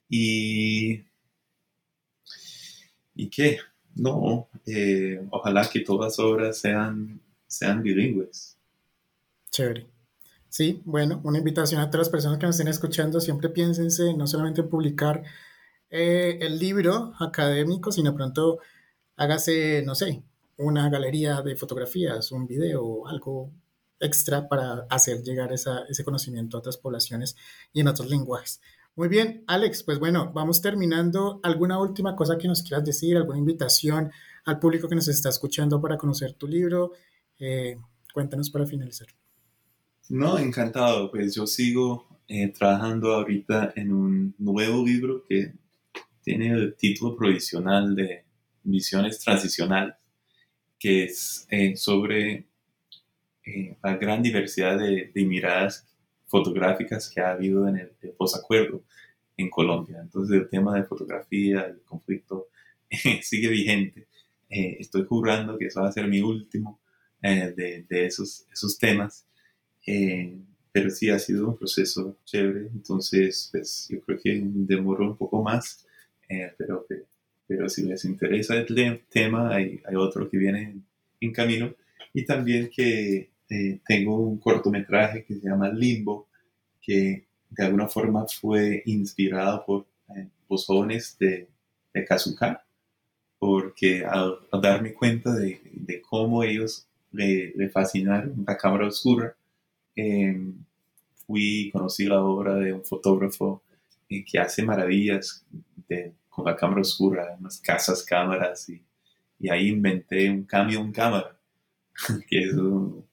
Y, 0.07 1.03
y 3.15 3.29
qué, 3.29 3.59
no, 3.95 4.47
eh, 4.65 5.25
ojalá 5.31 5.69
que 5.69 5.81
todas 5.81 6.17
obras 6.19 6.57
sean, 6.57 7.21
sean 7.47 7.83
bilingües. 7.83 8.57
Chévere. 9.51 9.87
Sí, 10.49 10.81
bueno, 10.85 11.19
una 11.23 11.39
invitación 11.39 11.81
a 11.81 11.89
todas 11.89 12.07
las 12.07 12.09
personas 12.09 12.37
que 12.37 12.45
nos 12.45 12.55
estén 12.55 12.67
escuchando, 12.67 13.19
siempre 13.19 13.49
piénsense 13.49 14.13
no 14.13 14.27
solamente 14.27 14.61
en 14.61 14.69
publicar 14.69 15.23
eh, 15.89 16.37
el 16.41 16.59
libro 16.59 17.13
académico, 17.19 17.91
sino 17.91 18.15
pronto 18.15 18.59
hágase, 19.15 19.83
no 19.85 19.95
sé, 19.95 20.23
una 20.57 20.89
galería 20.89 21.41
de 21.41 21.55
fotografías, 21.55 22.31
un 22.31 22.47
video, 22.47 23.07
algo 23.07 23.51
extra 23.99 24.47
para 24.47 24.85
hacer 24.89 25.23
llegar 25.23 25.53
esa, 25.53 25.85
ese 25.89 26.03
conocimiento 26.03 26.57
a 26.57 26.59
otras 26.59 26.77
poblaciones 26.77 27.35
y 27.71 27.81
en 27.81 27.87
otros 27.87 28.09
lenguajes. 28.09 28.61
Muy 28.95 29.07
bien, 29.07 29.43
Alex, 29.47 29.81
pues 29.83 29.97
bueno, 29.97 30.31
vamos 30.33 30.61
terminando. 30.61 31.39
¿Alguna 31.41 31.79
última 31.79 32.15
cosa 32.15 32.37
que 32.37 32.47
nos 32.47 32.61
quieras 32.61 32.85
decir? 32.85 33.17
¿Alguna 33.17 33.39
invitación 33.39 34.11
al 34.45 34.59
público 34.59 34.87
que 34.87 34.93
nos 34.95 35.07
está 35.07 35.29
escuchando 35.29 35.81
para 35.81 35.97
conocer 35.97 36.33
tu 36.33 36.47
libro? 36.47 36.91
Eh, 37.39 37.75
cuéntanos 38.13 38.51
para 38.51 38.67
finalizar. 38.67 39.07
No, 40.09 40.37
encantado. 40.37 41.09
Pues 41.09 41.33
yo 41.33 41.47
sigo 41.47 42.07
eh, 42.27 42.49
trabajando 42.49 43.13
ahorita 43.13 43.73
en 43.75 43.93
un 43.93 44.35
nuevo 44.37 44.85
libro 44.85 45.23
que 45.27 45.53
tiene 46.21 46.51
el 46.51 46.75
título 46.75 47.15
provisional 47.15 47.95
de 47.95 48.25
Misiones 48.63 49.17
Transicionales, 49.19 49.95
que 50.77 51.05
es 51.05 51.47
eh, 51.49 51.75
sobre 51.75 52.47
la 53.81 53.97
gran 53.97 54.21
diversidad 54.21 54.77
de, 54.77 55.11
miradas 55.15 55.87
fotográficas 56.33 57.09
que 57.09 57.21
ha 57.21 57.31
habido 57.31 57.67
en 57.67 57.77
el, 57.77 57.91
el 58.01 58.11
posacuerdo 58.11 58.83
en 59.37 59.49
Colombia. 59.49 59.99
Entonces 60.01 60.35
el 60.35 60.49
tema 60.49 60.75
de 60.75 60.83
fotografía, 60.83 61.61
el 61.61 61.81
conflicto, 61.81 62.47
sigue 63.21 63.49
vigente. 63.49 64.07
estoy 64.49 65.05
jurando 65.05 65.57
que 65.57 65.67
eso 65.67 65.81
va 65.81 65.89
a 65.89 65.91
ser 65.91 66.07
mi 66.07 66.21
último 66.21 66.79
de, 67.21 67.85
de 67.87 68.05
esos, 68.05 68.45
esos 68.51 68.77
temas 68.77 69.25
eh, 69.85 70.37
pero 70.71 70.89
sí 70.89 71.09
ha 71.09 71.19
sido 71.19 71.49
un 71.49 71.57
proceso 71.57 72.17
chévere, 72.25 72.67
entonces 72.73 73.49
pues, 73.51 73.87
yo 73.89 74.01
creo 74.01 74.17
que 74.19 74.41
demoró 74.43 75.11
un 75.11 75.17
poco 75.17 75.43
más, 75.43 75.85
eh, 76.27 76.51
pero, 76.57 76.87
pero 77.45 77.69
si 77.69 77.83
les 77.83 78.05
interesa 78.05 78.55
el 78.55 79.01
tema, 79.09 79.53
hay, 79.53 79.81
hay 79.85 79.95
otro 79.95 80.29
que 80.29 80.37
viene 80.37 80.81
en, 81.19 81.31
camino 81.31 81.73
y 82.13 82.25
también 82.25 82.69
que 82.69 83.29
eh, 83.49 83.79
tengo 83.85 84.17
un 84.17 84.37
cortometraje 84.37 85.23
que 85.25 85.35
se 85.35 85.47
llama 85.47 85.69
Limbo, 85.69 86.27
que 86.81 87.25
de 87.49 87.63
alguna 87.63 87.87
forma 87.87 88.25
fue 88.27 88.81
inspirado 88.85 89.65
por 89.65 89.85
eh, 90.15 90.27
de, 91.19 91.47
de 91.93 92.05
Kazuka, 92.05 92.63
porque 93.39 94.05
al, 94.05 94.39
al, 94.51 94.61
darme 94.61 94.93
cuenta 94.93 95.33
de, 95.33 95.59
de 95.71 96.01
cómo 96.01 96.43
ellos 96.43 96.87
le, 97.11 97.51
le 97.55 97.69
fascinaron 97.69 98.43
la 98.47 98.57
cámara 98.57 98.87
oscura, 98.87 99.35
eh, 99.95 100.39
fui, 101.25 101.69
conocí 101.71 102.05
la 102.05 102.23
obra 102.23 102.55
de 102.55 102.73
un 102.73 102.83
fotógrafo 102.83 103.61
eh, 104.09 104.23
que 104.23 104.39
hace 104.39 104.63
maravillas 104.63 105.45
de, 105.87 106.13
con 106.29 106.45
la 106.45 106.55
cámara 106.55 106.81
oscura, 106.81 107.35
unas 107.39 107.59
casas 107.59 108.03
cámaras, 108.03 108.69
y, 108.69 108.81
y 109.39 109.49
ahí 109.49 109.69
inventé 109.69 110.29
un 110.29 110.43
camión 110.43 110.91
cámara, 110.91 111.35
que 112.27 112.43
es 112.43 112.53
un, 112.53 113.05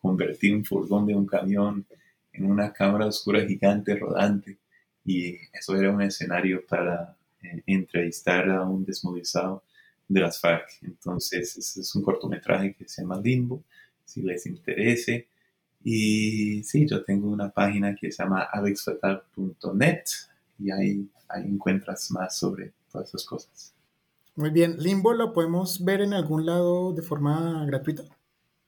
convertí 0.00 0.50
un 0.50 0.64
furgón 0.64 1.06
de 1.06 1.14
un 1.14 1.26
camión 1.26 1.86
en 2.32 2.50
una 2.50 2.72
cámara 2.72 3.06
oscura 3.06 3.46
gigante 3.46 3.94
rodante, 3.94 4.58
y 5.04 5.36
eso 5.52 5.76
era 5.76 5.90
un 5.90 6.02
escenario 6.02 6.64
para 6.66 7.16
eh, 7.42 7.62
entrevistar 7.66 8.48
a 8.50 8.62
un 8.62 8.84
desmovilizado 8.84 9.62
de 10.08 10.20
las 10.20 10.40
FARC. 10.40 10.68
Entonces, 10.82 11.56
ese 11.56 11.80
es 11.80 11.94
un 11.94 12.02
cortometraje 12.02 12.74
que 12.74 12.88
se 12.88 13.02
llama 13.02 13.20
Limbo, 13.20 13.62
si 14.04 14.22
les 14.22 14.46
interese. 14.46 15.28
Y 15.82 16.62
sí, 16.64 16.86
yo 16.86 17.04
tengo 17.04 17.30
una 17.30 17.50
página 17.50 17.94
que 17.94 18.10
se 18.10 18.22
llama 18.22 18.48
alexfatal.net 18.50 20.04
y 20.58 20.70
ahí, 20.70 21.08
ahí 21.28 21.44
encuentras 21.44 22.10
más 22.10 22.38
sobre 22.38 22.72
todas 22.90 23.08
esas 23.08 23.24
cosas. 23.26 23.73
Muy 24.36 24.50
bien, 24.50 24.76
Limbo 24.78 25.12
lo 25.12 25.32
podemos 25.32 25.84
ver 25.84 26.00
en 26.00 26.12
algún 26.12 26.44
lado 26.44 26.92
de 26.92 27.02
forma 27.02 27.64
gratuita. 27.66 28.02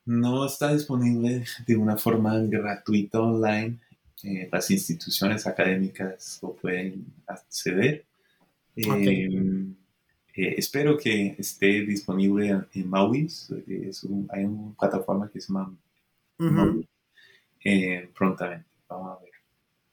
No 0.04 0.46
está 0.46 0.72
disponible 0.72 1.44
de 1.66 1.76
una 1.76 1.96
forma 1.96 2.38
gratuita 2.38 3.20
online. 3.20 3.80
Eh, 4.22 4.48
las 4.52 4.70
instituciones 4.70 5.46
académicas 5.46 6.38
lo 6.42 6.54
pueden 6.54 7.06
acceder. 7.26 8.04
Okay. 8.76 9.24
Eh, 9.24 9.66
eh, 10.36 10.54
espero 10.58 10.96
que 10.96 11.34
esté 11.38 11.84
disponible 11.84 12.48
en, 12.48 12.66
en 12.72 12.88
Mauis. 12.88 13.50
Es 13.66 14.04
un, 14.04 14.28
hay 14.30 14.44
una 14.44 14.72
plataforma 14.78 15.28
que 15.28 15.40
se 15.40 15.48
llama 15.48 15.76
uh 16.38 16.44
-huh. 16.44 16.50
Mauis 16.50 16.86
eh, 17.64 18.08
prontamente. 18.16 18.66
Vamos 18.88 19.18
a 19.18 19.22
ver. 19.22 19.32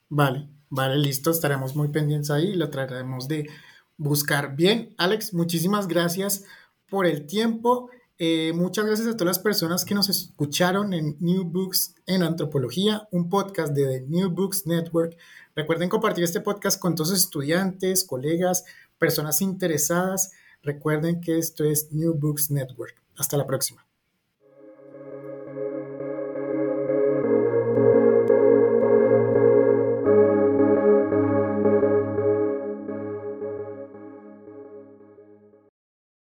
Vale, 0.08 0.48
vale, 0.70 0.98
listo. 0.98 1.30
Estaremos 1.32 1.74
muy 1.74 1.88
pendientes 1.88 2.30
ahí 2.30 2.50
y 2.50 2.56
lo 2.56 2.70
trataremos 2.70 3.26
de 3.26 3.48
buscar. 3.96 4.56
Bien, 4.56 4.94
Alex, 4.98 5.34
muchísimas 5.34 5.88
gracias 5.88 6.44
por 6.88 7.06
el 7.06 7.26
tiempo. 7.26 7.90
Eh, 8.16 8.52
muchas 8.54 8.86
gracias 8.86 9.08
a 9.08 9.16
todas 9.16 9.36
las 9.36 9.42
personas 9.42 9.84
que 9.84 9.94
nos 9.94 10.08
escucharon 10.08 10.94
en 10.94 11.16
New 11.18 11.44
Books 11.44 11.96
en 12.06 12.22
Antropología, 12.22 13.08
un 13.10 13.28
podcast 13.28 13.72
de 13.72 13.86
The 13.86 14.06
New 14.06 14.30
Books 14.30 14.66
Network. 14.66 15.16
Recuerden 15.56 15.88
compartir 15.88 16.22
este 16.22 16.40
podcast 16.40 16.80
con 16.80 16.94
todos 16.94 17.12
estudiantes, 17.12 18.04
colegas, 18.04 18.64
personas 18.98 19.40
interesadas. 19.40 20.32
Recuerden 20.62 21.20
que 21.20 21.38
esto 21.38 21.64
es 21.64 21.92
New 21.92 22.14
Books 22.14 22.50
Network. 22.50 22.94
Hasta 23.16 23.36
la 23.36 23.46
próxima. 23.46 23.83